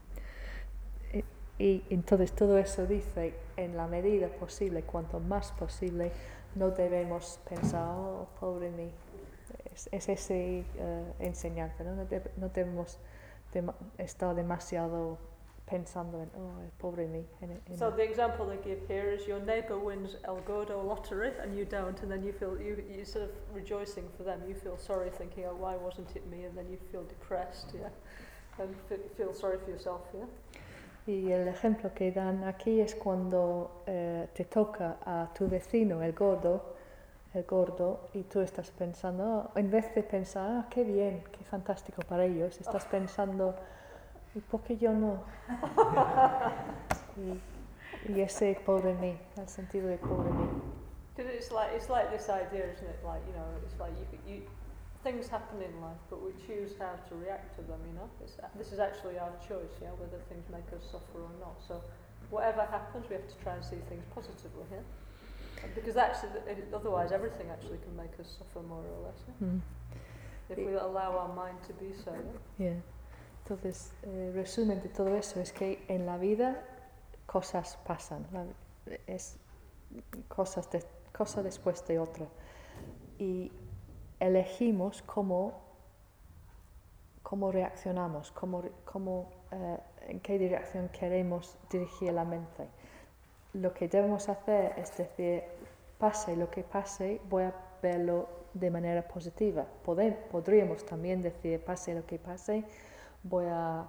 Y, 1.59 1.83
entonces 1.91 2.33
todo 2.33 2.59
eso 2.59 2.87
dice, 2.87 3.35
en 3.57 3.77
la 3.77 3.87
medida 3.87 4.29
posible, 4.29 4.83
cuanto 4.83 5.21
más 5.21 5.53
posible, 5.53 6.13
no 6.55 6.71
debemos 6.71 7.39
pensar, 7.49 7.89
oh, 7.97 8.27
pobre 8.41 8.71
mí. 8.71 8.91
Es, 9.73 9.89
es 9.93 10.09
ese 10.09 10.65
eh, 10.77 11.13
enseñanza, 11.21 11.83
¿no? 11.85 11.95
No, 11.95 12.05
deb- 12.07 12.31
no 12.37 12.49
debemos 12.51 12.99
dema- 13.55 13.75
estar 13.99 14.35
demasiado 14.35 15.19
pensando 15.69 16.23
en, 16.23 16.31
oh, 16.37 16.63
pobre 16.79 17.07
mí. 17.09 17.25
en- 17.41 17.61
en- 17.67 17.77
So 17.79 17.91
the 17.91 18.05
example 18.05 18.47
they 18.47 18.59
give 18.63 18.87
here 18.89 19.13
is 19.15 19.27
your 19.27 19.41
neighbour 19.41 19.79
wins 19.79 20.17
El 20.25 20.41
Gordo 20.47 20.83
lottery 20.83 21.33
and 21.43 21.55
you 21.57 21.65
don't, 21.65 21.99
and 22.03 22.11
then 22.11 22.23
you 22.23 22.33
feel 22.33 22.57
you 22.61 22.77
you 22.89 23.05
sort 23.05 23.25
of 23.25 23.31
rejoicing 23.55 24.09
for 24.17 24.25
them. 24.25 24.43
You 24.49 24.55
feel 24.55 24.77
sorry, 24.79 25.11
thinking, 25.11 25.45
oh, 25.47 25.55
why 25.57 25.77
wasn't 25.77 26.15
it 26.15 26.27
me? 26.27 26.45
And 26.47 26.55
then 26.57 26.69
you 26.71 26.79
feel 26.93 27.03
depressed, 27.05 27.75
yeah, 27.75 27.89
and 28.59 28.75
feel 29.17 29.33
sorry 29.35 29.59
for 29.59 29.71
yourself, 29.71 30.03
yeah. 30.15 30.27
Y 31.07 31.31
el 31.31 31.47
ejemplo 31.47 31.95
que 31.95 32.11
dan 32.11 32.43
aquí 32.45 32.81
es 32.81 32.97
cuando 32.97 33.83
eh, 33.87 34.29
te 34.35 34.45
toca 34.45 34.97
a 35.05 35.33
tu 35.33 35.49
vecino, 35.49 36.03
el 36.03 36.13
gordo, 36.13 36.75
el 37.33 37.45
gordo, 37.45 38.09
y 38.13 38.25
tú 38.25 38.41
estás 38.41 38.73
pensando, 38.73 39.51
oh, 39.55 39.59
en 39.59 39.71
vez 39.71 39.95
de 39.95 40.03
pensar, 40.03 40.51
ah, 40.51 40.67
qué 40.69 40.83
bien, 40.83 41.23
qué 41.31 41.45
fantástico 41.45 42.03
para 42.03 42.25
ellos, 42.25 42.61
estás 42.61 42.85
pensando, 42.87 43.55
¿y 44.35 44.41
por 44.41 44.63
qué 44.63 44.77
yo 44.77 44.93
no? 44.93 45.23
y, 47.17 48.13
y 48.13 48.21
ese 48.21 48.61
pobre 48.67 48.95
mí, 48.95 49.17
el 49.37 49.49
sentido 49.49 49.87
de 49.87 49.99
pobre 49.99 50.31
mí. 50.31 50.49
Because 51.17 51.33
it's 51.33 51.51
like 51.51 51.75
it's 51.75 51.89
like 51.89 52.11
this 52.11 52.29
idea, 52.29 52.67
isn't 52.67 52.91
it? 52.91 53.03
Like 53.03 53.25
you 53.27 53.33
know, 53.33 53.47
it's 53.65 53.79
like 53.81 53.91
you, 53.97 54.05
you 54.31 54.43
things 55.07 55.29
happen 55.29 55.63
in 55.63 55.75
life, 55.81 56.03
but 56.11 56.19
we 56.27 56.33
choose 56.47 56.73
how 56.83 56.95
to 57.09 57.15
react 57.25 57.55
to 57.57 57.63
them. 57.63 57.79
You 57.89 57.95
know, 57.99 58.09
it's, 58.25 58.37
this 58.59 58.73
is 58.73 58.81
actually 58.81 59.19
our 59.25 59.33
choice. 59.49 59.75
Yeah, 59.81 59.95
whether 60.03 60.19
things 60.29 60.45
make 60.51 60.67
us 60.77 60.83
suffer 60.91 61.19
or 61.29 61.35
not. 61.39 61.57
So, 61.69 61.75
whatever 62.31 62.63
happens, 62.77 63.05
we 63.09 63.15
have 63.15 63.29
to 63.29 63.39
try 63.45 63.55
and 63.55 63.65
see 63.65 63.81
things 63.89 64.05
positively. 64.13 64.67
Yeah, 64.73 64.83
because 65.79 65.95
that's 65.95 66.25
otherwise 66.75 67.13
everything 67.13 67.47
actually 67.51 67.79
can 67.87 67.95
make 67.97 68.15
us 68.19 68.29
suffer 68.39 68.67
more 68.67 68.83
or 68.95 69.01
less. 69.07 69.21
Yeah? 69.29 69.47
Mm. 69.47 69.61
If 70.51 70.59
we 70.59 70.75
allow 70.75 71.11
our 71.23 71.33
mind 71.35 71.59
to 71.69 71.73
be 71.75 71.91
so. 72.05 72.13
Yeah? 72.59 72.67
Yeah. 72.67 72.81
Entonces, 73.45 73.93
eh, 74.03 74.33
resumen 74.35 74.83
de 74.83 74.89
todo 74.89 75.15
eso 75.15 75.41
es 75.41 75.53
que 75.53 75.85
en 75.89 76.05
la 76.05 76.17
vida 76.19 76.65
cosas 77.27 77.79
pasan, 77.87 78.27
la- 78.33 78.45
es 79.07 79.37
cosas 80.29 80.69
de, 80.73 80.83
cosa 81.13 81.43
después 81.45 81.87
de 81.87 82.01
otra. 82.01 82.27
Y 83.21 83.53
elegimos 84.21 85.03
cómo, 85.03 85.53
cómo 87.23 87.51
reaccionamos, 87.53 88.31
cómo, 88.33 88.63
cómo, 88.85 89.31
eh, 89.51 89.79
en 90.09 90.21
qué 90.21 90.39
dirección 90.39 90.89
queremos 90.89 91.57
dirigir 91.71 92.13
la 92.13 92.25
mente. 92.25 92.67
Lo 93.55 93.73
que 93.73 93.89
debemos 93.89 94.29
hacer 94.29 94.75
es 94.79 94.97
decir, 94.97 95.43
pase 95.99 96.37
lo 96.37 96.51
que 96.51 96.63
pase, 96.63 97.21
voy 97.29 97.45
a 97.45 97.55
verlo 97.83 98.29
de 98.55 98.71
manera 98.71 99.07
positiva. 99.07 99.67
Pode- 99.85 100.13
podríamos 100.31 100.85
también 100.85 101.21
decir, 101.23 101.63
pase 101.65 101.95
lo 101.95 102.07
que 102.07 102.19
pase, 102.19 102.65
voy 103.23 103.47
a 103.49 103.87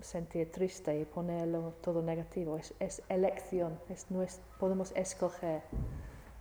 sentir 0.00 0.50
triste 0.50 0.98
y 0.98 1.04
ponerlo 1.04 1.74
todo 1.82 2.00
negativo. 2.02 2.56
Es, 2.56 2.72
es 2.80 3.02
elección, 3.08 3.78
es 3.88 4.10
nues- 4.10 4.40
podemos 4.58 4.92
escoger. 4.96 5.62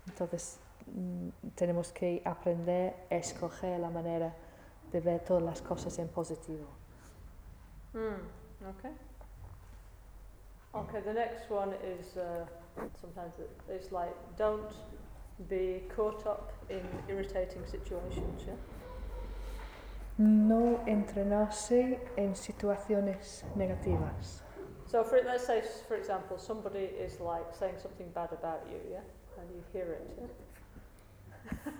Entonces 0.07 0.59
tenemos 1.55 1.91
que 1.91 2.21
aprender 2.25 2.95
a 3.09 3.15
escoger 3.15 3.79
la 3.79 3.89
manera 3.89 4.33
de 4.91 4.99
ver 5.01 5.19
todas 5.23 5.43
las 5.43 5.61
cosas 5.61 5.97
en 5.99 6.07
positivo. 6.07 6.65
Mm, 7.93 8.67
okay. 8.77 8.91
Okay, 10.73 11.01
the 11.01 11.13
next 11.13 11.49
one 11.49 11.73
is 11.83 12.15
uh, 12.17 12.45
sometimes 13.01 13.33
it- 13.39 13.49
it's 13.69 13.91
like 13.91 14.13
don't 14.37 14.71
be 15.49 15.87
caught 15.95 16.25
up 16.27 16.51
in 16.69 16.81
irritating 17.07 17.65
situations. 17.65 18.43
Yeah. 18.45 18.55
No 20.17 20.81
entrenarse 20.85 21.99
en 22.17 22.35
situaciones 22.35 23.45
negativas. 23.55 24.43
So 24.85 25.03
for 25.03 25.19
let's 25.23 25.45
say 25.45 25.61
for 25.87 25.95
example 25.97 26.37
somebody 26.37 26.83
is 26.85 27.19
like 27.19 27.53
saying 27.53 27.79
something 27.79 28.11
bad 28.13 28.31
about 28.33 28.67
you, 28.69 28.79
yeah, 28.91 29.03
and 29.39 29.49
you 29.51 29.63
hear 29.71 29.93
it. 29.93 30.01
Yeah? 30.19 30.27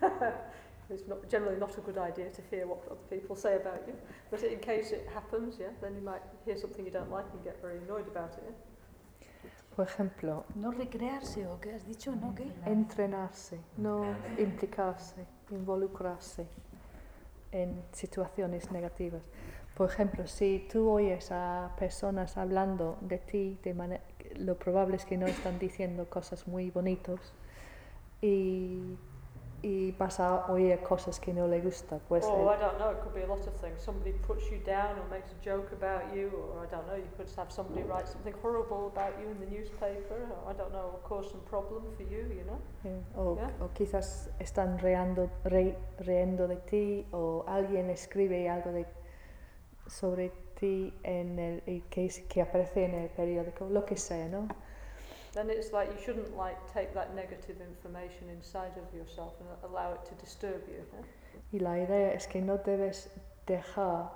it's 0.89 1.07
not 1.07 1.29
generally 1.29 1.57
not 1.57 1.77
a 1.77 1.81
good 1.81 1.97
idea 1.97 2.29
to 2.29 2.41
hear 2.49 2.67
what 2.67 2.83
other 2.85 3.07
people 3.09 3.35
say 3.35 3.55
about 3.55 3.81
you, 3.87 3.93
but 4.31 4.43
in 4.43 4.59
case 4.59 4.91
it 4.91 5.07
happens, 5.13 5.57
yeah, 5.59 5.67
then 5.81 5.95
you 5.95 6.01
might 6.01 6.21
hear 6.45 6.57
something 6.57 6.85
you 6.85 6.91
don't 6.91 7.11
like 7.11 7.25
and 7.33 7.43
get 7.43 7.61
very 7.61 7.77
annoyed 7.77 8.07
about 8.07 8.33
it. 8.33 8.43
Yeah? 8.45 8.55
Por 9.75 9.85
ejemplo, 9.85 10.45
No 10.55 10.71
recrearse, 10.71 11.47
o 11.47 11.59
qué 11.61 11.73
has 11.73 11.85
dicho, 11.85 12.13
¿no? 12.13 12.35
¿Qué? 12.35 12.51
entrenarse, 12.65 13.59
no 13.77 14.03
implicarse, 14.37 15.25
involucrarse 15.51 16.47
en 17.51 17.81
situaciones 17.93 18.71
negativas. 18.71 19.21
Por 19.75 19.89
ejemplo, 19.89 20.27
si 20.27 20.67
tú 20.69 20.89
oyes 20.89 21.31
a 21.31 21.71
personas 21.79 22.35
hablando 22.35 22.97
de 22.99 23.19
ti, 23.19 23.57
de 23.63 24.01
lo 24.35 24.55
probable 24.55 24.97
es 24.97 25.05
que 25.05 25.17
no 25.17 25.27
están 25.27 25.57
diciendo 25.59 26.09
cosas 26.09 26.47
muy 26.47 26.69
bonitos 26.69 27.33
y, 28.21 28.97
y 29.61 29.91
vas 29.93 30.19
a 30.19 30.45
oír 30.51 30.79
cosas 30.81 31.19
que 31.19 31.33
no 31.33 31.47
le 31.47 31.59
gustan. 31.61 31.99
Pues 32.07 32.25
or 32.25 32.39
el- 32.39 32.55
I 32.55 32.59
don't 32.61 32.77
know, 32.77 32.91
it 32.91 32.99
could 33.01 33.13
be 33.13 33.23
a 33.23 33.27
lot 33.27 33.45
of 33.45 33.53
things. 33.61 33.81
Somebody 33.81 34.13
puts 34.13 34.49
you 34.51 34.59
down 34.65 34.97
or 34.97 35.05
makes 35.09 35.31
a 35.31 35.35
joke 35.43 35.71
about 35.73 36.13
you, 36.15 36.29
or 36.29 36.65
I 36.65 36.69
don't 36.69 36.85
know, 36.87 36.95
you 36.95 37.09
could 37.17 37.27
have 37.37 37.51
somebody 37.51 37.83
write 37.83 38.07
something 38.07 38.33
horrible 38.41 38.87
about 38.87 39.19
you 39.19 39.29
in 39.29 39.39
the 39.39 39.45
newspaper, 39.47 40.15
or 40.45 40.51
I 40.51 40.55
don't 40.55 40.71
know, 40.71 40.91
or 40.93 40.99
cause 41.03 41.29
some 41.31 41.41
problem 41.49 41.83
for 41.95 42.03
you, 42.03 42.27
you 42.33 42.43
know. 42.45 42.59
Eh, 42.85 43.01
o, 43.17 43.35
Yeah. 43.35 43.51
o 43.61 43.69
quizás 43.73 44.29
están 44.39 44.77
reando, 44.79 45.29
re- 45.43 45.77
riendo 45.99 46.47
de 46.47 46.57
ti 46.57 47.05
o 47.11 47.43
alguien 47.47 47.89
escribe 47.89 48.47
algo 48.49 48.71
de, 48.71 48.85
sobre 49.87 50.31
ti 50.59 50.93
en 51.03 51.39
el, 51.39 51.83
que, 51.89 52.07
que 52.27 52.41
aparece 52.41 52.85
en 52.85 52.93
el 52.93 53.09
periódico, 53.09 53.67
lo 53.69 53.83
que 53.85 53.97
sea, 53.97 54.27
¿no? 54.27 54.47
Then 55.33 55.49
it's 55.49 55.71
like 55.71 55.89
you 55.91 55.97
shouldn't 56.03 56.35
like 56.35 56.57
take 56.73 56.93
that 56.93 57.13
negative 57.15 57.57
information 57.61 58.29
inside 58.29 58.73
of 58.77 58.93
yourself 58.95 59.33
and 59.39 59.49
allow 59.71 59.93
it 59.93 60.03
to 60.09 60.15
disturb 60.15 60.61
you. 60.67 60.83
Y 61.51 61.59
la 61.59 61.77
idea 61.77 62.13
es 62.13 62.27
que 62.27 62.41
no 62.41 62.57
debes 62.57 63.09
dejar 63.45 64.11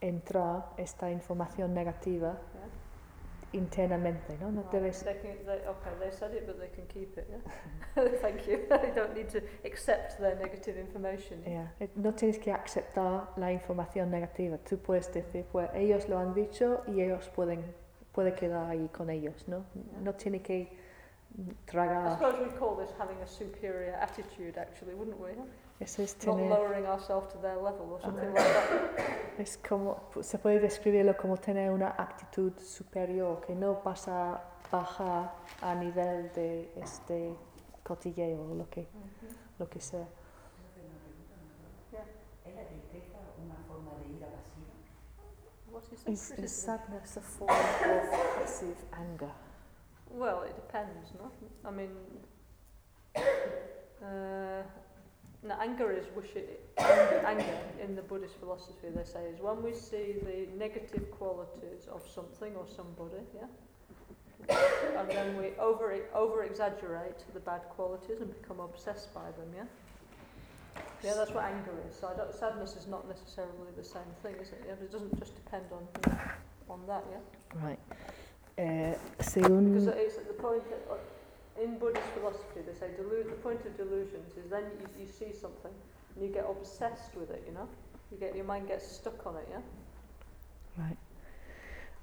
entrar 0.00 0.72
esta 0.76 1.10
información 1.10 1.72
negativa 1.74 2.38
Yeah? 2.54 3.58
internamente, 3.60 4.36
¿no? 4.40 4.50
No 4.50 4.62
Right, 4.62 4.72
debes... 4.72 5.04
They 5.04 5.14
can, 5.14 5.46
they, 5.46 5.60
okay, 5.68 5.92
they 6.00 6.10
said 6.10 6.34
it, 6.34 6.44
but 6.46 6.58
they 6.58 6.68
can 6.74 6.86
keep 6.88 7.16
it. 7.16 7.28
Yeah. 7.30 8.08
Thank 8.20 8.46
you. 8.48 8.66
they 8.68 8.90
don't 8.94 9.14
need 9.14 9.28
to 9.30 9.40
accept 9.64 10.18
their 10.18 10.34
negative 10.36 10.76
information. 10.76 11.42
yeah? 11.46 11.68
No 11.94 12.12
tienes 12.14 12.38
que 12.38 12.52
aceptar 12.52 13.28
la 13.36 13.52
información 13.52 14.10
negativa. 14.10 14.58
Tú 14.58 14.78
puedes 14.78 15.12
decir, 15.12 15.44
pues 15.52 15.70
ellos 15.74 16.08
lo 16.08 16.18
han 16.18 16.34
dicho 16.34 16.82
y 16.88 17.00
ellos 17.00 17.28
pueden 17.34 17.62
puede 18.14 18.34
quedar 18.34 18.70
ahí 18.70 18.88
con 18.88 19.10
ellos, 19.10 19.46
¿no? 19.48 19.64
No 20.02 20.14
tiene 20.14 20.40
que 20.40 20.72
mm, 21.36 21.50
I 21.50 21.54
tragar. 21.66 22.18
suppose 22.18 22.38
we'd 22.40 22.58
call 22.58 22.76
this 22.76 22.90
having 22.98 23.20
a 23.22 23.26
superior 23.26 23.94
attitude, 24.00 24.56
actually, 24.58 24.94
wouldn't 24.94 25.18
we? 25.20 25.32
Eso 25.80 26.02
es 26.02 26.16
Not 26.24 26.36
tener, 26.36 26.48
lowering 26.48 26.86
ourselves 26.86 27.32
to 27.32 27.38
their 27.40 27.56
level 27.56 27.90
or 27.90 28.00
something 28.00 28.32
like 28.32 28.44
that. 28.44 29.38
es 29.38 29.58
como, 29.58 30.00
se 30.22 30.38
puede 30.38 30.60
describirlo 30.60 31.16
como 31.16 31.36
tener 31.36 31.72
una 31.72 31.94
actitud 31.98 32.52
superior, 32.60 33.40
que 33.40 33.54
no 33.54 33.80
vas 33.84 34.06
a 34.06 34.40
bajar 34.70 35.32
a 35.60 35.74
nivel 35.74 36.32
de 36.32 36.72
este 36.76 37.34
cotilleo 37.82 38.50
o 38.50 38.54
lo 38.54 38.70
que, 38.70 38.86
lo 39.58 39.68
que 39.68 39.80
sea. 39.80 40.06
¿Es 42.44 42.56
is 46.06 46.32
Is, 46.32 46.52
sadness 46.52 47.16
a 47.16 47.20
form 47.20 47.50
of 47.50 48.36
passive 48.36 48.76
anger? 48.92 49.30
Well, 50.10 50.42
it 50.42 50.54
depends, 50.54 51.12
no? 51.18 51.30
I 51.64 51.70
mean, 51.70 51.90
uh, 53.16 54.62
no, 55.42 55.54
anger 55.60 55.92
is 55.92 56.06
wish 56.14 56.30
anger 57.26 57.58
in 57.82 57.96
the 57.96 58.02
Buddhist 58.02 58.36
philosophy. 58.36 58.88
They 58.94 59.04
say 59.04 59.24
is 59.24 59.40
when 59.40 59.62
we 59.62 59.72
see 59.72 60.16
the 60.22 60.46
negative 60.56 61.10
qualities 61.10 61.88
of 61.92 62.02
something 62.14 62.54
or 62.56 62.66
somebody, 62.68 63.22
yeah, 63.34 63.48
and 64.98 65.10
then 65.10 65.36
we 65.36 65.52
over 65.58 65.94
over 66.14 66.44
exaggerate 66.44 67.24
the 67.32 67.40
bad 67.40 67.62
qualities 67.70 68.20
and 68.20 68.30
become 68.40 68.60
obsessed 68.60 69.12
by 69.14 69.30
them, 69.38 69.50
yeah. 69.56 69.64
Yeah, 71.02 71.14
that's 71.14 71.32
what 71.32 71.44
anger 71.44 71.72
is. 71.88 71.94
So 71.96 72.08
I 72.08 72.16
don't, 72.16 72.32
sadness 72.34 72.76
is 72.76 72.86
not 72.86 73.06
necessarily 73.08 73.70
the 73.76 73.84
same 73.84 74.08
thing, 74.22 74.34
is 74.40 74.48
it? 74.48 74.64
Yeah, 74.66 74.74
but 74.78 74.84
it 74.84 74.92
doesn't 74.92 75.18
just 75.18 75.34
depend 75.36 75.66
on 75.70 75.86
on 76.68 76.80
that, 76.86 77.04
yeah. 77.10 77.62
Right. 77.62 77.78
Eh, 78.56 78.94
según 79.20 79.74
Because 79.74 79.88
it's 79.98 80.16
at 80.16 80.28
the 80.28 80.34
point 80.42 80.62
that, 80.70 80.80
uh, 80.90 81.62
in 81.62 81.78
Buddhist 81.78 82.06
philosophy, 82.14 82.62
they 82.66 82.72
say 82.72 82.88
delu- 82.98 83.28
the 83.28 83.36
point 83.42 83.64
of 83.66 83.76
delusions 83.76 84.36
is 84.36 84.48
then 84.50 84.64
you, 84.80 85.04
you 85.04 85.08
see 85.08 85.32
something 85.32 85.74
and 86.14 86.24
you 86.24 86.32
get 86.32 86.46
obsessed 86.48 87.14
with 87.16 87.30
it, 87.30 87.42
you 87.46 87.52
know? 87.52 87.68
You 88.10 88.18
get 88.18 88.34
your 88.36 88.44
mind 88.44 88.68
gets 88.68 88.86
stuck 88.90 89.26
on 89.26 89.36
it, 89.36 89.48
yeah? 89.50 89.62
Right. 90.78 90.98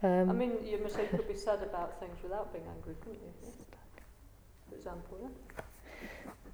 Um, 0.04 0.30
I 0.30 0.34
mean, 0.34 0.54
you 0.66 0.78
must 0.82 0.96
say 0.96 1.04
you 1.04 1.18
could 1.18 1.28
be 1.28 1.36
sad 1.48 1.62
about 1.64 2.00
things 2.00 2.18
without 2.24 2.52
being 2.52 2.66
angry, 2.68 2.96
couldn't 3.02 3.22
you? 3.22 3.34
Yeah? 3.42 3.50
For 4.70 4.76
example, 4.76 5.18
yeah? 5.22 5.64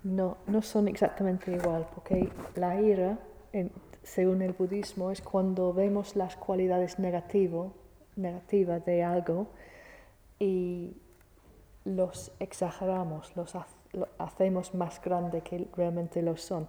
No, 0.04 0.38
no 0.48 0.62
son 0.62 0.88
exactamente 0.88 1.52
igual, 1.52 1.88
porque 1.94 2.30
la 2.56 2.80
ira, 2.82 3.18
en- 3.54 3.72
según 4.04 4.42
el 4.42 4.54
budismo, 4.54 5.12
es 5.12 5.22
cuando 5.22 5.74
vemos 5.74 6.16
las 6.16 6.36
cualidades 6.38 6.98
negativo, 7.00 7.74
negativas 8.16 8.84
de 8.86 9.04
algo 9.04 9.48
y 10.40 10.96
los 11.86 12.32
exageramos, 12.40 13.36
los 13.36 13.56
ha- 13.56 13.68
lo 13.94 14.08
hacemos 14.18 14.74
más 14.74 15.02
grande 15.02 15.42
que 15.42 15.68
realmente 15.76 16.22
lo 16.22 16.38
son. 16.38 16.68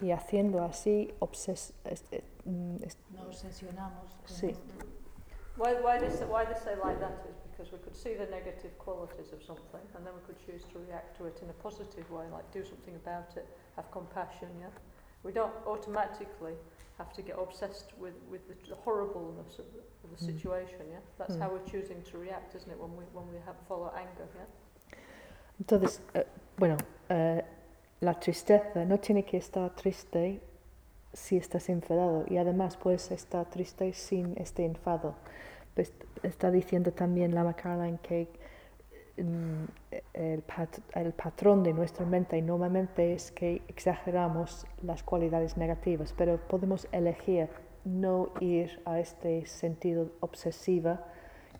Y 0.00 0.10
haciendo 0.10 0.62
así, 0.64 1.14
obses 1.20 1.72
es- 1.84 2.04
eh, 2.12 2.24
mm, 2.44 2.76
es- 2.82 2.98
Nos 3.10 3.26
obsesionamos. 3.26 4.14
con 4.14 4.28
Sí. 4.28 4.48
esto. 4.48 4.64
Why, 5.56 5.74
why, 5.84 6.00
say 6.56 6.74
like 6.84 6.98
that 7.00 7.12
is 7.30 7.43
because 7.54 7.72
we 7.72 7.78
could 7.78 7.96
see 7.96 8.14
the 8.14 8.26
negative 8.26 8.76
qualities 8.78 9.32
of 9.32 9.42
something 9.42 9.80
and 9.94 10.04
then 10.04 10.12
we 10.14 10.22
could 10.26 10.38
choose 10.44 10.64
to 10.72 10.78
react 10.78 11.16
to 11.16 11.26
it 11.26 11.38
in 11.42 11.48
a 11.50 11.52
positive 11.62 12.10
way, 12.10 12.24
like 12.32 12.50
do 12.52 12.64
something 12.64 12.94
about 12.96 13.30
it, 13.36 13.46
have 13.76 13.90
compassion, 13.92 14.48
yeah? 14.60 14.66
We 15.22 15.32
don't 15.32 15.54
automatically 15.66 16.54
have 16.98 17.12
to 17.14 17.22
get 17.22 17.36
obsessed 17.38 17.92
with, 17.98 18.14
with 18.30 18.42
the, 18.68 18.74
horribleness 18.74 19.58
of 19.58 19.66
the, 19.72 19.80
of 20.04 20.10
the 20.10 20.24
Mm. 20.24 20.34
situation, 20.34 20.80
yeah? 20.90 20.98
That's 21.18 21.36
Mm. 21.36 21.40
how 21.40 21.50
we're 21.50 21.70
choosing 21.70 22.02
to 22.10 22.18
react, 22.18 22.54
isn't 22.54 22.70
it, 22.70 22.78
when 22.78 22.96
we, 22.96 23.04
when 23.12 23.26
we 23.32 23.38
have, 23.46 23.56
follow 23.68 23.92
anger, 23.96 24.28
yeah? 24.34 24.46
Entonces, 25.60 26.00
eh, 26.14 26.26
bueno, 26.58 26.76
eh, 27.08 27.42
la 28.00 28.14
tristeza 28.14 28.84
no 28.84 28.98
tiene 28.98 29.24
que 29.24 29.38
estar 29.38 29.70
triste 29.76 30.40
si 31.12 31.36
estás 31.36 31.68
enfadado 31.68 32.24
y 32.28 32.38
además 32.38 32.76
puedes 32.76 33.10
estar 33.12 33.48
triste 33.48 33.92
sin 33.92 34.34
este 34.36 34.64
enfado. 34.64 35.14
Está 36.24 36.50
diciendo 36.50 36.90
también 36.92 37.34
la 37.34 37.52
Caroline 37.54 37.98
que 38.02 38.28
mm, 39.18 39.64
el, 40.14 40.42
pat- 40.42 40.80
el 40.94 41.12
patrón 41.12 41.62
de 41.62 41.72
nuestra 41.72 42.04
mente 42.06 42.40
normalmente 42.42 43.12
es 43.12 43.30
que 43.30 43.62
exageramos 43.68 44.66
las 44.82 45.02
cualidades 45.02 45.56
negativas, 45.56 46.12
pero 46.16 46.38
podemos 46.48 46.88
elegir 46.92 47.48
no 47.84 48.30
ir 48.40 48.80
a 48.86 48.98
este 48.98 49.44
sentido 49.46 50.10
obsesivo 50.20 50.98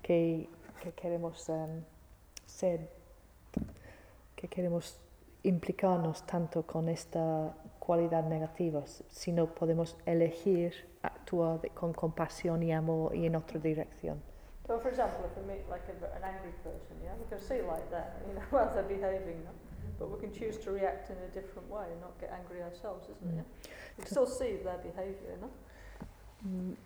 que, 0.03 0.49
que 0.83 0.93
queremos 0.93 1.49
em, 1.51 1.83
ser 2.47 2.89
que 4.35 4.49
queremos 4.49 4.99
implicarnos 5.43 6.27
tanto 6.27 6.67
con 6.67 6.89
esta 6.89 7.55
cualidad 7.79 8.25
negativa, 8.27 8.83
sino 9.11 9.55
podemos 9.55 9.97
elegir 10.07 10.73
actuar 11.03 11.61
con 11.75 11.93
compasión 11.93 12.63
y 12.63 12.73
amor 12.73 13.15
y 13.15 13.27
en 13.27 13.37
otra 13.37 13.61
dirección. 13.61 14.23
So, 14.67 14.79
for 14.81 14.89
example, 14.89 15.25
if 15.27 15.37
we 15.37 15.45
meet 15.53 15.69
like 15.69 15.83
a, 15.89 16.17
an 16.17 16.25
angry 16.25 16.53
person, 16.63 16.97
yeah, 17.03 17.13
we 17.21 17.27
can 17.29 17.39
see 17.39 17.61
like 17.63 17.91
that, 17.91 18.23
you 18.27 18.35
know, 18.35 18.41
how 18.51 18.73
they're 18.73 18.83
behaving, 18.83 19.45
no? 19.45 19.51
but 19.99 20.11
we 20.11 20.19
can 20.19 20.33
choose 20.33 20.57
to 20.59 20.71
react 20.73 21.11
in 21.11 21.17
a 21.19 21.29
different 21.35 21.69
way 21.71 21.85
and 21.93 22.01
not 22.01 22.19
get 22.19 22.31
angry 22.33 22.63
ourselves, 22.63 23.07
isn't 23.09 23.29
it? 23.29 23.35
Mm. 23.35 23.37
Yeah? 23.37 23.69
We 23.99 24.05
can 24.05 24.11
still 24.11 24.27
see 24.27 24.57
their 24.65 24.79
behaviour, 24.79 25.37
no? 25.41 25.51
Mm, 26.49 26.77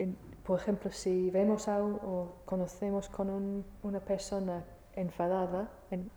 en- 0.00 0.16
por 0.44 0.58
ejemplo, 0.58 0.90
si 0.90 1.30
vemos 1.30 1.68
a 1.68 1.82
un, 1.82 2.00
o 2.02 2.32
conocemos 2.46 3.08
con 3.10 3.28
un- 3.30 3.64
una 3.82 4.00
persona 4.00 4.64
enfadada, 4.96 5.68
en- 5.90 6.10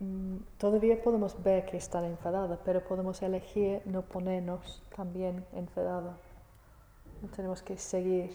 mm, 0.00 0.36
todavía 0.58 1.00
podemos 1.02 1.40
ver 1.42 1.64
que 1.66 1.76
están 1.76 2.04
enfadada, 2.04 2.58
pero 2.64 2.82
podemos 2.84 3.22
elegir 3.22 3.80
no 3.86 4.02
ponernos 4.02 4.82
también 4.94 5.44
enfadada. 5.54 6.16
No 7.22 7.28
tenemos 7.28 7.62
que 7.62 7.78
seguir. 7.78 8.30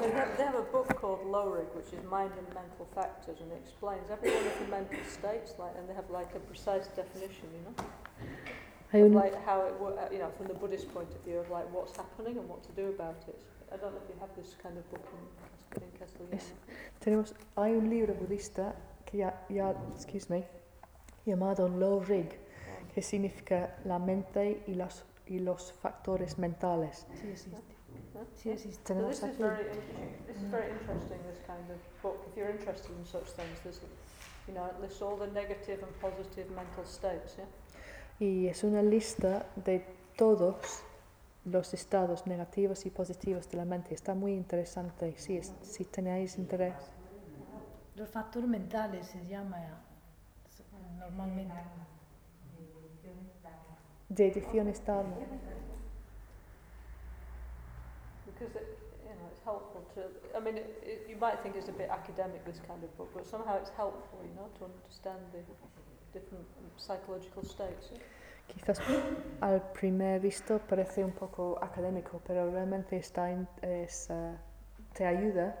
They 0.00 0.10
have, 0.10 0.36
they 0.36 0.44
have 0.44 0.54
a 0.54 0.62
book 0.62 0.88
called 1.00 1.20
Lowrig, 1.26 1.68
which 1.74 1.92
is 1.92 2.02
Mind 2.10 2.32
and 2.38 2.46
Mental 2.54 2.86
Factors, 2.94 3.40
and 3.40 3.50
it 3.52 3.60
explains 3.64 4.10
every 4.10 4.30
one 4.30 4.46
of 4.46 4.58
the 4.58 4.66
mental 4.70 4.98
states, 5.06 5.54
like, 5.58 5.72
and 5.78 5.88
they 5.88 5.94
have 5.94 6.08
like 6.10 6.34
a 6.34 6.40
precise 6.40 6.86
definition, 6.88 7.48
you 7.56 7.62
know, 7.64 7.74
of 9.06 9.12
like 9.14 9.44
how 9.44 9.62
it, 9.66 9.74
wo- 9.80 9.96
uh, 9.96 10.08
you 10.12 10.18
know, 10.18 10.30
from 10.36 10.46
the 10.48 10.54
Buddhist 10.54 10.92
point 10.92 11.08
of 11.14 11.20
view 11.24 11.38
of 11.38 11.50
like 11.50 11.66
what's 11.72 11.96
happening 11.96 12.38
and 12.38 12.48
what 12.48 12.62
to 12.64 12.72
do 12.72 12.88
about 12.88 13.16
it. 13.28 13.40
I 13.72 13.76
don't 13.76 13.92
know 13.92 14.00
if 14.02 14.08
you 14.08 14.16
have 14.20 14.30
this 14.36 14.54
kind 14.62 14.76
of 14.78 14.88
book 14.90 15.04
in, 15.76 15.82
in 15.82 15.90
Castellano. 15.98 16.36
Es- 16.36 16.52
tenemos, 17.00 17.34
hay 17.56 17.74
un 17.76 17.88
libro 17.90 18.14
budista 18.14 18.74
que 19.04 19.18
ya, 19.18 19.34
ya 19.48 19.74
excuse 19.94 20.28
me, 20.30 20.44
llamado 21.26 21.68
Low 21.68 22.00
Rig, 22.00 22.38
que 22.94 23.02
significa 23.02 23.76
la 23.84 23.98
mente 23.98 24.62
y 24.66 24.74
los, 24.74 25.04
y 25.26 25.38
los 25.40 25.72
factores 25.72 26.38
mentales. 26.38 27.06
Sí 27.20 27.28
existe. 27.30 27.73
Sí. 28.34 28.50
So 29.02 29.08
this 29.08 29.18
is 29.18 29.24
aquí. 29.24 29.38
very 29.42 29.64
this 30.26 30.36
is 30.36 30.50
very 30.50 30.70
interesting. 30.70 31.18
This 31.26 31.40
kind 31.46 31.70
of 31.70 31.78
book. 32.02 32.16
If 32.30 32.36
you're 32.36 32.50
interested 32.50 32.92
in 32.96 33.04
such 33.04 33.26
things, 33.34 33.58
there's, 33.62 33.80
you 34.46 34.54
know, 34.54 34.66
it 34.66 34.80
lists 34.80 35.02
all 35.02 35.16
the 35.16 35.26
negative 35.32 35.82
and 35.82 35.92
positive 36.00 36.48
mental 36.54 36.84
states. 36.84 37.36
Yeah. 37.36 37.46
Y 38.20 38.48
es 38.48 38.62
una 38.62 38.82
lista 38.82 39.46
de 39.56 39.84
todos 40.16 40.82
los 41.44 41.74
estados 41.74 42.26
negativos 42.26 42.86
y 42.86 42.90
positivos 42.90 43.48
de 43.50 43.56
la 43.56 43.64
mente. 43.64 43.94
Está 43.94 44.14
muy 44.14 44.32
interesante. 44.32 45.14
Si, 45.18 45.36
es- 45.36 45.52
si 45.62 45.84
tenéis 45.84 46.38
interés. 46.38 46.74
Los 47.96 48.08
factores 48.08 48.48
mentales 48.48 49.06
se 49.08 49.26
llama 49.26 49.60
eh, 49.60 49.70
normalmente. 50.98 51.54
De 54.08 54.28
edición 54.28 54.68
está. 54.68 55.02
Because 58.44 58.60
it, 58.60 58.78
you 59.08 59.14
know, 59.16 59.26
it's 59.32 59.40
helpful 59.42 59.82
to. 59.94 60.02
I 60.36 60.40
mean, 60.40 60.56
it, 60.58 60.68
it, 60.84 61.06
you 61.08 61.16
might 61.16 61.40
think 61.42 61.56
it's 61.56 61.68
a 61.68 61.72
bit 61.72 61.88
academic 61.88 62.44
this 62.44 62.60
kind 62.68 62.82
of 62.84 62.94
book, 62.98 63.10
but 63.14 63.26
somehow 63.26 63.56
it's 63.56 63.70
helpful, 63.76 64.18
you 64.22 64.34
know, 64.36 64.48
to 64.58 64.64
understand 64.66 65.20
the 65.32 65.40
different 66.12 66.44
psychological 66.76 67.42
states. 67.44 67.90
Yeah? 67.92 67.98
Quizás 68.46 68.78
al 69.40 69.60
primer 69.72 70.20
visto 70.20 70.58
parece 70.68 71.02
un 71.02 71.12
poco 71.12 71.58
académico, 71.62 72.20
pero 72.26 72.50
realmente 72.50 72.98
está 72.98 73.30
en- 73.30 73.48
es, 73.62 74.10
eh, 74.10 74.36
te 74.92 75.06
ayuda 75.06 75.56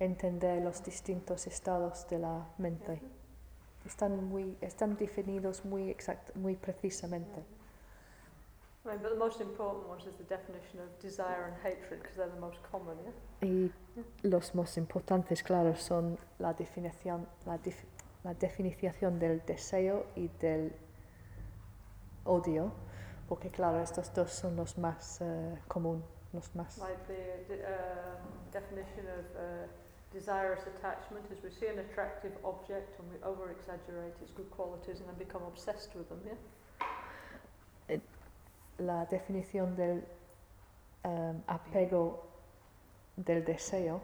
a 0.00 0.04
entender 0.04 0.62
los 0.62 0.80
distintos 0.84 1.48
estados 1.48 2.06
de 2.08 2.20
la 2.20 2.46
mente. 2.58 3.02
Están, 3.84 4.22
muy, 4.24 4.56
están 4.60 4.96
definidos 4.96 5.64
muy, 5.64 5.90
exact, 5.90 6.36
muy 6.36 6.54
precisamente. 6.54 7.42
I 8.82 8.88
mean, 8.88 8.98
but 9.02 9.10
the 9.12 9.18
most 9.18 9.40
important 9.42 9.86
ones 9.88 10.06
is 10.06 10.14
the 10.16 10.24
definition 10.24 10.80
of 10.80 10.88
desire 11.00 11.52
and 11.52 11.56
hatred, 11.62 12.00
because 12.00 12.16
they're 12.16 12.34
the 12.34 12.40
most 12.40 12.58
common. 12.72 12.96
Yeah. 13.04 13.46
Y 13.46 13.70
los 14.22 14.54
más 14.54 14.76
importantes, 14.78 15.42
claro, 15.42 15.76
son 15.76 16.18
la 16.38 16.54
definición, 16.54 17.26
la, 17.44 17.58
dif- 17.58 17.84
la 18.24 18.32
definición 18.34 19.18
del 19.18 19.42
deseo 19.44 20.06
y 20.16 20.30
del 20.40 20.72
odio, 22.24 22.72
porque 23.28 23.50
claro, 23.50 23.82
estos 23.82 24.12
dos 24.14 24.32
son 24.32 24.56
los 24.56 24.78
más 24.78 25.20
eh, 25.20 25.58
común, 25.68 26.02
los 26.32 26.54
más. 26.54 26.78
Like 26.78 27.06
the 27.06 27.56
um, 27.56 28.50
definition 28.50 29.06
of 29.08 29.24
uh, 29.36 29.66
desirous 30.10 30.66
attachment 30.66 31.30
is 31.30 31.42
we 31.42 31.50
see 31.50 31.66
an 31.66 31.80
attractive 31.80 32.32
object 32.44 32.98
and 32.98 33.10
we 33.12 33.22
over 33.22 33.50
exaggerate 33.50 34.14
its 34.22 34.32
good 34.32 34.50
qualities 34.50 35.00
and 35.00 35.08
then 35.08 35.18
become 35.18 35.42
obsessed 35.44 35.94
with 35.94 36.08
them. 36.08 36.20
Yeah. 36.26 37.98
La 38.80 39.04
definición 39.04 39.76
del 39.76 40.04
em, 41.04 41.42
apego 41.46 42.24
del 43.16 43.44
deseo 43.44 44.00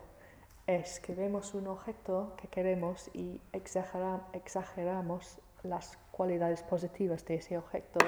es 0.67 1.01
que 1.01 1.15
vemos 1.15 1.55
un 1.55 1.67
objeto 1.69 2.35
que 2.37 2.49
queremos 2.49 3.09
y 3.15 3.41
exagera- 3.53 4.21
exageramos 4.35 5.39
las 5.63 5.97
cualidades 6.11 6.63
positivas 6.63 7.25
de 7.25 7.37
ese 7.37 7.57
objeto 7.57 7.99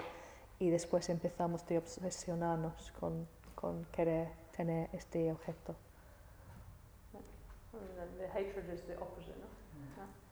y 0.58 0.68
después 0.68 1.08
empezamos 1.08 1.64
a 1.70 1.78
obsesionarnos 1.78 2.92
con, 3.00 3.26
con 3.54 3.84
querer 3.86 4.28
tener 4.54 4.90
este 4.92 5.32
objeto. 5.32 5.74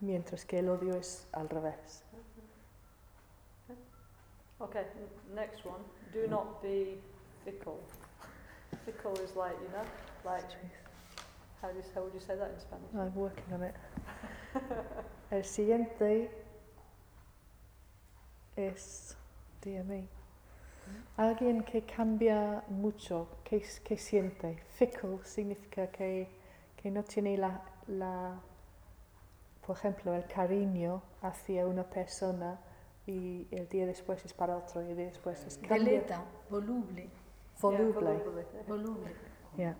Mientras 0.00 0.44
que 0.44 0.58
el 0.58 0.68
odio 0.68 0.96
es 0.96 1.26
al 1.32 1.48
revés. 1.48 2.02
Okay, 4.58 4.84
next 5.34 5.64
one. 5.66 5.84
Do 6.16 6.26
not 6.28 6.62
be 6.62 6.96
fickle. 7.44 7.78
Fickle 8.86 9.12
is 9.18 9.36
like 9.36 9.56
you 9.60 9.68
know, 9.68 9.84
like 10.24 10.48
how 11.60 11.68
do 11.68 11.76
you, 11.76 11.84
how 11.94 12.04
would 12.04 12.14
you 12.14 12.20
say 12.20 12.36
that 12.36 12.52
in 12.54 12.58
Spanish? 12.58 12.88
I'm 12.98 13.14
working 13.14 13.44
on 13.52 13.62
it. 13.64 13.74
El 15.30 15.44
siguiente 15.44 16.30
es, 18.56 19.14
dígame, 19.60 20.08
alguien 21.18 21.62
que 21.66 21.82
cambia 21.82 22.62
mucho, 22.70 23.28
que 23.44 23.98
siente. 23.98 24.62
Fickle 24.78 25.18
significa 25.22 25.88
que, 25.88 26.28
que 26.78 26.90
no 26.90 27.02
tiene 27.02 27.36
la, 27.36 27.60
la, 27.88 28.40
por 29.66 29.76
ejemplo, 29.76 30.14
el 30.14 30.26
cariño 30.26 31.02
hacia 31.20 31.66
una 31.66 31.84
persona 31.84 32.58
y 33.06 33.46
el 33.50 33.68
día 33.68 33.86
después 33.86 34.24
es 34.24 34.32
para 34.34 34.56
otro 34.56 34.82
y 34.82 34.90
el 34.90 34.96
día 34.96 35.06
después 35.06 35.44
es 35.44 35.58
cambia. 35.58 35.78
Deleta, 35.78 36.24
voluble, 36.50 37.10
Voluble. 37.60 38.12
Yeah, 38.12 38.64
voluble, 38.66 39.14
yeah. 39.56 39.76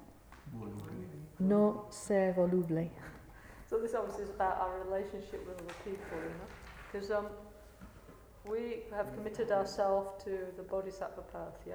voluble. 0.53 1.27
No 1.39 1.87
ser 1.91 2.33
voluble. 2.35 2.91
So 3.69 3.79
this 3.79 3.95
obviously 3.95 4.25
is 4.25 4.31
about 4.31 4.59
our 4.61 4.79
relationship 4.85 5.47
with 5.47 5.59
other 5.61 5.75
people, 5.85 6.19
you 6.23 6.31
know, 6.39 6.49
because 6.93 7.11
um, 7.11 7.27
we 8.49 8.85
have 8.95 9.13
committed 9.13 9.51
ourselves 9.51 10.23
to 10.25 10.31
the 10.57 10.63
Bodhisattva 10.63 11.23
path, 11.33 11.59
yeah, 11.67 11.75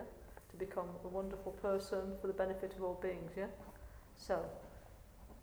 to 0.50 0.58
become 0.58 0.88
a 1.04 1.08
wonderful 1.10 1.52
person 1.52 2.16
for 2.22 2.28
the 2.28 2.34
benefit 2.34 2.74
of 2.78 2.84
all 2.84 2.98
beings, 3.02 3.32
yeah. 3.38 3.48
So 4.16 4.40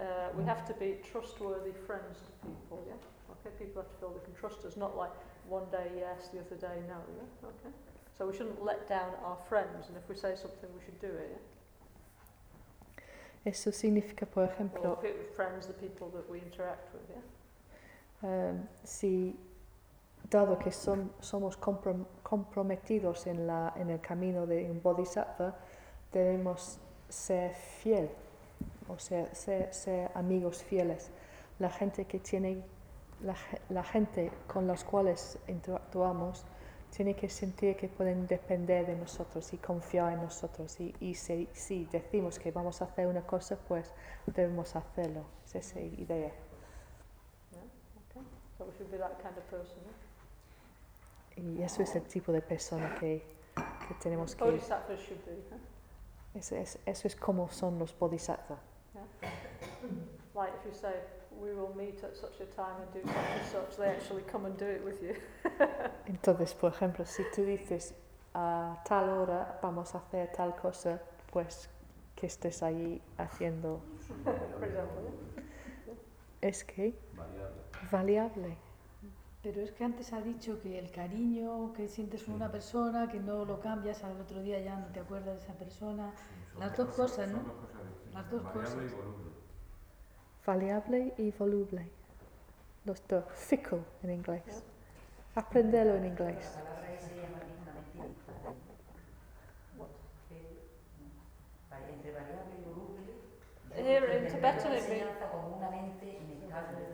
uh, 0.00 0.04
we 0.36 0.42
have 0.44 0.64
to 0.66 0.74
be 0.74 0.96
trustworthy 1.12 1.72
friends 1.86 2.18
to 2.26 2.32
people, 2.48 2.82
yeah. 2.88 2.94
Okay, 3.30 3.54
people 3.58 3.82
have 3.82 3.90
to 3.92 3.98
feel 3.98 4.10
they 4.10 4.24
can 4.24 4.34
trust 4.34 4.64
us, 4.64 4.76
not 4.76 4.96
like 4.96 5.12
one 5.48 5.66
day 5.70 5.90
yes, 5.98 6.28
the 6.32 6.40
other 6.40 6.56
day 6.56 6.80
no, 6.88 6.96
yeah. 7.16 7.48
Okay. 7.48 7.74
So 8.16 8.26
we 8.26 8.36
shouldn't 8.36 8.62
let 8.64 8.88
down 8.88 9.12
our 9.24 9.36
friends, 9.48 9.88
and 9.88 9.96
if 9.96 10.08
we 10.08 10.16
say 10.16 10.34
something, 10.34 10.68
we 10.76 10.84
should 10.84 11.00
do 11.00 11.06
it, 11.06 11.30
yeah. 11.30 11.38
Eso 13.44 13.70
significa, 13.70 14.26
por 14.26 14.44
Or 14.44 14.48
ejemplo, 14.52 14.98
friends, 15.34 15.66
the 15.66 15.72
people 15.74 16.08
that 16.10 16.28
we 16.28 16.38
interact 16.40 16.92
with, 16.92 17.02
yeah. 17.08 18.28
Em, 18.28 18.68
si 18.84 19.36
dado 20.28 20.58
que 20.58 20.72
son- 20.72 21.12
somos 21.20 21.56
comprom- 21.56 22.04
comprometidos 22.24 23.26
en, 23.28 23.46
la, 23.46 23.72
en 23.76 23.90
el 23.90 24.00
camino 24.00 24.44
de 24.46 24.68
un 24.70 24.82
bodhisattva, 24.82 25.54
debemos 26.12 26.78
ser 27.08 27.54
fiel, 27.54 28.10
o 28.88 28.98
sea, 28.98 29.32
ser, 29.34 29.72
ser 29.72 30.10
amigos 30.14 30.62
fieles. 30.62 31.10
La 31.60 31.70
gente 31.70 32.04
que 32.06 32.18
tiene, 32.18 32.64
la, 33.22 33.34
la 33.68 33.84
gente 33.84 34.30
con 34.46 34.66
las 34.66 34.84
cuales 34.84 35.38
interactuamos 35.48 36.44
tiene 36.90 37.14
que 37.14 37.28
sentir 37.28 37.76
que 37.76 37.88
pueden 37.88 38.26
depender 38.26 38.86
de 38.86 38.96
nosotros 38.96 39.52
y 39.52 39.58
confiar 39.58 40.12
en 40.12 40.22
nosotros. 40.22 40.80
Y, 40.80 40.94
y 41.00 41.14
si, 41.14 41.48
si 41.52 41.84
decimos 41.86 42.38
que 42.38 42.50
vamos 42.50 42.80
a 42.80 42.86
hacer 42.86 43.06
una 43.06 43.22
cosa, 43.26 43.56
pues 43.68 43.92
debemos 44.26 44.74
hacerlo. 44.74 45.24
Es 45.44 45.54
esa 45.54 45.80
idea. 45.80 46.32
Yeah? 47.52 47.62
Y 51.36 51.62
eso 51.62 51.82
es 51.82 51.94
el 51.94 52.02
tipo 52.02 52.32
de 52.32 52.40
persona 52.40 52.94
que, 52.98 53.22
que 53.54 53.94
tenemos 54.02 54.34
que... 54.34 54.44
Eso 56.34 56.56
es, 56.56 56.78
eso 56.84 57.08
es 57.08 57.16
como 57.16 57.50
son 57.50 57.78
los 57.78 57.96
bodhisattvas. 57.98 58.60
Like 60.34 60.54
if 60.58 60.66
you 60.66 60.72
say, 60.72 60.94
we 61.40 61.52
will 61.54 61.74
meet 61.76 62.02
at 62.04 62.16
such 62.16 62.40
a 62.40 62.46
time 62.46 62.80
and 62.82 62.92
do 62.92 63.00
such 63.08 63.14
and 63.16 63.46
such, 63.46 63.76
they 63.76 63.88
actually 63.88 64.22
come 64.30 64.46
and 64.46 64.56
do 64.58 64.66
it 64.66 64.82
with 64.84 65.02
you. 65.02 65.14
Entonces, 66.06 66.54
por 66.54 66.72
ejemplo, 66.72 67.04
si 67.06 67.22
tú 67.34 67.44
dices 67.44 67.94
a 68.34 68.82
tal 68.84 69.08
hora 69.10 69.58
vamos 69.62 69.94
a 69.94 69.98
hacer 69.98 70.30
tal 70.32 70.54
cosa, 70.56 71.00
pues 71.32 71.68
que 72.16 72.26
estés 72.26 72.62
ahí 72.62 73.00
haciendo 73.16 73.80
For 74.24 74.64
example. 74.64 75.12
es 76.40 76.64
que 76.64 76.94
Variable. 77.14 77.90
variable. 77.92 78.56
Pero 79.42 79.60
es 79.62 79.70
que 79.70 79.84
antes 79.84 80.12
ha 80.12 80.20
dicho 80.20 80.60
que 80.60 80.78
el 80.78 80.90
cariño 80.90 81.72
que 81.72 81.86
sientes 81.86 82.24
por 82.24 82.34
una 82.34 82.50
persona, 82.50 83.08
que 83.08 83.20
no 83.20 83.44
lo 83.44 83.60
cambias, 83.60 84.02
al 84.02 84.20
otro 84.20 84.42
día 84.42 84.58
ya 84.60 84.76
no 84.76 84.86
te 84.88 84.98
acuerdas 85.00 85.36
de 85.38 85.44
esa 85.44 85.52
persona. 85.54 86.12
Son 86.52 86.60
Las 86.60 86.76
dos 86.76 86.88
cosas, 86.94 87.30
¿no? 87.30 87.38
Las 88.12 88.28
dos 88.30 88.42
cosas. 88.42 88.76
Variable 90.48 91.12
y 91.18 91.30
voluble. 91.32 91.90
Los 92.86 93.06
dos. 93.06 93.22
Fickle 93.34 93.80
en 94.02 94.12
inglés. 94.12 94.64
Aprenderlo 95.34 95.96
en 95.96 96.06
inglés. 96.06 96.58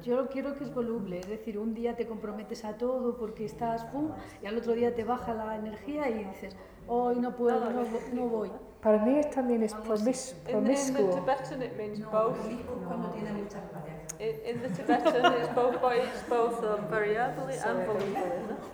Yo. 0.03 0.25
Yo 0.25 0.29
quiero 0.29 0.57
que 0.57 0.65
es 0.65 0.75
voluble, 0.75 1.21
es 1.21 1.29
decir, 1.29 1.57
un 1.57 1.75
día 1.75 1.95
te 1.95 2.09
comprometes 2.09 2.65
a 2.65 2.77
todo 2.77 3.17
porque 3.17 3.45
estás 3.45 3.85
pum, 3.85 4.11
y 4.43 4.47
al 4.47 4.59
otro 4.59 4.73
día 4.73 4.93
te 4.97 5.05
baja 5.05 5.33
la 5.33 5.55
energía 5.55 6.11
y 6.11 6.25
dices, 6.25 6.57
hoy 6.89 7.21
no 7.21 7.37
puedo, 7.37 7.71
no, 7.71 7.85
no 8.15 8.29
voy. 8.29 8.51
Para 8.85 8.99
mí 8.99 9.19
también 9.35 9.63
es 9.63 9.73
promis 9.73 10.37
In, 10.47 10.59
in 10.59 10.65
the. 10.67 10.73
Tibetan 11.15 11.63
it 11.63 11.75
means 11.79 12.01
both. 12.01 12.37
promiscuo 12.37 12.77
es 12.77 12.87
cuando 12.87 13.09
tiene 13.13 13.33
muchas 13.33 13.63
variaciones. 13.73 14.21
In, 14.21 14.35
in 14.45 14.61
the 14.61 14.69
Tibetan 14.69 15.33
it's 15.41 15.49
both, 15.55 15.81
but 15.81 15.97
it's 15.97 16.23
both 16.29 16.63
um, 16.63 16.87
variably 16.91 17.55
and 17.65 17.87
volubly. 17.87 18.15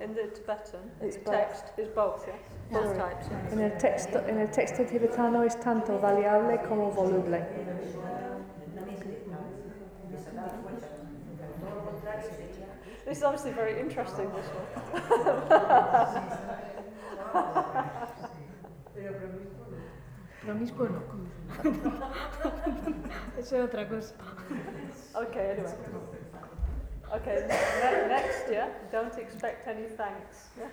In 0.03 0.15
the 0.15 0.27
Tibetan, 0.35 0.91
It's 1.01 1.17
the 1.19 1.31
text 1.31 1.65
is 1.79 1.89
both, 1.95 2.27
yeah? 2.27 2.35
Both 2.73 2.87
Sorry. 2.87 2.99
types. 2.99 3.29
yeah. 3.31 3.53
En 3.53 3.61
el 3.61 3.79
texto, 3.79 4.19
en 4.27 4.39
el 4.39 4.49
texto 4.49 4.85
tibetano 4.85 5.45
es 5.45 5.55
tanto 5.61 5.97
variable 6.01 6.59
como 6.69 6.91
voluble. 6.91 7.47
Una 8.73 8.83
mente 8.85 9.23
esa 10.13 10.33
da 10.33 10.49
fuerza. 10.61 10.89
Todo 11.61 11.71
lo 11.71 11.85
contrario 11.85 12.23
sería 12.37 12.67
This 13.07 13.19
is 13.19 13.23
obviously 13.23 13.53
very 13.53 13.79
interesting, 13.79 14.29
this 14.35 14.51
one. 14.51 14.67
Promiscuo 20.45 20.89
no. 20.89 21.03
Eso 23.39 23.57
es 23.57 23.65
otra 23.65 23.89
cosa. 23.89 24.15
Okay, 25.15 25.51
anyway. 25.51 25.75
Okay, 27.13 27.47
ne- 27.47 28.09
next, 28.09 28.49
yeah? 28.49 28.69
Don't 28.91 29.17
expect 29.19 29.67
any 29.67 29.89
thanks. 29.97 30.51
Yeah? 30.57 30.71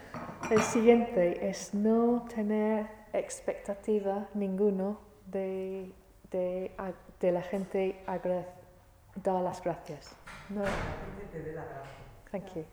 El 0.51 0.61
siguiente 0.61 1.49
es 1.49 1.73
no 1.73 2.25
tener 2.33 2.87
expectativa 3.11 4.29
ninguno 4.33 4.99
de, 5.25 5.91
de, 6.31 6.71
la 7.31 7.41
gente 7.41 8.01
dar 9.23 9.41
las 9.41 9.61
gracias. 9.61 10.15
No. 10.49 10.63
Thank 12.31 12.55
you. 12.55 12.65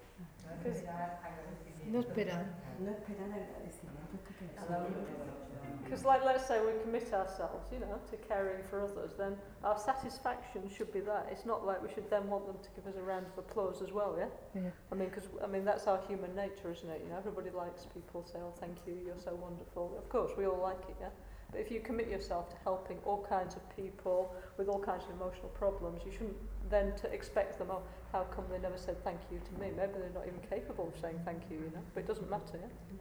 No 1.87 2.01
esperar. 2.01 2.47
no 2.81 2.91
esperar 2.91 3.31
agradecimiento 3.33 5.44
Because, 5.85 6.05
like, 6.05 6.25
let's 6.25 6.47
say 6.47 6.61
we 6.61 6.73
commit 6.83 7.13
ourselves, 7.13 7.69
you 7.71 7.79
know, 7.79 8.01
to 8.11 8.17
caring 8.17 8.65
for 8.71 8.83
others, 8.83 9.13
then 9.19 9.37
our 9.63 9.79
satisfaction 9.79 10.63
should 10.75 10.93
be 10.93 11.01
that. 11.01 11.29
It's 11.31 11.45
not 11.45 11.67
like 11.67 11.83
we 11.83 11.93
should 11.93 12.09
then 12.11 12.27
want 12.29 12.47
them 12.47 12.57
to 12.63 12.69
give 12.75 12.87
us 12.87 12.99
a 12.99 13.03
round 13.03 13.27
of 13.27 13.39
applause 13.39 13.83
as 13.83 13.93
well, 13.93 14.17
yeah? 14.19 14.27
Yeah. 14.55 14.71
I 14.91 14.95
mean, 14.95 15.11
because, 15.11 15.29
I 15.43 15.47
mean, 15.47 15.65
that's 15.65 15.87
our 15.87 16.01
human 16.09 16.35
nature, 16.35 16.73
isn't 16.73 16.89
it? 16.89 17.03
You 17.05 17.11
know, 17.11 17.19
everybody 17.19 17.51
likes 17.51 17.87
people 17.93 18.25
say, 18.25 18.39
oh, 18.41 18.55
thank 18.59 18.77
you, 18.87 18.97
you're 19.05 19.21
so 19.23 19.35
wonderful. 19.35 19.95
Of 19.99 20.09
course, 20.09 20.33
we 20.39 20.47
all 20.47 20.61
like 20.61 20.81
it, 20.89 20.97
yeah? 21.01 21.11
But 21.53 21.61
if 21.61 21.71
you 21.71 21.81
commit 21.81 22.09
yourself 22.09 22.49
to 22.51 22.57
helping 22.65 22.99
all 23.05 23.25
kinds 23.29 23.55
of 23.55 23.63
people 23.77 24.35
with 24.57 24.69
all 24.69 24.81
kinds 24.81 25.05
of 25.05 25.11
emotional 25.11 25.49
problems, 25.51 26.03
you 26.05 26.11
shouldn't 26.11 26.37
then 26.71 26.95
to 26.97 27.13
expect 27.13 27.59
them, 27.59 27.69
oh, 27.71 27.83
how 28.11 28.23
come 28.25 28.45
they 28.51 28.59
never 28.59 28.79
said 28.79 29.03
thank 29.05 29.21
you 29.31 29.39
to 29.39 29.61
me? 29.61 29.71
Maybe 29.77 29.93
they're 30.01 30.11
not 30.15 30.27
even 30.27 30.41
capable 30.49 30.89
of 30.89 31.01
saying 31.01 31.21
thank 31.25 31.43
you, 31.51 31.59
you 31.59 31.71
know? 31.75 31.85
But 31.95 32.01
it 32.05 32.07
doesn't 32.09 32.31
matter, 32.31 32.59
yeah? 32.59 32.97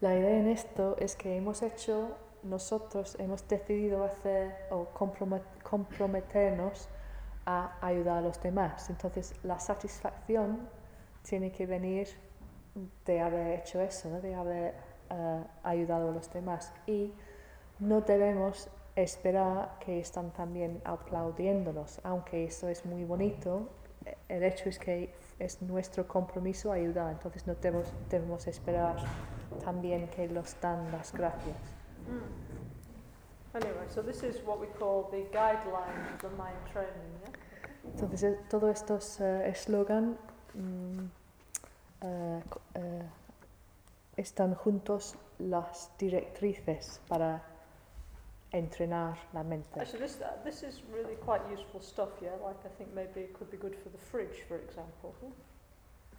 La 0.00 0.14
idea 0.14 0.38
en 0.38 0.48
esto 0.48 0.96
es 0.98 1.16
que 1.16 1.36
hemos 1.36 1.62
hecho, 1.62 2.16
nosotros 2.42 3.16
hemos 3.18 3.46
decidido 3.48 4.04
hacer 4.04 4.54
o 4.70 4.86
compromet- 4.92 5.62
comprometernos 5.62 6.88
a 7.46 7.78
ayudar 7.80 8.18
a 8.18 8.20
los 8.20 8.42
demás. 8.42 8.90
Entonces, 8.90 9.34
la 9.42 9.58
satisfacción 9.58 10.68
tiene 11.22 11.52
que 11.52 11.66
venir 11.66 12.08
de 13.06 13.20
haber 13.20 13.60
hecho 13.60 13.80
eso, 13.80 14.20
de 14.20 14.34
haber 14.34 14.74
eh, 15.10 15.44
ayudado 15.62 16.10
a 16.10 16.12
los 16.12 16.30
demás. 16.32 16.72
Y 16.86 17.12
no 17.78 18.00
debemos 18.02 18.68
esperar 18.96 19.78
que 19.80 20.00
están 20.00 20.30
también 20.32 20.80
aplaudiéndonos, 20.84 22.00
aunque 22.04 22.44
eso 22.44 22.68
es 22.68 22.84
muy 22.84 23.04
bonito. 23.04 23.68
El 24.28 24.42
hecho 24.42 24.68
es 24.68 24.78
que 24.78 25.14
es 25.38 25.62
nuestro 25.62 26.06
compromiso 26.06 26.70
ayudar, 26.70 27.12
entonces 27.12 27.46
no 27.46 27.54
debemos, 27.54 27.90
debemos 28.10 28.46
esperar 28.46 28.96
también 29.62 30.08
que 30.08 30.28
los 30.28 30.60
dan 30.60 30.90
las 30.92 31.12
gracias. 31.12 31.56
Anyway, 33.54 33.86
so 33.88 34.02
this 34.02 34.22
is 34.22 34.42
what 34.44 34.58
we 34.58 34.66
call 34.78 35.08
the 35.10 35.24
guidelines 35.32 36.12
of 36.12 36.20
the 36.20 36.30
mind 36.30 36.58
training, 36.72 37.12
yeah. 37.22 37.30
Entonces, 37.84 38.22
eh, 38.24 38.40
todos 38.48 38.70
estos 38.70 39.20
eh, 39.20 39.48
eslogan 39.48 40.18
mm, 40.54 41.06
eh, 42.00 42.42
están 44.16 44.54
juntos 44.54 45.14
las 45.38 45.90
directrices 45.98 47.00
para 47.08 47.42
entrenar 48.50 49.16
la 49.32 49.42
mente. 49.42 49.80
Actually, 49.80 50.00
this 50.00 50.20
uh, 50.20 50.42
this 50.44 50.62
is 50.62 50.82
really 50.92 51.16
quite 51.24 51.42
useful 51.52 51.80
stuff, 51.80 52.10
yeah. 52.20 52.30
Like 52.44 52.58
I 52.64 52.70
think 52.76 52.92
maybe 52.94 53.20
it 53.20 53.34
could 53.34 53.50
be 53.50 53.56
good 53.56 53.76
for 53.76 53.90
the 53.90 53.98
fridge, 53.98 54.44
for 54.48 54.56
example. 54.56 55.14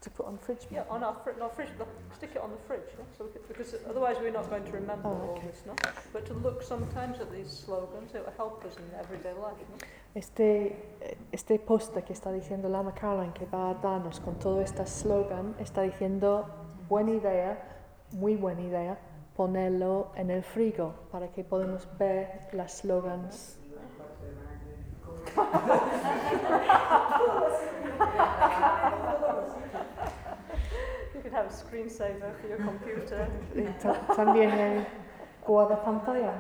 To 0.06 0.10
put 0.12 0.28
on 0.28 0.38
fridge 0.38 0.68
Yeah, 0.70 0.84
on 0.88 1.04
our 1.04 1.16
fridge, 1.24 1.38
not 1.40 1.56
fridge, 1.56 1.70
stick 2.16 2.30
it 2.36 2.42
on 2.42 2.52
the 2.52 2.58
fridge, 2.68 2.94
yeah? 2.96 3.06
so 3.18 3.26
we 3.26 3.32
could, 3.32 3.48
because 3.48 3.74
otherwise 3.90 4.18
we're 4.22 4.30
not 4.32 4.48
going 4.52 4.64
to 4.64 4.72
remember 4.72 5.10
Oh, 5.10 5.34
all 5.34 5.42
this, 5.44 5.64
no? 5.66 5.74
But 6.14 6.28
to 6.28 6.34
look 6.46 6.62
sometimes 6.62 7.20
at 7.20 7.32
these 7.32 7.50
slogans, 7.50 8.14
it 8.14 8.24
will 8.24 8.32
help 8.38 8.64
us 8.66 8.78
in 8.78 8.84
everyday 9.00 9.34
life, 9.34 9.58
no? 9.68 9.78
Este, 10.14 10.76
este 11.32 11.58
post 11.58 11.96
que 12.06 12.14
está 12.14 12.32
diciendo 12.32 12.70
Lama 12.70 12.94
Caroline 12.94 13.34
que 13.34 13.48
va 13.48 13.72
a 13.72 13.74
darnos 13.74 14.20
con 14.20 14.36
todo 14.36 14.62
este 14.62 14.86
slogan 14.86 15.56
está 15.60 15.82
diciendo 15.82 16.46
buena 16.88 17.10
idea, 17.10 17.58
muy 18.12 18.36
buena 18.36 18.62
idea, 18.62 19.00
ponerlo 19.36 20.12
en 20.16 20.30
el 20.30 20.44
frigo 20.44 20.94
para 21.12 21.32
que 21.32 21.44
podamos 21.44 21.88
ver 21.98 22.48
las 22.52 22.78
slogans. 22.78 23.58
Have 31.36 31.48
a 31.48 31.50
screensaver 31.50 32.32
for 32.40 32.48
your 32.48 32.60
computer. 32.60 33.28
También 34.16 34.52
el 34.52 34.86
guarda 35.46 35.84
pantalla. 35.84 36.34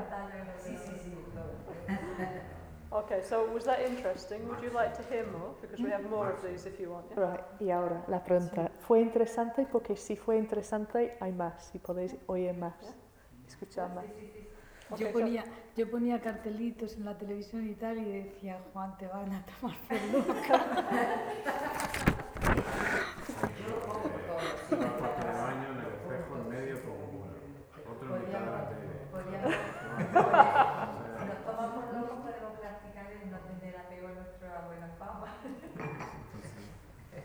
Okay, 2.93 3.21
so 3.21 3.45
was 3.53 3.65
that 3.65 3.81
interesting? 3.81 4.47
Would 4.47 4.63
you 4.63 4.69
like 4.69 4.95
to 4.95 5.03
hear 5.13 5.25
more? 5.37 5.53
Because 5.61 5.81
we 5.81 5.89
have 5.89 6.09
more 6.09 6.31
of 6.31 6.41
these 6.41 6.65
if 6.65 6.79
you 6.79 6.91
want. 6.91 7.07
Yeah? 7.11 7.19
Right, 7.19 7.43
y 7.59 7.71
ahora 7.71 8.05
la 8.07 8.23
pregunta, 8.23 8.71
¿fue 8.87 9.01
interesante? 9.01 9.67
Porque 9.69 9.97
si 9.97 10.15
fue 10.15 10.37
interesante 10.37 11.17
hay 11.19 11.33
más, 11.33 11.65
si 11.73 11.79
podéis 11.79 12.15
oír 12.27 12.53
más, 12.53 12.73
escuchar 13.45 13.93
más. 13.93 14.05
Okay, 14.91 15.07
Yo 15.07 15.07
so- 15.07 15.11
ponía, 15.13 15.43
yo 15.75 15.91
ponía 15.91 16.21
cartelitos 16.21 16.95
en 16.95 17.03
la 17.03 17.17
televisión 17.17 17.67
y 17.67 17.73
tal 17.73 17.97
y 17.97 18.23
decía, 18.23 18.61
Juan, 18.71 18.97
te 18.97 19.07
van 19.07 19.29
a 19.33 19.45
tomar 19.45 19.75
por 19.89 19.97
loca. 20.13 20.65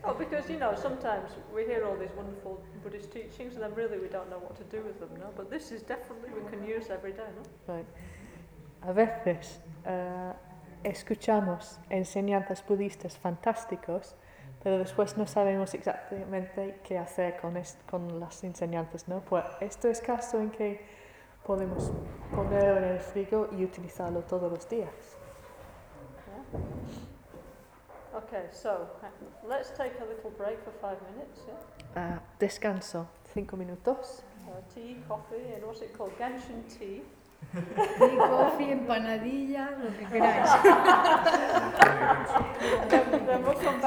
Oh, 0.03 0.14
because 0.14 0.49
you 0.49 0.59
know, 0.59 0.74
sometimes 0.74 1.30
we 1.55 1.64
hear 1.64 1.84
all 1.84 1.95
these 1.95 2.11
wonderful 2.16 2.62
Buddhist 2.82 3.12
teachings 3.12 3.55
and 3.55 3.62
then 3.62 3.74
really 3.74 3.99
we 3.99 4.09
don't 4.09 4.30
know 4.30 4.38
what 4.38 4.57
to 4.57 4.64
do 4.64 4.82
with 4.82 4.99
them, 4.99 5.11
no? 5.18 5.26
But 5.36 5.51
this 5.51 5.70
is 5.70 5.82
definitely 5.82 6.30
we 6.32 6.49
can 6.51 6.66
use 6.66 6.88
every 6.91 7.12
day, 7.12 7.28
no? 7.36 7.74
Right. 7.74 7.86
A 8.82 8.95
veces 8.95 9.61
eh, 9.84 10.32
escuchamos 10.84 11.78
enseñanzas 11.91 12.64
budistas 12.66 13.18
fantásticos, 13.18 14.14
pero 14.62 14.78
después 14.78 15.16
no 15.16 15.26
sabemos 15.26 15.72
exactamente 15.74 16.80
qué 16.84 16.98
hacer 16.98 17.40
con, 17.40 17.56
es- 17.56 17.78
con 17.90 18.20
las 18.20 18.42
enseñanzas, 18.44 19.08
¿no? 19.08 19.20
Pues 19.20 19.44
esto 19.61 19.88
es 19.88 20.00
caso 20.00 20.38
en 20.40 20.50
que 20.50 20.84
podemos 21.46 21.90
ponerlo 22.34 22.78
en 22.78 22.84
el 22.84 23.00
frigo 23.00 23.48
y 23.52 23.64
utilizarlo 23.64 24.20
todos 24.22 24.50
los 24.52 24.68
días. 24.68 24.90
Yeah? 26.52 28.18
Okay, 28.18 28.48
so 28.52 28.88
uh, 29.02 29.48
let's 29.48 29.70
take 29.76 29.92
a 30.00 30.04
little 30.04 30.30
break 30.36 30.58
for 30.64 30.72
five 30.80 30.98
minutes, 31.12 31.42
yeah? 31.46 31.54
Ah, 31.94 32.20
descanso, 32.38 33.06
cinco 33.32 33.56
minutos. 33.56 34.22
Uh, 34.48 34.61
tea, 34.74 34.96
coffee, 35.08 35.54
and 35.54 35.64
what's 35.64 35.80
it 35.80 35.96
called? 35.96 36.12
Genshin 36.18 36.64
tea. 36.68 37.02
Tea, 37.53 38.16
coffee, 38.16 38.70
empanadilla, 38.72 39.70
lo 39.82 39.91
que 39.97 40.05
queráis. 40.07 40.51
then, 42.88 43.05
then 43.26 43.43
we'll 43.43 43.55
come 43.55 43.80